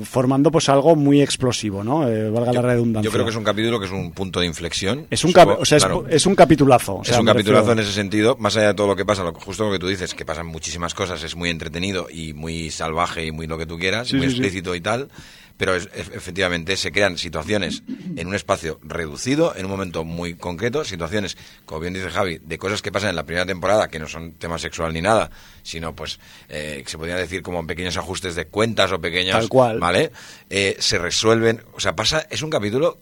[0.00, 2.08] y formando pues algo muy explosivo, ¿no?
[2.08, 3.08] Eh, valga la redundancia.
[3.08, 5.06] Yo creo que es un capítulo que es un punto de inflexión.
[5.10, 6.04] Es un, cap- o sea, es- claro.
[6.08, 6.96] es, un capitulazo.
[6.96, 9.04] o sea, es un capitulazo refiero- en ese sentido, más allá de todo lo que
[9.04, 12.32] pasa, lo, justo lo que tú dices, que pasan muchísimas cosas, es muy entretenido y
[12.34, 14.38] muy salvaje y muy lo que tú quieras, Sí, muy sí, sí.
[14.38, 15.08] explícito y tal,
[15.62, 17.84] pero es- efectivamente se crean situaciones
[18.16, 21.36] en un espacio reducido, en un momento muy concreto, situaciones,
[21.66, 24.32] como bien dice Javi, de cosas que pasan en la primera temporada, que no son
[24.32, 25.30] tema sexual ni nada,
[25.62, 26.18] sino pues
[26.48, 29.78] eh, que se podría decir como pequeños ajustes de cuentas o pequeños, Tal cual.
[29.78, 30.10] ¿vale?
[30.50, 32.98] Eh, se resuelven, o sea, pasa, es un capítulo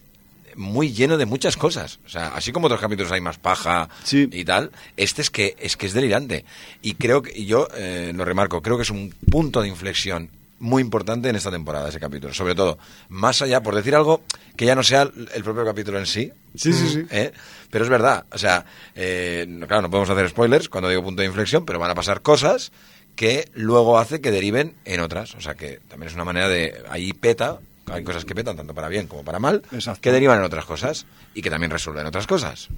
[0.57, 1.99] muy lleno de muchas cosas.
[2.05, 4.28] O sea, así como otros capítulos hay más paja Sí.
[4.31, 6.45] y tal, este es que es que es delirante.
[6.82, 10.28] Y creo que, y yo eh, lo remarco, creo que es un punto de inflexión
[10.61, 12.32] muy importante en esta temporada, ese capítulo.
[12.32, 12.78] Sobre todo,
[13.09, 14.23] más allá, por decir algo
[14.57, 16.31] que ya no sea el propio capítulo en sí.
[16.55, 17.07] Sí, sí, sí.
[17.11, 17.32] ¿eh?
[17.70, 18.65] Pero es verdad, o sea,
[18.95, 22.23] eh, claro, no podemos hacer spoilers cuando digo punto de inflexión, pero van a pasar
[22.23, 22.73] cosas
[23.16, 25.35] que luego hace que deriven en otras.
[25.35, 26.82] O sea, que también es una manera de...
[26.89, 30.01] Ahí peta, hay cosas que petan tanto para bien como para mal, Exacto.
[30.01, 32.69] que derivan en otras cosas y que también resuelven otras cosas.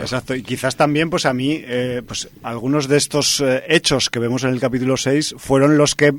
[0.00, 4.18] Exacto, y quizás también, pues a mí, eh, pues algunos de estos eh, hechos que
[4.18, 6.12] vemos en el capítulo 6 fueron los que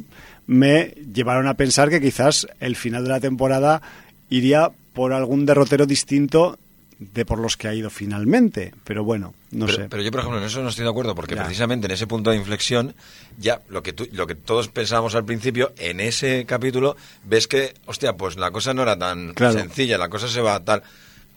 [0.48, 3.82] me llevaron a pensar que quizás el final de la temporada
[4.30, 6.58] iría por algún derrotero distinto
[7.00, 8.74] de por los que ha ido finalmente.
[8.84, 9.88] Pero bueno, no pero, sé.
[9.90, 11.44] pero yo, por ejemplo, en eso no estoy de acuerdo, porque Ya.
[11.44, 12.94] precisamente en ese punto de inflexión,
[13.38, 16.96] ya lo que, tú- lo que todos pensábamos al principio, en ese capítulo,
[17.26, 19.54] ves que, hostia, pues la cosa no era tan Claro.
[19.60, 20.84] sencilla, la cosa se va tal.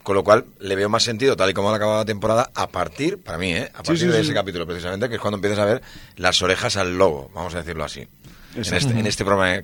[0.05, 2.69] Con lo cual, le veo más sentido, tal y como ha acabado la temporada, a
[2.69, 3.69] partir, para mí, ¿eh?
[3.75, 4.21] a partir sí, de sí.
[4.21, 5.83] ese capítulo, precisamente, que es cuando empiezas a ver
[6.17, 8.07] las orejas al lobo, vamos a decirlo así.
[8.57, 9.63] En este, en este programa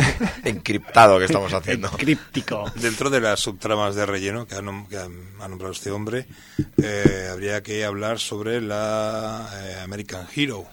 [0.44, 1.90] encriptado que estamos haciendo.
[1.90, 2.70] Críptico.
[2.76, 5.04] Dentro de las subtramas de relleno que ha, nom- que ha-
[5.44, 6.26] ha nombrado este hombre,
[6.82, 10.64] eh, habría que hablar sobre la eh, American Hero.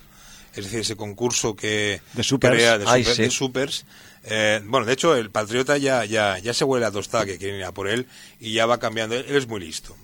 [0.55, 2.55] Es decir, ese concurso que De supers.
[2.55, 3.21] crea de, Ay, super- sí.
[3.23, 3.85] de supers.
[4.29, 7.57] Eh, bueno, de hecho, el patriota ya, ya, ya se huele a tostada que quieren
[7.57, 8.07] ir a por él
[8.39, 9.15] y ya va cambiando.
[9.15, 9.95] Él es muy listo.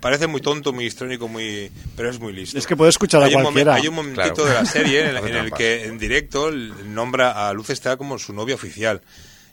[0.00, 2.56] Parece muy tonto, muy histrónico, muy, pero es muy listo.
[2.58, 3.74] Es que puede escuchar a hay un momen- cualquiera.
[3.74, 4.44] hay un momentito Claro.
[4.48, 8.32] de la serie en, en el que en directo nombra a Luz Estelar como su
[8.32, 9.02] novia oficial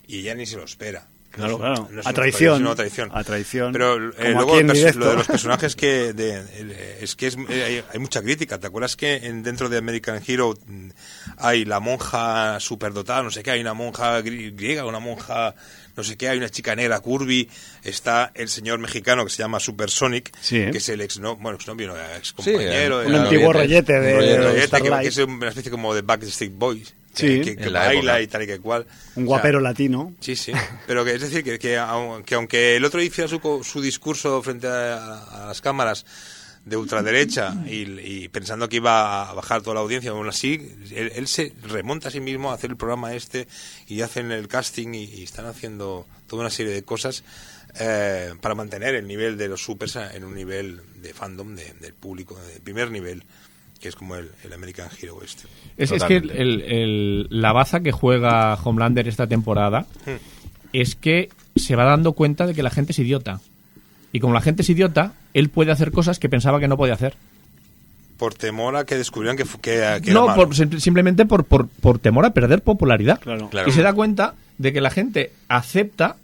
[0.07, 1.07] y ella ni se lo espera.
[1.33, 1.89] Claro, claro.
[2.05, 2.67] A traición.
[2.67, 3.09] a traición.
[3.11, 3.73] A traición.
[3.73, 7.83] Pero eh, luego lo de los personajes que de- el- es que es, eh, hay,
[7.91, 8.59] hay mucha crítica.
[8.59, 10.89] ¿Te acuerdas que en, dentro de American Hero mm,
[11.37, 15.55] hay la monja superdotada, no sé qué, hay una monja gri- griega, una monja
[15.95, 17.47] no sé qué, hay una chica negra curvy,
[17.83, 20.69] está el señor mexicano que se llama Supersonic, Sí, ¿eh?
[20.71, 21.65] que es el ex no, bueno, ex
[22.33, 25.01] compañero, Sí, Un antiguo rollete, rollete de, de Rollete, que- Starlight.
[25.03, 27.27] que es una especie como de Backstreet Boys, Sí.
[27.27, 28.21] que, que- que En la baila época.
[28.21, 28.85] y tal y que cual.
[29.15, 30.13] Un O guapero sea, latino.
[30.19, 30.51] Sí, sí.
[30.87, 33.81] Pero que es decir, que, que, aun- que aunque el otro hiciera su, co- su
[33.81, 36.05] discurso frente a, a las cámaras
[36.65, 41.11] de ultraderecha y, y pensando que iba a bajar toda la audiencia, aún así, él,
[41.13, 43.47] él se remonta a sí mismo a hacer el programa este
[43.87, 47.25] y hacen el casting y, y están haciendo toda una serie de cosas
[47.79, 51.93] eh, para mantener el nivel de los supers en un nivel de fandom de- del
[51.93, 53.23] público, de primer nivel,
[53.83, 55.43] que es como el, el American Hero este.
[55.77, 56.41] Es, es que Totalmente.
[56.41, 59.85] el- el- la baza que juega Homelander esta temporada
[60.71, 61.27] es que
[61.57, 63.41] se va dando cuenta de que la gente es idiota.
[64.13, 66.93] Y como la gente es idiota, él puede hacer cosas que pensaba que no podía
[66.93, 67.15] hacer.
[68.17, 70.45] Por temor a que descubrieran que, que, era No, malo.
[70.45, 73.19] por- sim- simplemente por, por, por temor a perder popularidad.
[73.19, 73.49] Claro.
[73.49, 73.67] Claro.
[73.67, 76.15] Y se da cuenta de que la gente acepta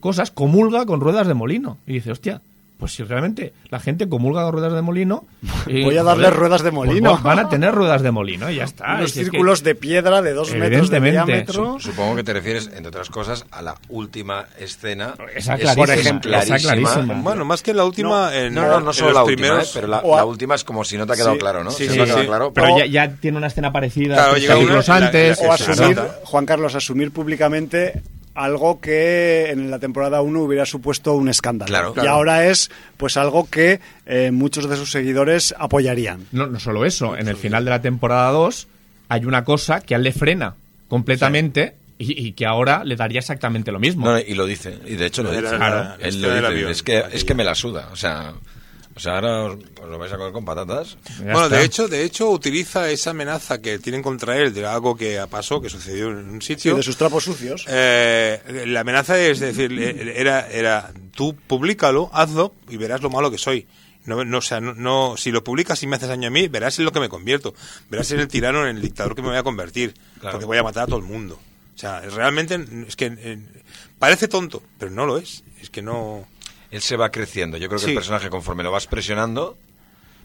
[0.00, 1.76] cosas, comulga con ruedas de molino.
[1.86, 2.40] Y dice, hostia,
[2.82, 5.24] pues si realmente la gente comulga con ruedas de molino...
[5.68, 7.16] eh, Voy a darle ruedas de pues molino.
[7.18, 8.94] van a tener ruedas de molino y ya está.
[8.96, 11.78] Unos Es es que- círculos de piedra de dos metros de diámetro.
[11.78, 15.14] Supongo que te refieres, entre otras cosas, a la última escena.
[15.32, 17.14] Esa Es, clarísima, por ejemplo, esa clarísima.
[17.22, 19.70] Bueno, más que la última, No, en, No, no, no solo la última, primeros- ¿eh?
[19.74, 21.62] pero la, o a- la última es como si no te ha quedado Sí, claro,
[21.62, 21.70] ¿no?
[21.70, 24.14] sí, Si sí, no te ha claro, Pero pero- ya, ya tiene una escena parecida
[24.16, 25.40] Claro, llega una- capítulos la- la- antes.
[25.40, 26.00] la- O asumir.
[26.24, 28.02] Juan Carlos, asumir públicamente
[28.34, 31.68] algo que en la temporada 1 hubiera supuesto un escándalo.
[31.92, 31.94] Claro.
[32.02, 36.26] Y ahora es pues algo que eh, muchos de sus seguidores apoyarían.
[36.32, 38.68] No, no solo eso, en el final de la temporada 2
[39.08, 40.54] hay una cosa que a él le frena
[40.88, 44.06] completamente y, y que ahora le daría exactamente lo mismo.
[44.06, 45.42] No, y lo dice, y de hecho lo dice.
[45.42, 45.76] la- Claro.
[45.84, 48.32] la Él lo dice, es que, es que me la suda, o sea,
[48.94, 50.96] o sea ahora os, os lo vais a comer con patatas.
[51.18, 51.56] Ya Bueno, está.
[51.58, 55.60] de hecho, de hecho utiliza esa amenaza que tienen contra él de algo que pasó,
[55.60, 56.76] que sucedió en un Sí, sitio.
[56.76, 57.64] de sus trapos sucios.
[57.68, 59.72] Eh, la amenaza es decir,
[60.16, 63.66] era, era tú públicalo, hazlo y verás lo malo que soy.
[64.04, 66.48] No, no, o sea, no, no- si lo publicas y me haces daño a mí,
[66.48, 67.54] verás en lo que me convierto.
[67.88, 69.94] Verás en el tirano, en el dictador que me voy a convertir.
[70.18, 70.32] Claro.
[70.32, 71.38] Porque voy a matar a todo el mundo.
[71.74, 72.58] O sea, realmente
[72.88, 73.38] es que eh,
[74.00, 75.44] parece tonto, pero no lo es.
[75.60, 76.26] Es que no.
[76.72, 77.56] Él se va creciendo.
[77.58, 77.90] Yo creo que Sí.
[77.90, 79.56] el personaje, conforme lo vas presionando,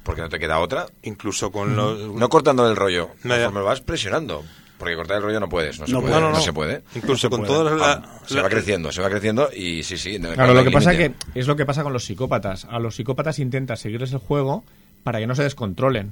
[0.04, 2.00] porque no te queda otra, Incluso con los.
[2.16, 4.44] no cortando el rollo, No, conforme lo vas presionando.
[4.80, 6.14] Porque cortar el rollo no puedes, no se No, puede.
[6.14, 6.42] no, No, no, no.
[6.42, 6.84] se puede.
[6.96, 7.98] Incluso con todas las.
[7.98, 10.20] Ah, se va creciendo, se va creciendo y sí, sí.
[10.20, 12.66] no- Claro, lo que pasa que es lo que pasa con los psicópatas.
[12.70, 14.64] A los psicópatas intentas seguirles el juego
[15.04, 16.12] para que no se descontrolen.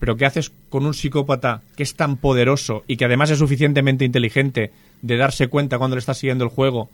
[0.00, 4.04] Pero ¿qué haces con un psicópata que es tan poderoso y que además es suficientemente
[4.04, 6.90] inteligente de darse cuenta cuando le estás siguiendo el juego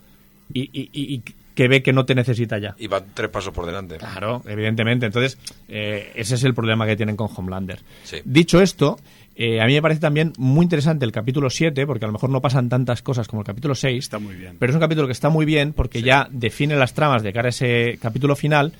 [0.53, 1.23] y, y- y- y
[1.55, 2.75] que ve que no te necesita ya?
[2.79, 3.97] Y va tres pasos por delante.
[3.97, 5.07] Claro, evidentemente.
[5.07, 7.79] Entonces, eh, ese es el problema que tienen con Homelander.
[8.05, 8.19] Sí.
[8.27, 8.99] Dicho esto,
[9.35, 12.29] eh, a mí me parece también muy interesante el capítulo 7, porque a lo mejor
[12.29, 14.05] no pasan tantas cosas como el capítulo 6.
[14.05, 14.57] Está muy bien.
[14.59, 17.47] Pero es un capítulo que está muy bien porque ya define las tramas de cara
[17.47, 18.73] a ese capítulo final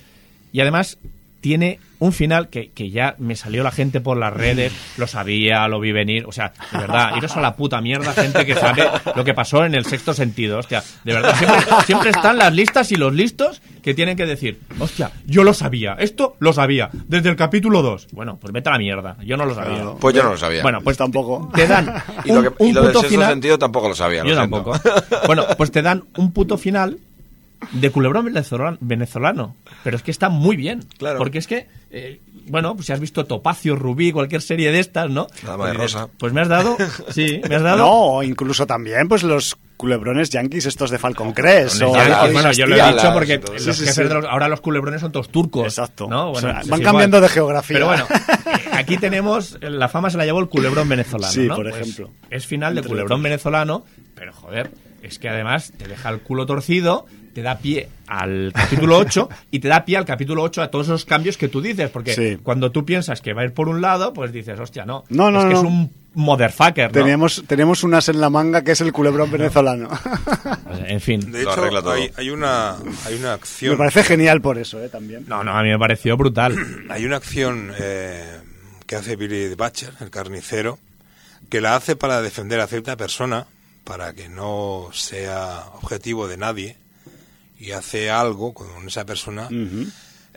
[0.53, 0.99] y además
[1.41, 5.67] tiene un final que, que ya me salió la gente por las redes, lo sabía,
[5.67, 8.87] lo vi venir, o sea, de verdad, iros a la puta mierda, gente que sabe
[9.15, 12.91] lo que pasó en el sexto sentido, hostia, de verdad, siempre, siempre están las listas
[12.91, 17.29] y los listos que tienen que decir, hostia, yo lo sabía, esto lo sabía, desde
[17.29, 18.09] el capítulo 2.
[18.11, 19.75] Bueno, pues vete a la mierda, yo no lo sabía.
[19.75, 19.97] Claro.
[19.99, 20.61] Pues yo no lo sabía.
[20.61, 21.49] Bueno, pues tampoco.
[21.55, 21.93] Te dan
[22.25, 23.29] y lo, un, que, y lo del puto sexto final.
[23.31, 24.23] sentido tampoco lo sabía.
[24.23, 24.73] lo Yo tampoco.
[25.25, 26.97] Bueno, pues te dan un puto final
[27.71, 29.55] de culebrón venezolano, venezolano.
[29.83, 30.81] Pero es que está muy bien.
[30.97, 31.17] Claro.
[31.17, 35.09] Porque es que, eh, bueno, pues si has visto Topacio, Rubí, cualquier serie de estas,
[35.09, 35.27] ¿no?
[35.43, 36.09] La Dama de Pues dices, Rosa.
[36.17, 36.77] Pues me has dado,
[37.09, 37.77] sí, me has dado.
[37.77, 41.81] No, incluso también pues los culebrones yanquis estos de Falcon Crest.
[41.83, 44.03] o pues, bueno, yo lo he dicho porque Sí, los sí, jefes sí.
[44.03, 45.65] de los, ahora los culebrones son todos turcos.
[45.65, 46.07] Exacto.
[46.09, 46.31] ¿no?
[46.31, 47.29] Bueno, O sea, pues van cambiando igual.
[47.29, 47.75] de geografía.
[47.75, 48.05] Pero bueno,
[48.73, 51.31] aquí tenemos, la fama se la llevó el culebrón venezolano.
[51.33, 51.55] Sí, ¿no?
[51.55, 52.11] por Pues ejemplo.
[52.29, 53.23] es final de Entre culebrón otros.
[53.23, 53.83] venezolano,
[54.15, 54.71] pero joder,
[55.03, 57.05] es que además te deja el culo torcido,
[57.37, 60.87] te da pie al capítulo 8 y te da pie al capítulo 8 a todos
[60.87, 61.87] esos cambios que tú dices.
[61.91, 62.39] Porque Sí.
[62.41, 65.03] cuando tú piensas que va a ir por un lado, pues dices, hostia, no.
[65.09, 65.59] No, no, es que no.
[65.59, 66.91] es un motherfucker, ¿no?
[66.93, 69.87] Teníamos, tenemos unas en la manga que es el culebrón venezolano.
[70.87, 71.31] En fin.
[71.31, 71.91] De hecho, todo.
[71.91, 72.71] hay, hay una,
[73.05, 73.77] hay una Me acción.
[73.77, 74.89] parece genial por eso, ¿eh?
[74.89, 75.25] También.
[75.27, 76.55] No, no, a mí me pareció brutal.
[76.89, 78.39] Hay una acción eh,
[78.87, 80.79] que hace Billy Butcher, el carnicero,
[81.49, 83.45] que la hace para defender a cierta persona,
[83.83, 86.77] para que no sea objetivo de nadie,
[87.59, 89.47] y hace algo con esa persona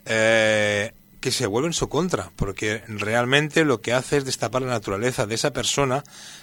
[0.07, 4.69] eh, que se vuelve en su contra, porque realmente lo que hace es destapar la
[4.69, 6.03] naturaleza de esa persona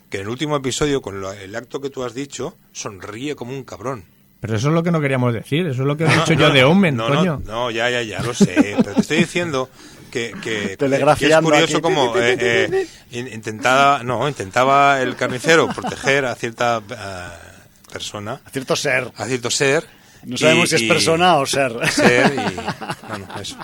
[0.10, 3.54] que en el último episodio, con lo- el acto que tú has dicho, sonríe como
[3.54, 4.06] un cabrón.
[4.40, 6.34] Pero eso es lo que no queríamos decir, eso es lo que he No, dicho
[6.36, 7.42] no, yo de Omen, no, coño.
[7.44, 8.76] No, no, ya, ya, ya, lo sé.
[8.84, 9.68] Pero te estoy diciendo
[10.12, 16.26] que, que, que es curioso como eh, eh, in- intentaba, no, intentaba el carnicero proteger
[16.26, 19.12] a cierta eh, persona, A cierto ser.
[19.16, 19.88] a cierto ser.
[20.24, 21.74] No y- sabemos si es y- persona o ser.
[21.92, 22.38] Ser y,
[23.10, 23.58] bueno, eso.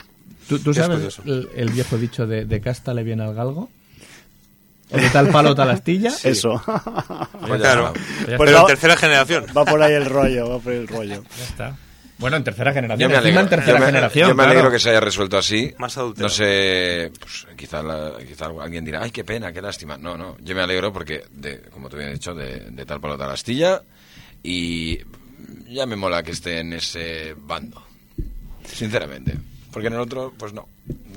[0.48, 3.70] ¿Tú, tú Es sabes el, el viejo dicho de, de casta le viene al galgo?
[4.92, 6.14] ¿O de tal palo tal astilla?
[6.24, 6.62] Eso.
[6.66, 7.94] Pues ya Claro.
[7.94, 9.46] Pues Pero va- en tercera generación.
[9.58, 11.24] Va por ahí el rollo, va por ahí el rollo.
[11.38, 11.78] Ya está.
[12.20, 13.12] Bueno, en tercera Yo generación.
[13.12, 14.30] me encima alegro, en tercera yo me- generación.
[14.30, 14.74] yo me alegro claro.
[14.74, 15.74] que se haya resuelto así.
[15.80, 16.30] Más adulterado.
[16.30, 19.98] No sé, pues, quizá, la- quizá alguien dirá, ay, qué pena, qué lástima.
[19.98, 23.18] No, no, yo me alegro porque, de, como te había dicho, de, de tal palo
[23.18, 23.82] tal astilla
[24.44, 25.00] y
[25.70, 27.82] ya me mola que esté en ese bando,
[28.66, 29.38] sinceramente.
[29.72, 30.68] Porque en el otro, pues no.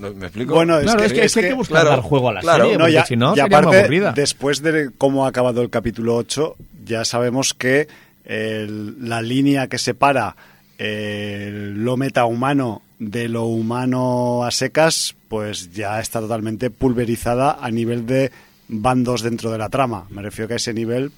[0.01, 0.55] ¿No- ¿Me explico?
[0.55, 2.65] Bueno, Claro, es, que, es que hay que buscar claro, dar juego a la claro.
[2.65, 4.13] serie, No, ya- si no, y aparte, aburrida.
[4.13, 7.89] después de cómo ha acabado el capítulo 8, ya sabemos que
[8.25, 10.37] el- la línea que separa
[10.79, 18.05] eh, lo metahumano de lo humano a secas, pues ya está totalmente pulverizada a nivel
[18.07, 18.31] de
[18.69, 20.07] bandos dentro de la trama.
[20.11, 21.13] Me refiero que a ese nivel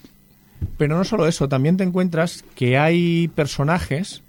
[0.77, 4.21] Pero no solo eso, también te encuentras que hay personajes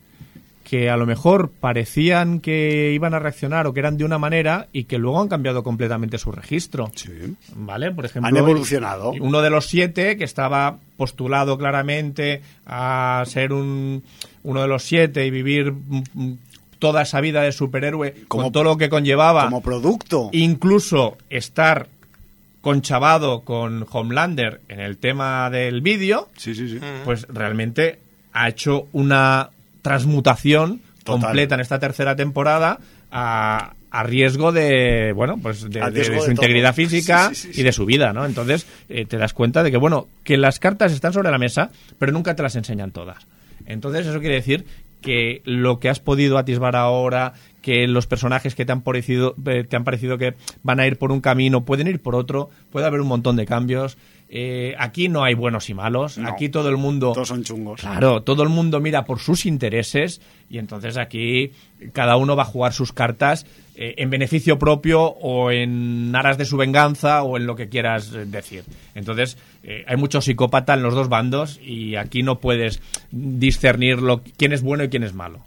[0.64, 4.68] que a lo mejor parecían que iban a reaccionar o que eran de una manera
[4.72, 6.92] y que luego han cambiado completamente su registro.
[7.56, 7.90] ¿Vale?
[7.90, 9.10] Por ejemplo, Han evolucionado.
[9.20, 14.04] Uno de los siete que estaba postulado claramente a ser un,
[14.44, 15.74] uno de los siete y vivir
[16.78, 19.44] toda esa vida de superhéroe Como- con todo lo que conllevaba.
[19.46, 20.28] como producto.
[20.32, 21.88] incluso estar
[22.60, 26.78] conchavado con Homelander en el tema del vídeo, Sí, sí, sí.
[27.04, 27.98] pues realmente
[28.32, 29.50] ha hecho una
[29.82, 31.20] transmutación Total.
[31.22, 32.78] completa en esta tercera temporada
[33.10, 36.84] a, a riesgo de bueno pues de, su de integridad todo.
[36.86, 37.60] física Sí, sí, sí, sí.
[37.60, 40.58] y de su vida no entonces eh, te das cuenta de que bueno que las
[40.60, 43.26] cartas están sobre la mesa pero nunca te las enseñan todas
[43.66, 44.64] entonces eso quiere decir
[45.00, 47.32] que lo que has podido atisbar ahora
[47.62, 50.96] que los personajes que te han parecido eh, te han parecido que van a ir
[50.98, 53.96] por un camino pueden ir por otro puede haber un montón de cambios
[54.32, 56.28] Eh, aquí no hay buenos y malos No.
[56.28, 57.80] aquí todo el mundo Todos son chungos.
[57.80, 61.50] Claro, todo el mundo mira por sus intereses y entonces aquí
[61.92, 66.44] cada uno va a jugar sus cartas eh, en beneficio propio o en aras de
[66.44, 68.62] su venganza o en lo que quieras eh, decir.
[68.94, 72.80] Entonces eh, hay mucho psicópata en los dos bandos y aquí no puedes
[73.10, 75.40] discernir lo, quién es bueno y quién es malo.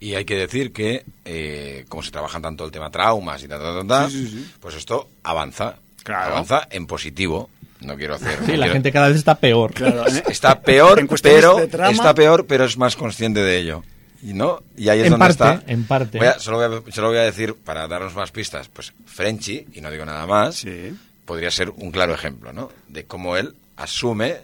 [0.00, 3.60] Y hay que decir que, eh, como se trabajan tanto el tema traumas y tal,
[3.60, 4.12] tal, tal, tal,
[4.60, 5.76] pues esto avanza.
[6.02, 6.32] Claro.
[6.32, 7.48] Avanza en positivo.
[7.80, 8.36] No quiero hacer.
[8.44, 9.72] Sí, no la quiero- gente cada vez está peor.
[9.72, 10.22] Claro, ¿eh?
[10.28, 13.82] Está peor, pero trama- está peor, pero es más consciente de ello.
[14.22, 15.72] Y no, y ahí es En donde parte, está.
[15.72, 16.18] en parte.
[16.18, 19.66] Voy a- solo, voy a, solo voy a decir para darnos más pistas, pues Frenchy
[19.74, 20.94] y no digo nada más, Sí.
[21.26, 22.70] podría ser un claro ejemplo, ¿no?
[22.88, 24.36] De cómo él asume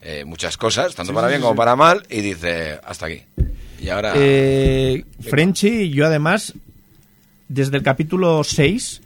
[0.00, 3.22] eh, muchas cosas, tanto para bien como para mal, y dice hasta aquí.
[3.80, 4.12] Y ahora.
[4.16, 6.54] Eh, Frenchy, yo además,
[7.48, 9.00] desde el capítulo 6,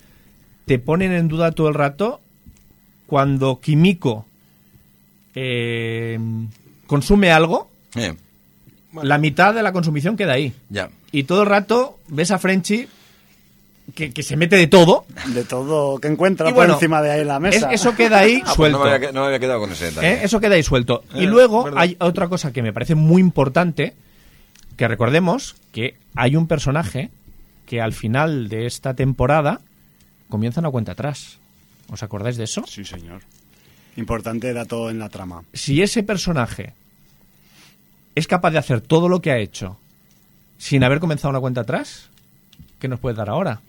[0.67, 2.21] te ponen en duda todo el rato
[3.07, 4.25] cuando Kimiko
[5.35, 6.19] eh,
[6.87, 8.15] consume algo, eh,
[9.03, 10.53] la mitad de la consumición queda ahí.
[10.71, 10.91] ya.
[11.15, 12.89] Y todo el rato ves a Frenchy
[13.95, 15.05] que, que se mete de todo.
[15.35, 17.71] De todo que encuentra Y por bueno, encima de ahí en la Es- mesa.
[17.73, 18.79] eso queda ahí Ah, pues suelto.
[18.79, 20.09] no, me había, no me había quedado con ese detalle.
[20.15, 20.21] ¿Eh?
[20.23, 21.05] Eso queda ahí suelto.
[21.15, 21.81] y Eh, luego verdad.
[21.83, 23.93] hay otra cosa que me parece muy importante,
[24.83, 27.13] que recordemos que hay un personaje
[27.67, 29.61] que al final de esta temporada
[30.29, 31.39] comienza una cuenta atrás.
[31.89, 32.65] ¿Os acordáis de eso?
[32.67, 33.23] Sí, señor.
[33.95, 35.45] Importante dato en la trama.
[35.53, 36.75] Si ese personaje
[38.17, 39.79] es capaz de hacer todo lo que ha hecho
[40.59, 42.11] sin haber comenzado una cuenta atrás,
[42.81, 43.61] ¿qué nos puede dar ahora?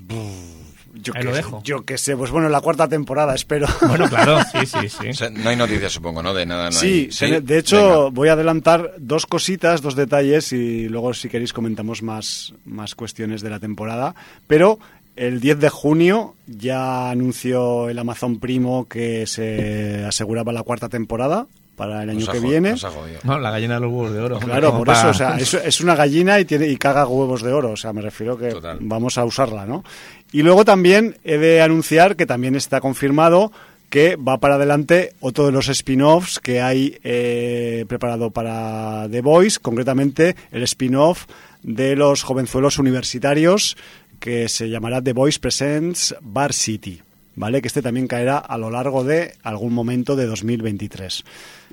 [0.93, 1.61] Yo Ahí que, lo dejo.
[1.63, 3.67] Yo que sé, pues bueno, la cuarta temporada, espero.
[3.87, 5.09] Bueno, claro, sí, sí, sí.
[5.09, 6.33] O sea, no hay noticias, supongo, ¿no?
[6.33, 7.17] De nada, no sí, hay.
[7.29, 8.09] tene- de hecho Venga.
[8.11, 13.41] voy a adelantar dos cositas, dos detalles y luego si queréis comentamos más, más cuestiones
[13.41, 14.13] de la temporada.
[14.47, 14.77] Pero
[15.15, 21.47] el 10 de junio ya anunció el Amazon Primo que se aseguraba la cuarta temporada
[21.75, 22.71] para el año Nos que viene.
[22.71, 23.19] nos ha jodido.
[23.23, 24.39] No, la gallina de los huevos de oro.
[24.39, 27.41] Claro, por para- eso, o sea, es, es una gallina y tiene y caga huevos
[27.41, 28.77] de oro, o sea, me refiero que Total.
[28.81, 29.83] vamos a usarla, ¿no?
[30.31, 33.51] Y luego también he de anunciar que también está confirmado
[33.89, 39.59] que va para adelante otro de los spin-offs que hay eh, preparado para The Voice,
[39.59, 41.25] concretamente el spin-off
[41.61, 43.77] de los jovenzuelos universitarios
[44.19, 47.01] que se llamará The Voice Presents Bar City.
[47.35, 47.61] ¿Vale?
[47.61, 51.23] Que este también caerá a lo largo de algún momento de 2023.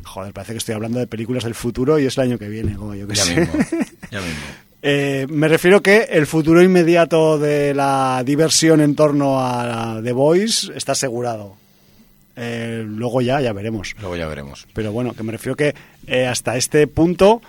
[0.05, 2.75] Joder, parece que estoy hablando de películas del futuro y es el año que viene,
[2.77, 3.41] como yo que Ya sé.
[3.41, 3.55] mismo,
[4.11, 4.41] ya mismo.
[4.83, 10.73] Eh, me refiero que el futuro inmediato de la diversión en torno a The Voice
[10.75, 11.57] está asegurado.
[12.37, 13.95] Eh, luego ya, ya veremos.
[14.01, 14.67] Luego ya veremos.
[14.73, 15.75] Pero bueno, que me refiero que
[16.07, 17.43] eh, hasta este punto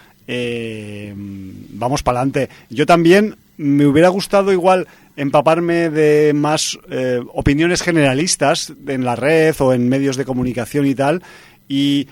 [1.73, 2.49] vamos para adelante.
[2.69, 9.55] Yo también me hubiera gustado igual empaparme de más eh, opiniones generalistas en la red
[9.59, 11.23] o en medios de comunicación y tal.
[11.67, 12.07] Y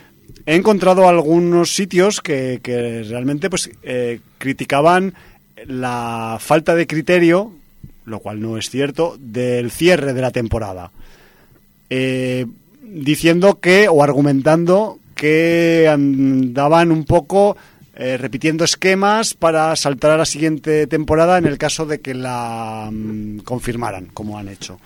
[0.45, 5.13] he encontrado algunos sitios que, que realmente pues eh, criticaban
[5.65, 7.53] la falta de criterio,
[8.05, 10.91] lo cual no es cierto, del cierre de la temporada
[11.89, 12.45] eh,
[12.84, 17.57] diciendo que o argumentando que andaban un poco
[18.01, 22.89] eh, repitiendo esquemas para saltar a la siguiente temporada en el caso de que la
[22.91, 24.80] mm, confirmaran, como han hecho.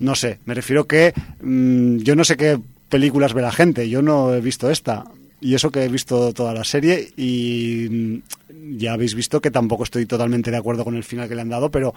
[0.00, 2.58] No sé, me refiero que mm, yo no sé qué
[2.88, 5.04] películas ve la gente, yo no he visto esta.
[5.42, 9.84] Y eso que he visto toda la serie y mm, ya habéis visto que tampoco
[9.84, 11.94] estoy totalmente de acuerdo con el final que le han dado, pero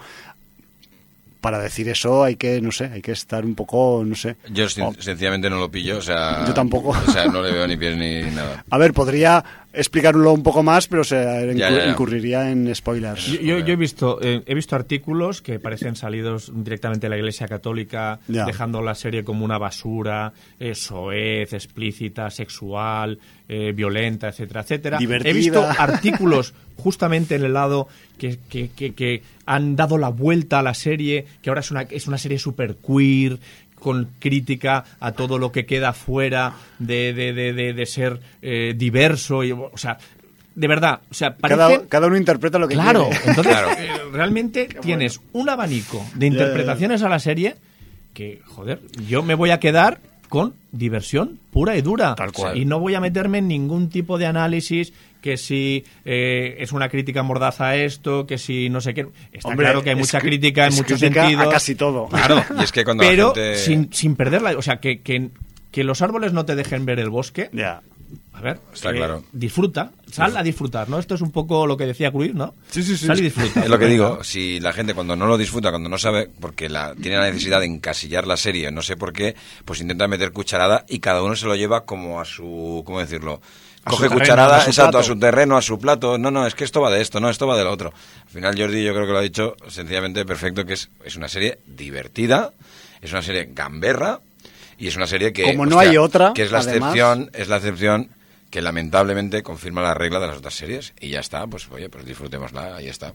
[1.40, 4.36] para decir eso hay que, no sé, hay que estar un poco, no sé.
[4.50, 5.02] Yo sen- Oh.
[5.02, 6.44] sencillamente no lo pillo, o sea...
[6.46, 6.90] Yo tampoco.
[7.06, 8.64] O sea, no le veo ni pies ni nada.
[8.70, 9.44] A ver, podría
[9.74, 11.90] explicarlo un poco más, pero se incur- Ya, ya, ya.
[11.90, 13.26] incurriría en spoilers.
[13.26, 17.16] Yo, yo- yo he visto eh, he visto artículos que parecen salidos directamente de la
[17.18, 18.44] Iglesia Católica, Ya.
[18.46, 23.18] dejando la serie como una basura, eh, soez, explícita, sexual,
[23.48, 24.98] eh, violenta, etcétera, etcétera.
[24.98, 25.30] Divertida.
[25.30, 27.88] He visto artículos justamente en el lado
[28.18, 31.82] que, que- que- que han dado la vuelta a la serie, que ahora es una,
[31.82, 33.38] es una serie super queer,
[33.84, 38.72] con crítica a todo lo que queda fuera de, de- de- de- de ser eh,
[38.74, 39.44] diverso.
[39.44, 39.98] Y, o sea,
[40.54, 41.58] de verdad, o sea, parece...
[41.58, 43.26] cada, cada uno interpreta lo que Claro, quiere.
[43.26, 43.68] entonces Claro.
[43.78, 47.56] eh, realmente tienes un abanico de interpretaciones a la serie
[48.14, 50.00] que, joder, yo me voy a quedar
[50.34, 52.14] con diversión pura y dura.
[52.14, 52.56] Tal cual.
[52.56, 56.88] Y no voy a meterme en ningún tipo de análisis que si eh, es una
[56.88, 59.06] crítica mordaza a esto, que si no sé qué.
[59.32, 61.48] Está Hombre, claro que hay es mucha crítica en es muchos a sentidos.
[61.52, 62.06] casi todo.
[62.08, 64.52] Claro, Y es que cuando la pero gente- sin, sin perderla.
[64.58, 65.30] O sea, que, que,
[65.70, 67.48] que los árboles no te dejen ver el bosque.
[67.52, 67.80] Ya.
[68.34, 69.22] A ver, Está eh, claro.
[69.32, 70.98] Disfruta, sal a disfrutar, ¿no?
[70.98, 72.54] Esto es un poco lo que decía Cruz, ¿no?
[72.68, 73.06] Sí, sí, sí.
[73.06, 73.62] Sal y disfruta.
[73.62, 76.68] Es lo que digo, si la gente cuando no lo disfruta, cuando no sabe, porque
[76.68, 80.32] la, tiene la necesidad de encasillar la serie, no sé por qué, pues intenta meter
[80.32, 83.40] cucharada y cada uno se lo lleva como a su, ¿cómo decirlo?
[83.84, 86.18] A Coge terreno, cucharada, a su exacto, a su terreno, a su plato.
[86.18, 87.92] No, no, es que esto va de esto, no, esto va de lo otro.
[88.24, 91.28] Al final Jordi yo creo que lo ha dicho sencillamente perfecto, que es, es una
[91.28, 92.52] serie divertida,
[93.00, 94.20] es una serie gamberra
[94.78, 95.44] y es una serie que...
[95.44, 96.94] Como no hay otra, Que es la además.
[96.94, 98.08] excepción, es la excepción
[98.54, 100.92] que lamentablemente confirma la regla de las otras series.
[101.00, 103.12] Y ya está, pues oye, pues disfrutémosla, ahí está.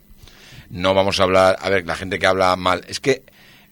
[0.69, 3.23] No vamos a hablar, a ver, la gente que habla mal, es que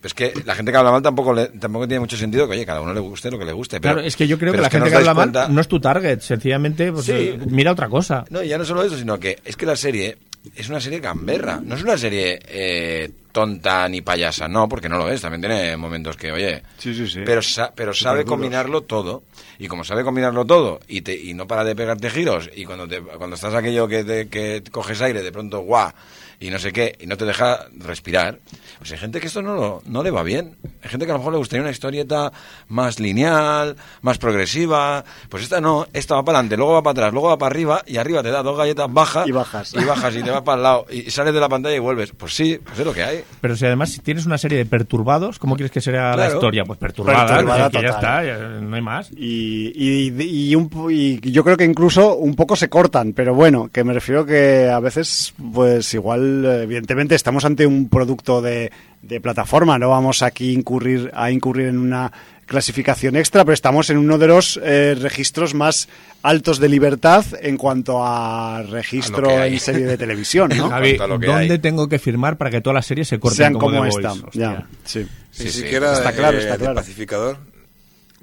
[0.01, 2.65] es que la gente que habla mal tampoco le, tampoco tiene mucho sentido que oye,
[2.65, 4.61] cada uno le guste lo que le guste, pero claro, es que yo creo que
[4.61, 7.11] la gente que habla mal no es tu target, sencillamente pues, Sí.
[7.11, 8.23] eh, mira otra cosa.
[8.29, 10.17] no, y ya no solo eso, sino que es que la serie
[10.55, 11.59] es una serie gamberra.
[11.63, 15.21] No es una serie eh, tonta ni payasa, no, porque no lo es.
[15.21, 16.63] También tiene momentos que, oye.
[16.77, 17.21] Sí, sí, sí.
[17.25, 19.23] Pero, sa- pero sabe combinarlo todo.
[19.59, 22.87] Y como sabe combinarlo todo y, te, y no para de pegarte giros, y cuando,
[22.87, 25.91] te, cuando estás aquello que, te- que coges aire, de pronto, guau,
[26.39, 28.39] y no sé qué, y no te deja respirar,
[28.77, 30.55] pues hay gente que esto no, lo- no le va bien.
[30.83, 32.31] Hay gente que a lo mejor le gustaría una historieta
[32.67, 35.03] más lineal, más progresiva.
[35.29, 37.83] Pues esta no, esta va para adelante, luego va para atrás, luego va para arriba,
[37.87, 39.27] y arriba te da dos galletas bajas.
[39.27, 39.73] Y bajas.
[39.73, 42.11] Y bajas y te vas para el lado, y sales de la pantalla y vuelves.
[42.11, 43.23] Pues sí, pues es lo que hay.
[43.41, 46.63] pero si además si tienes una serie de perturbados, ¿cómo quieres que sea la historia?
[46.65, 49.09] Pues perturbada, Perturbada que ya está, ya no hay más.
[49.11, 53.33] Y, y, y un po- y yo creo que incluso un poco se cortan, pero
[53.33, 58.71] bueno, que me refiero que a veces, pues igual, evidentemente estamos ante un producto de,
[59.01, 62.11] de plataforma, no vamos aquí incurrir, a incurrir en una
[62.45, 65.89] clasificación extra, pero estamos en uno de los eh, registros más
[66.23, 70.69] altos de libertad en cuanto a registro A en serie de televisión, ¿no?
[70.71, 71.59] Javi, ¿dónde hay.
[71.59, 74.13] tengo que firmar para que todas las series se corten Sean como, como The esta.
[74.33, 74.99] Ya, sí.
[74.99, 75.05] Ni
[75.45, 75.61] Sí, sí.
[75.61, 76.75] siquiera Está claro, eh, está de claro.
[76.75, 77.37] pacificador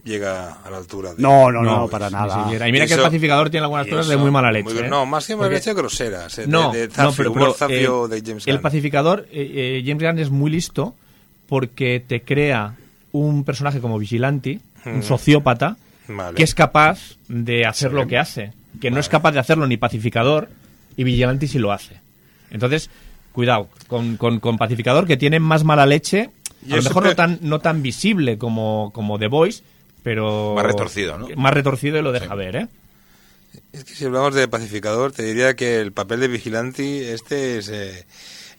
[0.04, 1.22] llega a la altura de...
[1.22, 2.46] No, no, no, No, para nada.
[2.50, 4.72] Y mira Y que el pacificador tiene algunas cosas de muy mala leche.
[4.74, 4.88] muy- ¿eh?
[4.88, 6.38] No, más que parece groseras.
[6.38, 9.26] eh, No, de, de no, zafio, pero, humor pero, zafio eh, de James El pacificador,
[9.32, 10.94] eh, eh, James Gunn es muy listo
[11.48, 12.76] porque te crea
[13.12, 15.76] un personaje como Vigilante, un sociópata,
[16.08, 16.36] Vale.
[16.36, 18.52] que es capaz de hacer lo que hace.
[18.80, 20.48] Que no es capaz de hacerlo ni pacificador,
[20.96, 22.00] y Vigilante sí lo hace.
[22.50, 22.90] Entonces,
[23.32, 26.30] cuidado con, con, con pacificador, que tiene más mala leche,
[26.66, 29.62] Y a lo mejor no tan, no tan visible como, como The Voice,
[30.04, 30.52] pero...
[30.54, 31.26] Más retorcido, ¿no?
[31.36, 32.36] Más retorcido y lo deja Sí.
[32.36, 32.66] ver, ¿eh?
[33.72, 37.68] Es que si hablamos de pacificador, te diría que el papel de vigilante este es,
[37.68, 38.04] eh,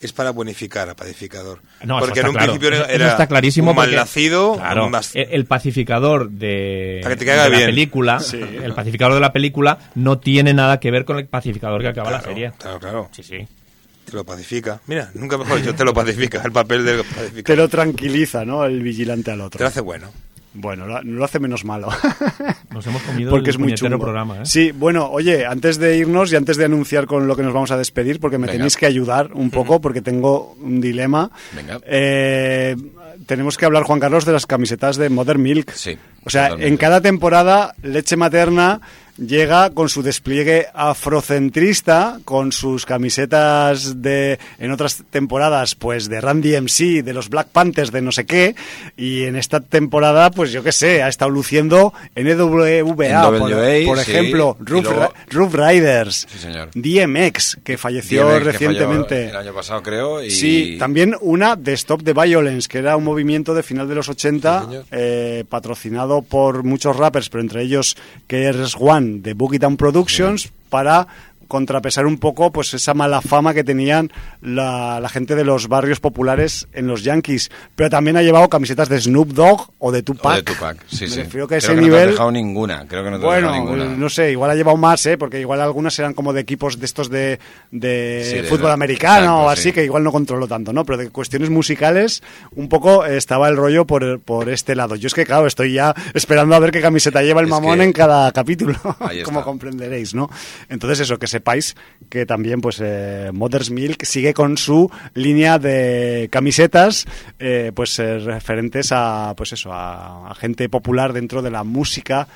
[0.00, 1.60] es para bonificar a pacificador.
[1.84, 2.52] No, porque en un claro.
[2.52, 7.14] principio era, eso está clarísimo un porque- malnacido, Claro, un más- el, pacificador de, Para
[7.14, 7.68] que te caiga de la bien.
[7.70, 8.18] película,
[8.62, 12.10] el pacificador de la película no tiene nada que ver con el pacificador que acaba
[12.10, 12.52] la serie.
[12.58, 13.08] Claro, claro.
[13.12, 13.46] Sí, sí.
[14.06, 14.80] Te lo pacifica.
[14.86, 16.40] Mira, nunca mejor dicho, te lo pacifica.
[16.44, 17.58] El papel del Te pacificador.
[17.58, 18.64] lo tranquiliza, ¿no?
[18.64, 19.60] El vigilante al Te otro.
[19.60, 20.10] lo hace bueno.
[20.58, 21.88] Bueno, lo, lo hace menos malo.
[22.72, 23.98] Nos hemos comido porque el es muy chungo.
[23.98, 24.40] programa, ¿eh?
[24.44, 27.70] Sí, bueno, oye, antes de irnos y antes de anunciar con lo que nos vamos
[27.70, 28.54] a despedir, porque me Venga.
[28.58, 31.30] tenéis que ayudar un poco, porque tengo un dilema.
[31.54, 31.78] Venga.
[31.86, 32.74] Eh,
[33.26, 35.70] tenemos que hablar, Juan Carlos, de las camisetas de Mother Milk.
[35.72, 36.68] Sí, O sea, totalmente.
[36.68, 38.80] en cada temporada, Leche Materna
[39.18, 46.56] llega con su despliegue afrocentrista, con sus camisetas de, en otras temporadas, pues de Randy
[46.60, 48.54] MC, de los Black Panthers, de no sé qué,
[48.96, 53.38] y en esta temporada, pues yo qué sé, ha estado luciendo NWA, por,
[53.86, 56.70] por sí, ejemplo, y Roof, luego- Ra- Roof Riders, Sí, señor.
[56.74, 59.28] DMX, que falleció DMX, que recientemente.
[59.30, 60.22] El año pasado, creo.
[60.22, 60.30] Y...
[60.30, 64.08] Sí, también una de Stop the Violence, que era un movimiento de final de los
[64.08, 64.84] 80, Sí, señor.
[64.90, 71.06] eh, patrocinado por muchos rappers, pero entre ellos KRS One de Boogie Down Productions, para
[71.48, 74.10] contrapesar un poco pues esa mala fama que tenían
[74.40, 77.50] la, la gente de los barrios populares en los Yankees.
[77.74, 80.32] Pero también ha llevado camisetas de Snoop Dogg o de Tupac.
[80.32, 81.22] O de Tupac, sí, Me sí.
[81.22, 82.04] refiero que a Creo ese que no te nivel...
[82.08, 82.86] has dejado ninguna.
[82.88, 83.96] Creo que no te has Bueno, dejado ninguna.
[83.96, 85.16] no sé, igual ha llevado más, ¿eh?
[85.18, 87.38] porque igual algunas eran como de equipos de estos de,
[87.70, 89.72] de Sí, fútbol de- americano o así, sí.
[89.72, 90.84] que igual no controlo tanto, ¿no?
[90.84, 92.22] Pero de cuestiones musicales,
[92.54, 94.96] un poco eh, estaba el rollo por, por este lado.
[94.96, 97.78] Yo es que, claro, estoy ya esperando a ver qué camiseta lleva el Es mamón
[97.78, 98.76] que- en cada capítulo,
[99.24, 100.28] como comprenderéis, ¿no?
[100.68, 101.76] Entonces, eso, que sepáis
[102.08, 107.06] que también, pues, eh, Mother's Milk sigue con su línea de camisetas,
[107.38, 112.28] eh, pues, eh, referentes a, pues eso, a, gente popular dentro de la música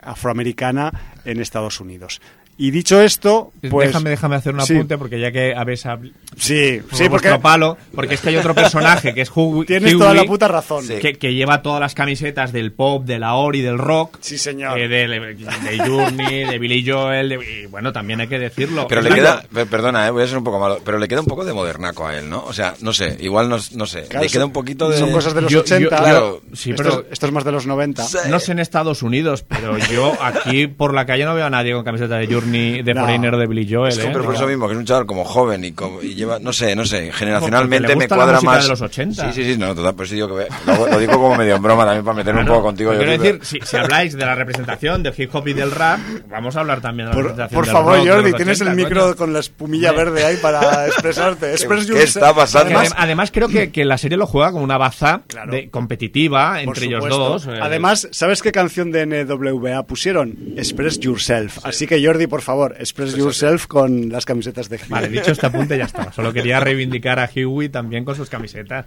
[0.00, 0.92] afroamericana
[1.24, 2.20] en Estados Unidos.
[2.58, 3.88] Y dicho esto, pues...
[3.88, 7.76] déjame, déjame hacer un sí, apunte porque ya que habéis habl- Sí, sí, porque palo,
[7.94, 10.84] porque es que hay otro personaje que es Hugh, tienes Hughie, toda la puta razón.
[10.86, 10.94] Sí.
[11.00, 14.16] que, que lleva todas las camisetas del pop, de la Ori, del rock.
[14.22, 14.78] Sí, señor.
[14.78, 18.86] eh, de, de Journey, de Billy Joel, de- y bueno, también hay que decirlo.
[18.88, 21.20] Pero le queda, per- perdona, eh, voy a ser un poco malo, pero le queda
[21.20, 22.42] un poco de modernaco a él, ¿no?
[22.44, 24.98] O sea, no sé, igual no, no sé, Claro, le queda un poquito de...
[24.98, 25.96] Son cosas de los Yo- yo- 80.
[25.98, 28.02] claro, sí, esto, pero- es, esto es más de los 90.
[28.04, 28.18] Sí.
[28.30, 31.72] No sé en Estados Unidos, pero yo aquí por la calle no veo a nadie
[31.74, 33.00] con camiseta de Journey, de No.
[33.02, 33.92] Foreigner de Billy Joel.
[33.92, 34.10] Es que, ¿eh?
[34.12, 36.52] pero por eso mismo, que es un chaval como joven y, como- y lleva, no
[36.52, 38.62] sé, no sé, generacionalmente me la cuadra música más...
[38.64, 39.32] de los 80.
[39.32, 41.56] Sí, sí, sí, no, total, pues sí, yo que ve- lo, lo digo como medio
[41.56, 42.92] en broma también para meterme un Claro, poco contigo.
[42.92, 45.98] yo quiero decir, si, si habláis de la representación del hip hop y del rap,
[46.28, 48.68] vamos a hablar también de la Por, representación por del favor, rock Jordi, tienes el
[48.68, 49.16] 80, micro coño.
[49.16, 51.50] con la espumilla verde ahí para expresarte.
[51.52, 52.16] Express ¿Qué yourself.
[52.16, 52.66] está pasando?
[52.78, 55.52] Además, Además, creo que, que la serie lo juega como una baza Claro.
[55.52, 57.46] de, competitiva por entre ellos dos.
[57.46, 60.36] eh, Además, ¿sabes qué canción de NWA pusieron?
[60.56, 61.58] Express Yourself.
[61.64, 65.76] Así que, Jordi, por favor, Express Yourself con las camisetas de Vale, dicho este apunte
[65.78, 66.12] ya está.
[66.12, 68.86] Solo quería reivindicar a Huey también con sus camisetas.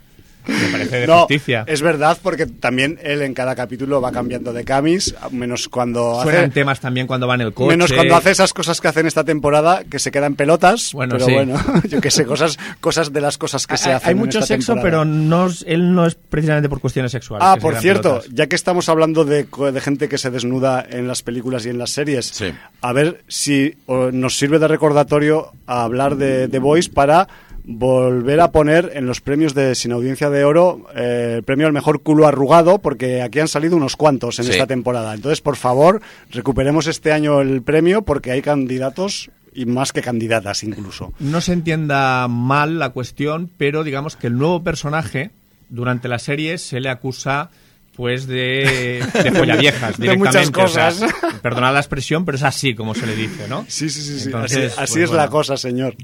[0.49, 1.63] Me parece de No, justicia.
[1.67, 6.45] es verdad, porque también él en cada capítulo va cambiando de camis, menos cuando Suenan
[6.45, 6.53] hace...
[6.53, 7.69] temas también cuando va en el coche.
[7.69, 10.93] Menos cuando hace esas cosas que hace en esta temporada, que se queda en pelotas.
[10.93, 11.34] Bueno, pero sí.
[11.34, 11.55] bueno,
[11.88, 14.07] yo qué sé, cosas, cosas de las cosas que se hacen.
[14.07, 15.03] Hay en mucho esta sexo, temporada.
[15.03, 17.45] pero no es- él no es precisamente por cuestiones sexuales.
[17.47, 18.30] Ah, por quedan cierto, pelotas.
[18.34, 21.69] ya que estamos hablando de, co- de gente que se desnuda en las películas y
[21.69, 22.51] en las series, Sí.
[22.81, 27.27] a ver si nos sirve de recordatorio a hablar de The Voice para
[27.71, 31.73] volver a poner en los premios de Sin Audiencia de Oro eh, el premio al
[31.73, 34.51] mejor culo arrugado, porque aquí han salido unos cuantos en Sí.
[34.51, 35.13] esta temporada.
[35.13, 36.01] Entonces, por favor,
[36.31, 41.13] recuperemos este año el premio porque hay candidatos y más que candidatas incluso.
[41.19, 45.29] No se entienda mal la cuestión, pero digamos que el nuevo personaje
[45.69, 47.51] durante la serie se le acusa
[47.95, 50.61] pues de, de follaviejas De muchas directamente.
[50.61, 51.39] o sea, cosas.
[51.41, 53.65] perdonad la expresión, pero es así como se le dice, ¿no?
[53.67, 54.25] Sí, sí, sí, sí.
[54.27, 55.23] Entonces, así así pues es bueno.
[55.23, 55.95] la cosa, señor.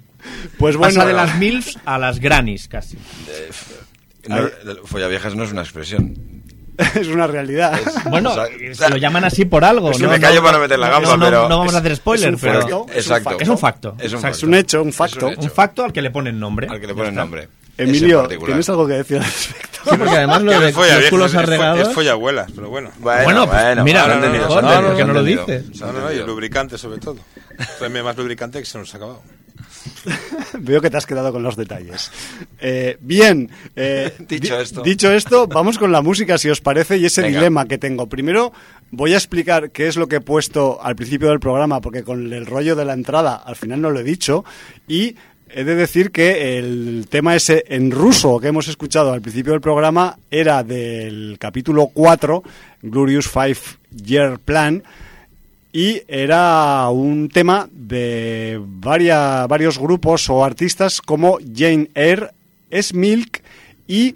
[0.57, 2.97] Pues bueno, Pasa de las MILFs a las grannies casi.
[4.27, 4.37] No,
[4.85, 6.15] follaviejas no es una expresión.
[6.95, 7.79] es una realidad.
[8.09, 9.91] Bueno, O sea, eh, se lo llaman así por algo.
[9.91, 10.09] Es que ¿no?
[10.09, 12.33] me callo para meter la gamba, no, pero No vamos a es- hacer spoiler, es
[12.35, 12.59] un pero...
[12.61, 12.85] facto.
[12.89, 13.29] Es un Exacto.
[13.29, 13.43] facto.
[13.43, 13.95] Es un facto.
[13.99, 14.37] Es un Exacto.
[14.37, 15.29] Es un hecho, un facto.
[15.29, 15.41] hecho.
[15.41, 16.67] Un facto al que le ponen nombre.
[16.69, 17.47] Al que le ponen nombre.
[17.77, 18.27] Emilio.
[18.27, 19.79] ¿tienes algo que decir al respecto?
[19.83, 21.87] Sí, porque además lo de es folla los culos arregados...
[21.89, 22.91] Es follabuelas, pero bueno.
[22.99, 25.45] Bueno, pues mira, no, no, no, no, entendido, ¿por se qué ha no lo entendido.
[25.45, 25.77] dice?
[25.77, 27.17] Se ha No, no, no, y el lubricante sobre todo.
[27.77, 29.21] Tráeme más lubricante que se nos ha acabado.
[30.59, 32.11] Veo que te has quedado con los detalles.
[32.59, 34.81] Eh, bien, eh, Dicho di- esto.
[34.81, 37.39] dicho esto, vamos con la música, si os parece, y ese Venga.
[37.39, 38.07] dilema que tengo.
[38.07, 38.53] Primero,
[38.91, 42.31] voy a explicar qué es lo que he puesto al principio del programa, porque con
[42.33, 44.43] el rollo de la entrada al final no lo he dicho,
[44.87, 45.15] y
[45.55, 49.61] he de decir que el tema ese en ruso que hemos escuchado al principio del
[49.61, 52.43] programa era del capítulo 4,
[52.81, 53.57] Glorious Five
[54.03, 54.83] Year Plan,
[55.71, 62.29] y era un tema de varia- varios grupos o artistas como Jane Eyre,
[62.69, 63.41] S-Milk
[63.87, 64.15] y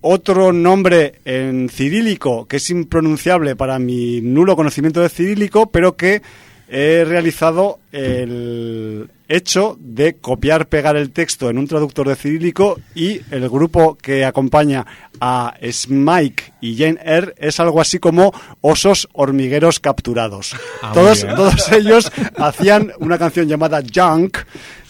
[0.00, 6.22] otro nombre en cirílico que es impronunciable para mi nulo conocimiento de cirílico, pero que
[6.70, 13.20] he realizado el hecho de copiar, pegar el texto en un traductor de cirílico y
[13.30, 14.86] el grupo que acompaña
[15.20, 20.56] a Smike y Jane Eyre es algo así como osos hormigueros capturados.
[20.82, 24.38] Ah, todos, todos ellos hacían una canción llamada Junk,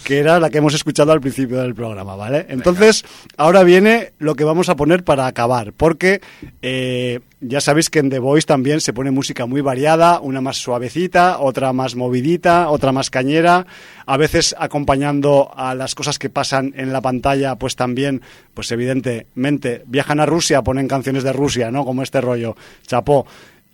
[0.04, 2.46] que era la que hemos escuchado al principio del programa, ¿vale?
[2.48, 3.04] Entonces,
[3.36, 6.20] ahora viene lo que vamos a poner para acabar, porque
[6.62, 10.56] eh, ya sabéis que en The Voice también se pone música muy variada, una más
[10.56, 13.66] suavecita, otra más movidita, otra más cañera,
[14.06, 14.27] a veces
[14.58, 18.22] acompañando a las cosas que pasan en la pantalla, pues también,
[18.54, 21.84] pues evidentemente, viajan a Rusia, ponen canciones de Rusia, ¿no?
[21.84, 22.56] Como este rollo,
[22.86, 23.26] chapó.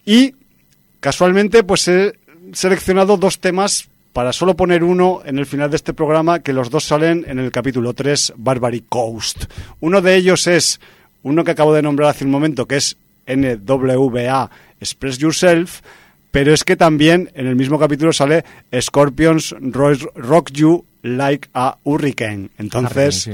[0.04, 0.34] Y
[1.00, 2.14] casualmente pues he
[2.52, 6.70] seleccionado dos temas para solo poner uno en el final de este programa, que los
[6.70, 9.46] dos salen en el capítulo 3, Barbary Coast.
[9.80, 10.80] Uno de ellos es
[11.24, 14.50] uno que acabo de nombrar hace un momento, que es NWA,
[14.80, 15.80] Express Yourself,
[16.34, 18.44] pero es que también en el mismo capítulo sale
[18.78, 22.50] Scorpions Ro- Rock You Like a Hurricane.
[22.58, 23.32] Entonces, Sí.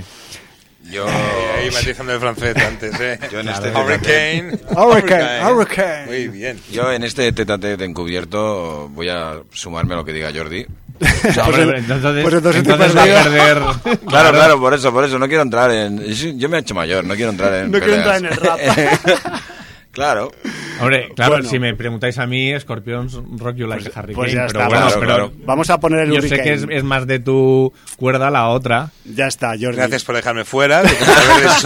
[0.90, 3.18] Yo, Ahí matizando el francés antes, ¿eh?
[3.30, 4.58] Yo en este Hurricane.
[4.76, 6.06] Hurricane, Hurricane.
[6.06, 6.58] Muy bien.
[6.72, 10.66] yo en este tete encubierto voy a sumarme a lo que diga Jordi.
[11.22, 13.58] Pues hombre, entonces, pues entonces entonces va a perder.
[14.08, 15.18] Claro, claro, por eso, por eso.
[15.18, 15.98] No quiero entrar en...
[16.38, 18.22] Yo me he hecho mayor, no quiero entrar en No quiero peleas.
[18.22, 19.40] entrar en el rap.
[20.04, 20.32] claro.
[20.80, 21.48] Hombre, claro, Bueno.
[21.50, 24.14] si me preguntáis a mí, Scorpions Rock You Like a Hurricane.
[24.14, 25.32] pues ya pero está, bueno, vamos, pero claro.
[25.44, 28.90] vamos a poner el yo sé que es, es más de tu cuerda la otra.
[29.04, 29.76] Ya está, Jordi.
[29.76, 30.82] Gracias por dejarme fuera.
[30.82, 31.04] De que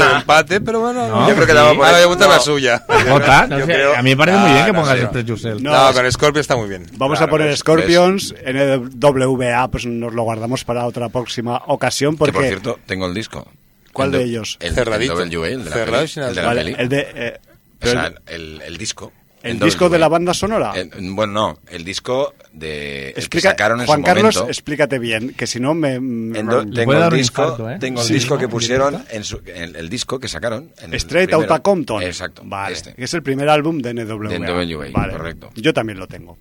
[0.02, 1.06] el empate, pero bueno.
[1.09, 2.43] No, Yo creo que la va a poner- Ahora voy a votar la no.
[2.43, 2.85] suya.
[3.09, 4.97] Jota, no Yo sé, creo- a mí me parece muy Ah, bien que no, pongas
[4.98, 5.02] sí.
[5.05, 5.61] Express Yourself.
[5.62, 6.86] No, No, con Scorpio está muy bien.
[6.97, 12.19] Vamos Claro, a poner Scorpions, NWA, pues nos lo guardamos para otra próxima ocasión Que
[12.19, 12.32] porque...
[12.32, 13.47] por cierto, tengo el disco.
[13.93, 14.56] ¿Cuál El de de- ellos?
[14.61, 15.23] El, Cerradito.
[15.23, 16.11] el WA, el de la peli.
[16.16, 16.77] El de la Vale, peli.
[16.78, 17.06] el de...
[17.15, 17.39] eh,
[17.85, 19.12] O sea, el- el, el disco.
[19.43, 19.98] ¿El disco de WA.
[19.98, 20.73] la banda sonora?
[20.74, 24.51] El- bueno, no, el disco de el que Explica, sacaron en Juan su Carlos, momento.
[24.51, 25.97] explícate bien, que si no me...
[25.97, 26.32] do- me-
[26.74, 27.77] tengo el disco, infarto, ¿eh?
[27.78, 28.40] tengo el Sí, disco ¿no?
[28.40, 30.73] que pusieron en su, el disco que sacaron.
[30.81, 31.43] En el Straight primero.
[31.47, 32.02] Outta Compton.
[32.02, 32.40] Exacto.
[32.47, 32.94] Vale, este.
[32.94, 34.31] que es el primer álbum de NWA.
[34.31, 35.51] De NWA, Vale, correcto.
[35.56, 36.39] Yo también lo tengo.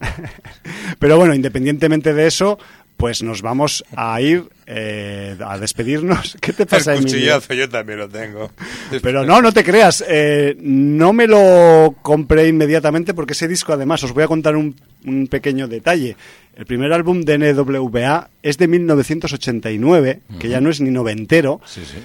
[0.98, 2.58] Pero bueno, independientemente de eso,
[3.02, 6.36] pues nos vamos a ir eh, a despedirnos.
[6.40, 8.52] ¿Qué te pasa, El cuchillazo yo también lo tengo.
[9.02, 10.04] Pero no, no te creas.
[10.06, 14.76] eh, no me lo compré inmediatamente porque ese disco, además, os voy a contar un,
[15.04, 16.16] un pequeño detalle.
[16.54, 21.60] El primer álbum de NWA es de 1989, que ya no es ni noventero.
[21.66, 21.98] Sí, sí.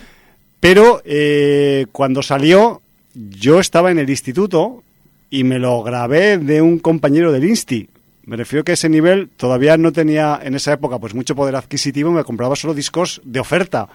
[0.59, 2.81] Pero eh, cuando salió,
[3.13, 4.83] yo estaba en el instituto
[5.29, 7.87] y me lo grabé de un compañero del Insti.
[8.27, 12.11] Me refiero que ese nivel todavía no tenía en esa época pues mucho poder adquisitivo,
[12.11, 13.87] me compraba solo discos de oferta.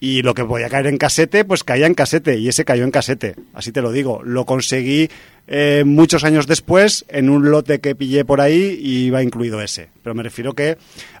[0.00, 2.90] Y lo que podía caer en casete, pues caía en casete, y ese cayó en
[2.90, 4.20] casete, así te lo digo.
[4.24, 5.08] Lo conseguí
[5.46, 9.90] eh, muchos años después en un lote que pillé por ahí y iba incluido ese.
[10.02, 10.76] Pero me refiero que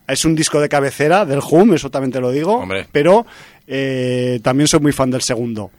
[0.08, 2.88] es un disco de cabecera del Hum, eso también te lo digo, Hombre.
[2.90, 3.24] pero
[3.68, 5.70] eh, también soy muy fan del segundo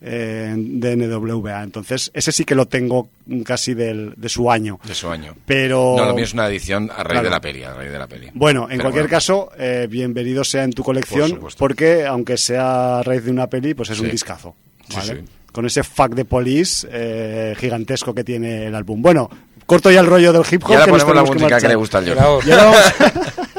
[0.00, 1.62] eh, de NWA.
[1.62, 3.08] Entonces, ese sí que lo tengo
[3.44, 4.78] casi del, de su año.
[4.84, 5.34] De su año.
[5.46, 5.94] Pero.
[5.96, 7.24] No, lo mío es una edición a raíz Claro.
[7.24, 8.28] de la peli, a raíz de la peli.
[8.34, 12.36] Bueno, en Pero cualquier bueno, caso, eh, bienvenido sea en tu colección, Por porque aunque
[12.36, 14.54] sea a raíz de una peli, pues es un discazo.
[14.88, 15.14] Sí, ¿vale?
[15.16, 15.32] sí.
[15.52, 19.02] Con ese fuck de police eh, gigantesco que tiene el álbum.
[19.02, 19.28] Bueno,
[19.66, 20.70] corto ya el rollo del hip hop.
[20.70, 22.50] Y ahora que ponemos la música que, le gusta al Jordi.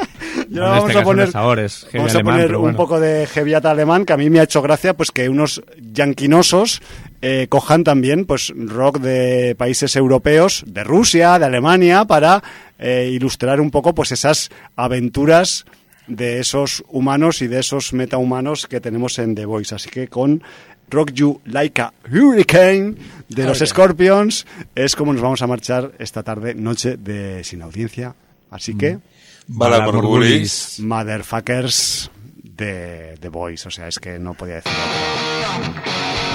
[0.50, 0.56] Bravo.
[0.56, 4.06] Y ahora vamos, este a poner, vamos a alemán, poner un poco de heaviata alemán
[4.06, 6.82] que a mí me ha hecho gracia pues que unos yanquinosos
[7.22, 12.44] eh, cojan también pues rock de países europeos, de Rusia, de Alemania, para
[12.80, 15.66] eh, ilustrar un poco pues esas aventuras
[16.08, 19.76] de esos humanos y de esos metahumanos que tenemos en The Voice.
[19.76, 20.42] Así que con
[20.90, 22.96] Rock You Like a Hurricane
[23.28, 28.16] de los Scorpions es como nos vamos a marchar esta tarde, noche de sin audiencia.
[28.50, 28.98] Así que,
[29.52, 30.80] Bala Morgulis.
[30.80, 32.12] motherfuckers
[32.44, 33.68] de The Voice.
[33.68, 36.29] O sea, es que no podía decir otra.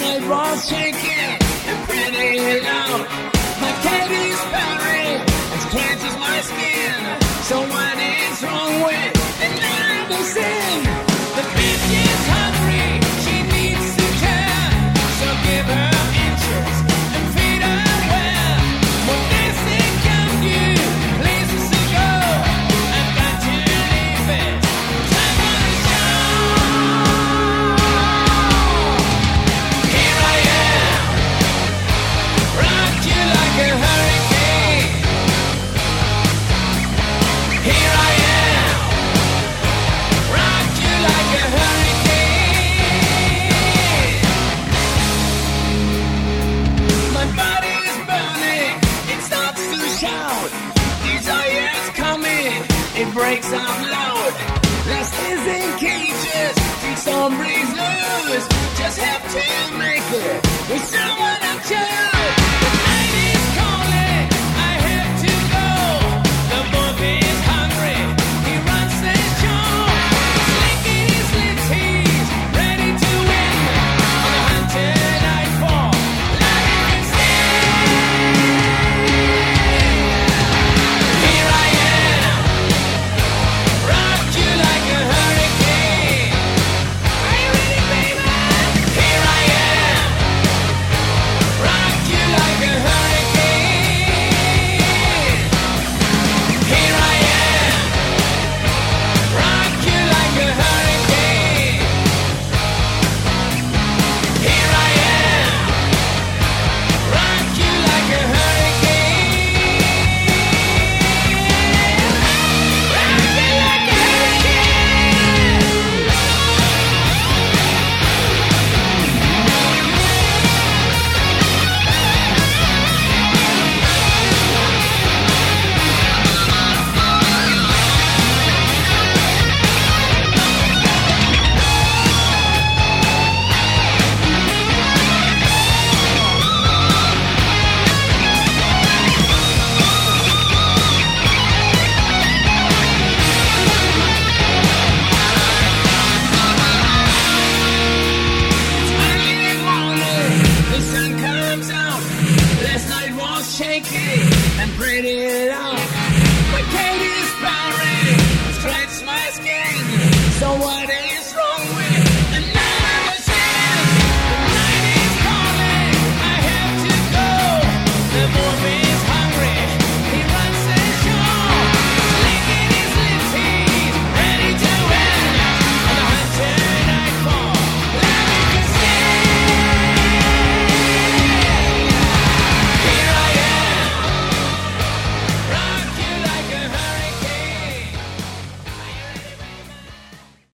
[0.00, 1.36] my balls shaking
[1.68, 3.00] and pretty loud.
[3.60, 5.08] My cat is powdery,
[5.56, 7.09] as clean as my skin.
[59.32, 59.89] to me.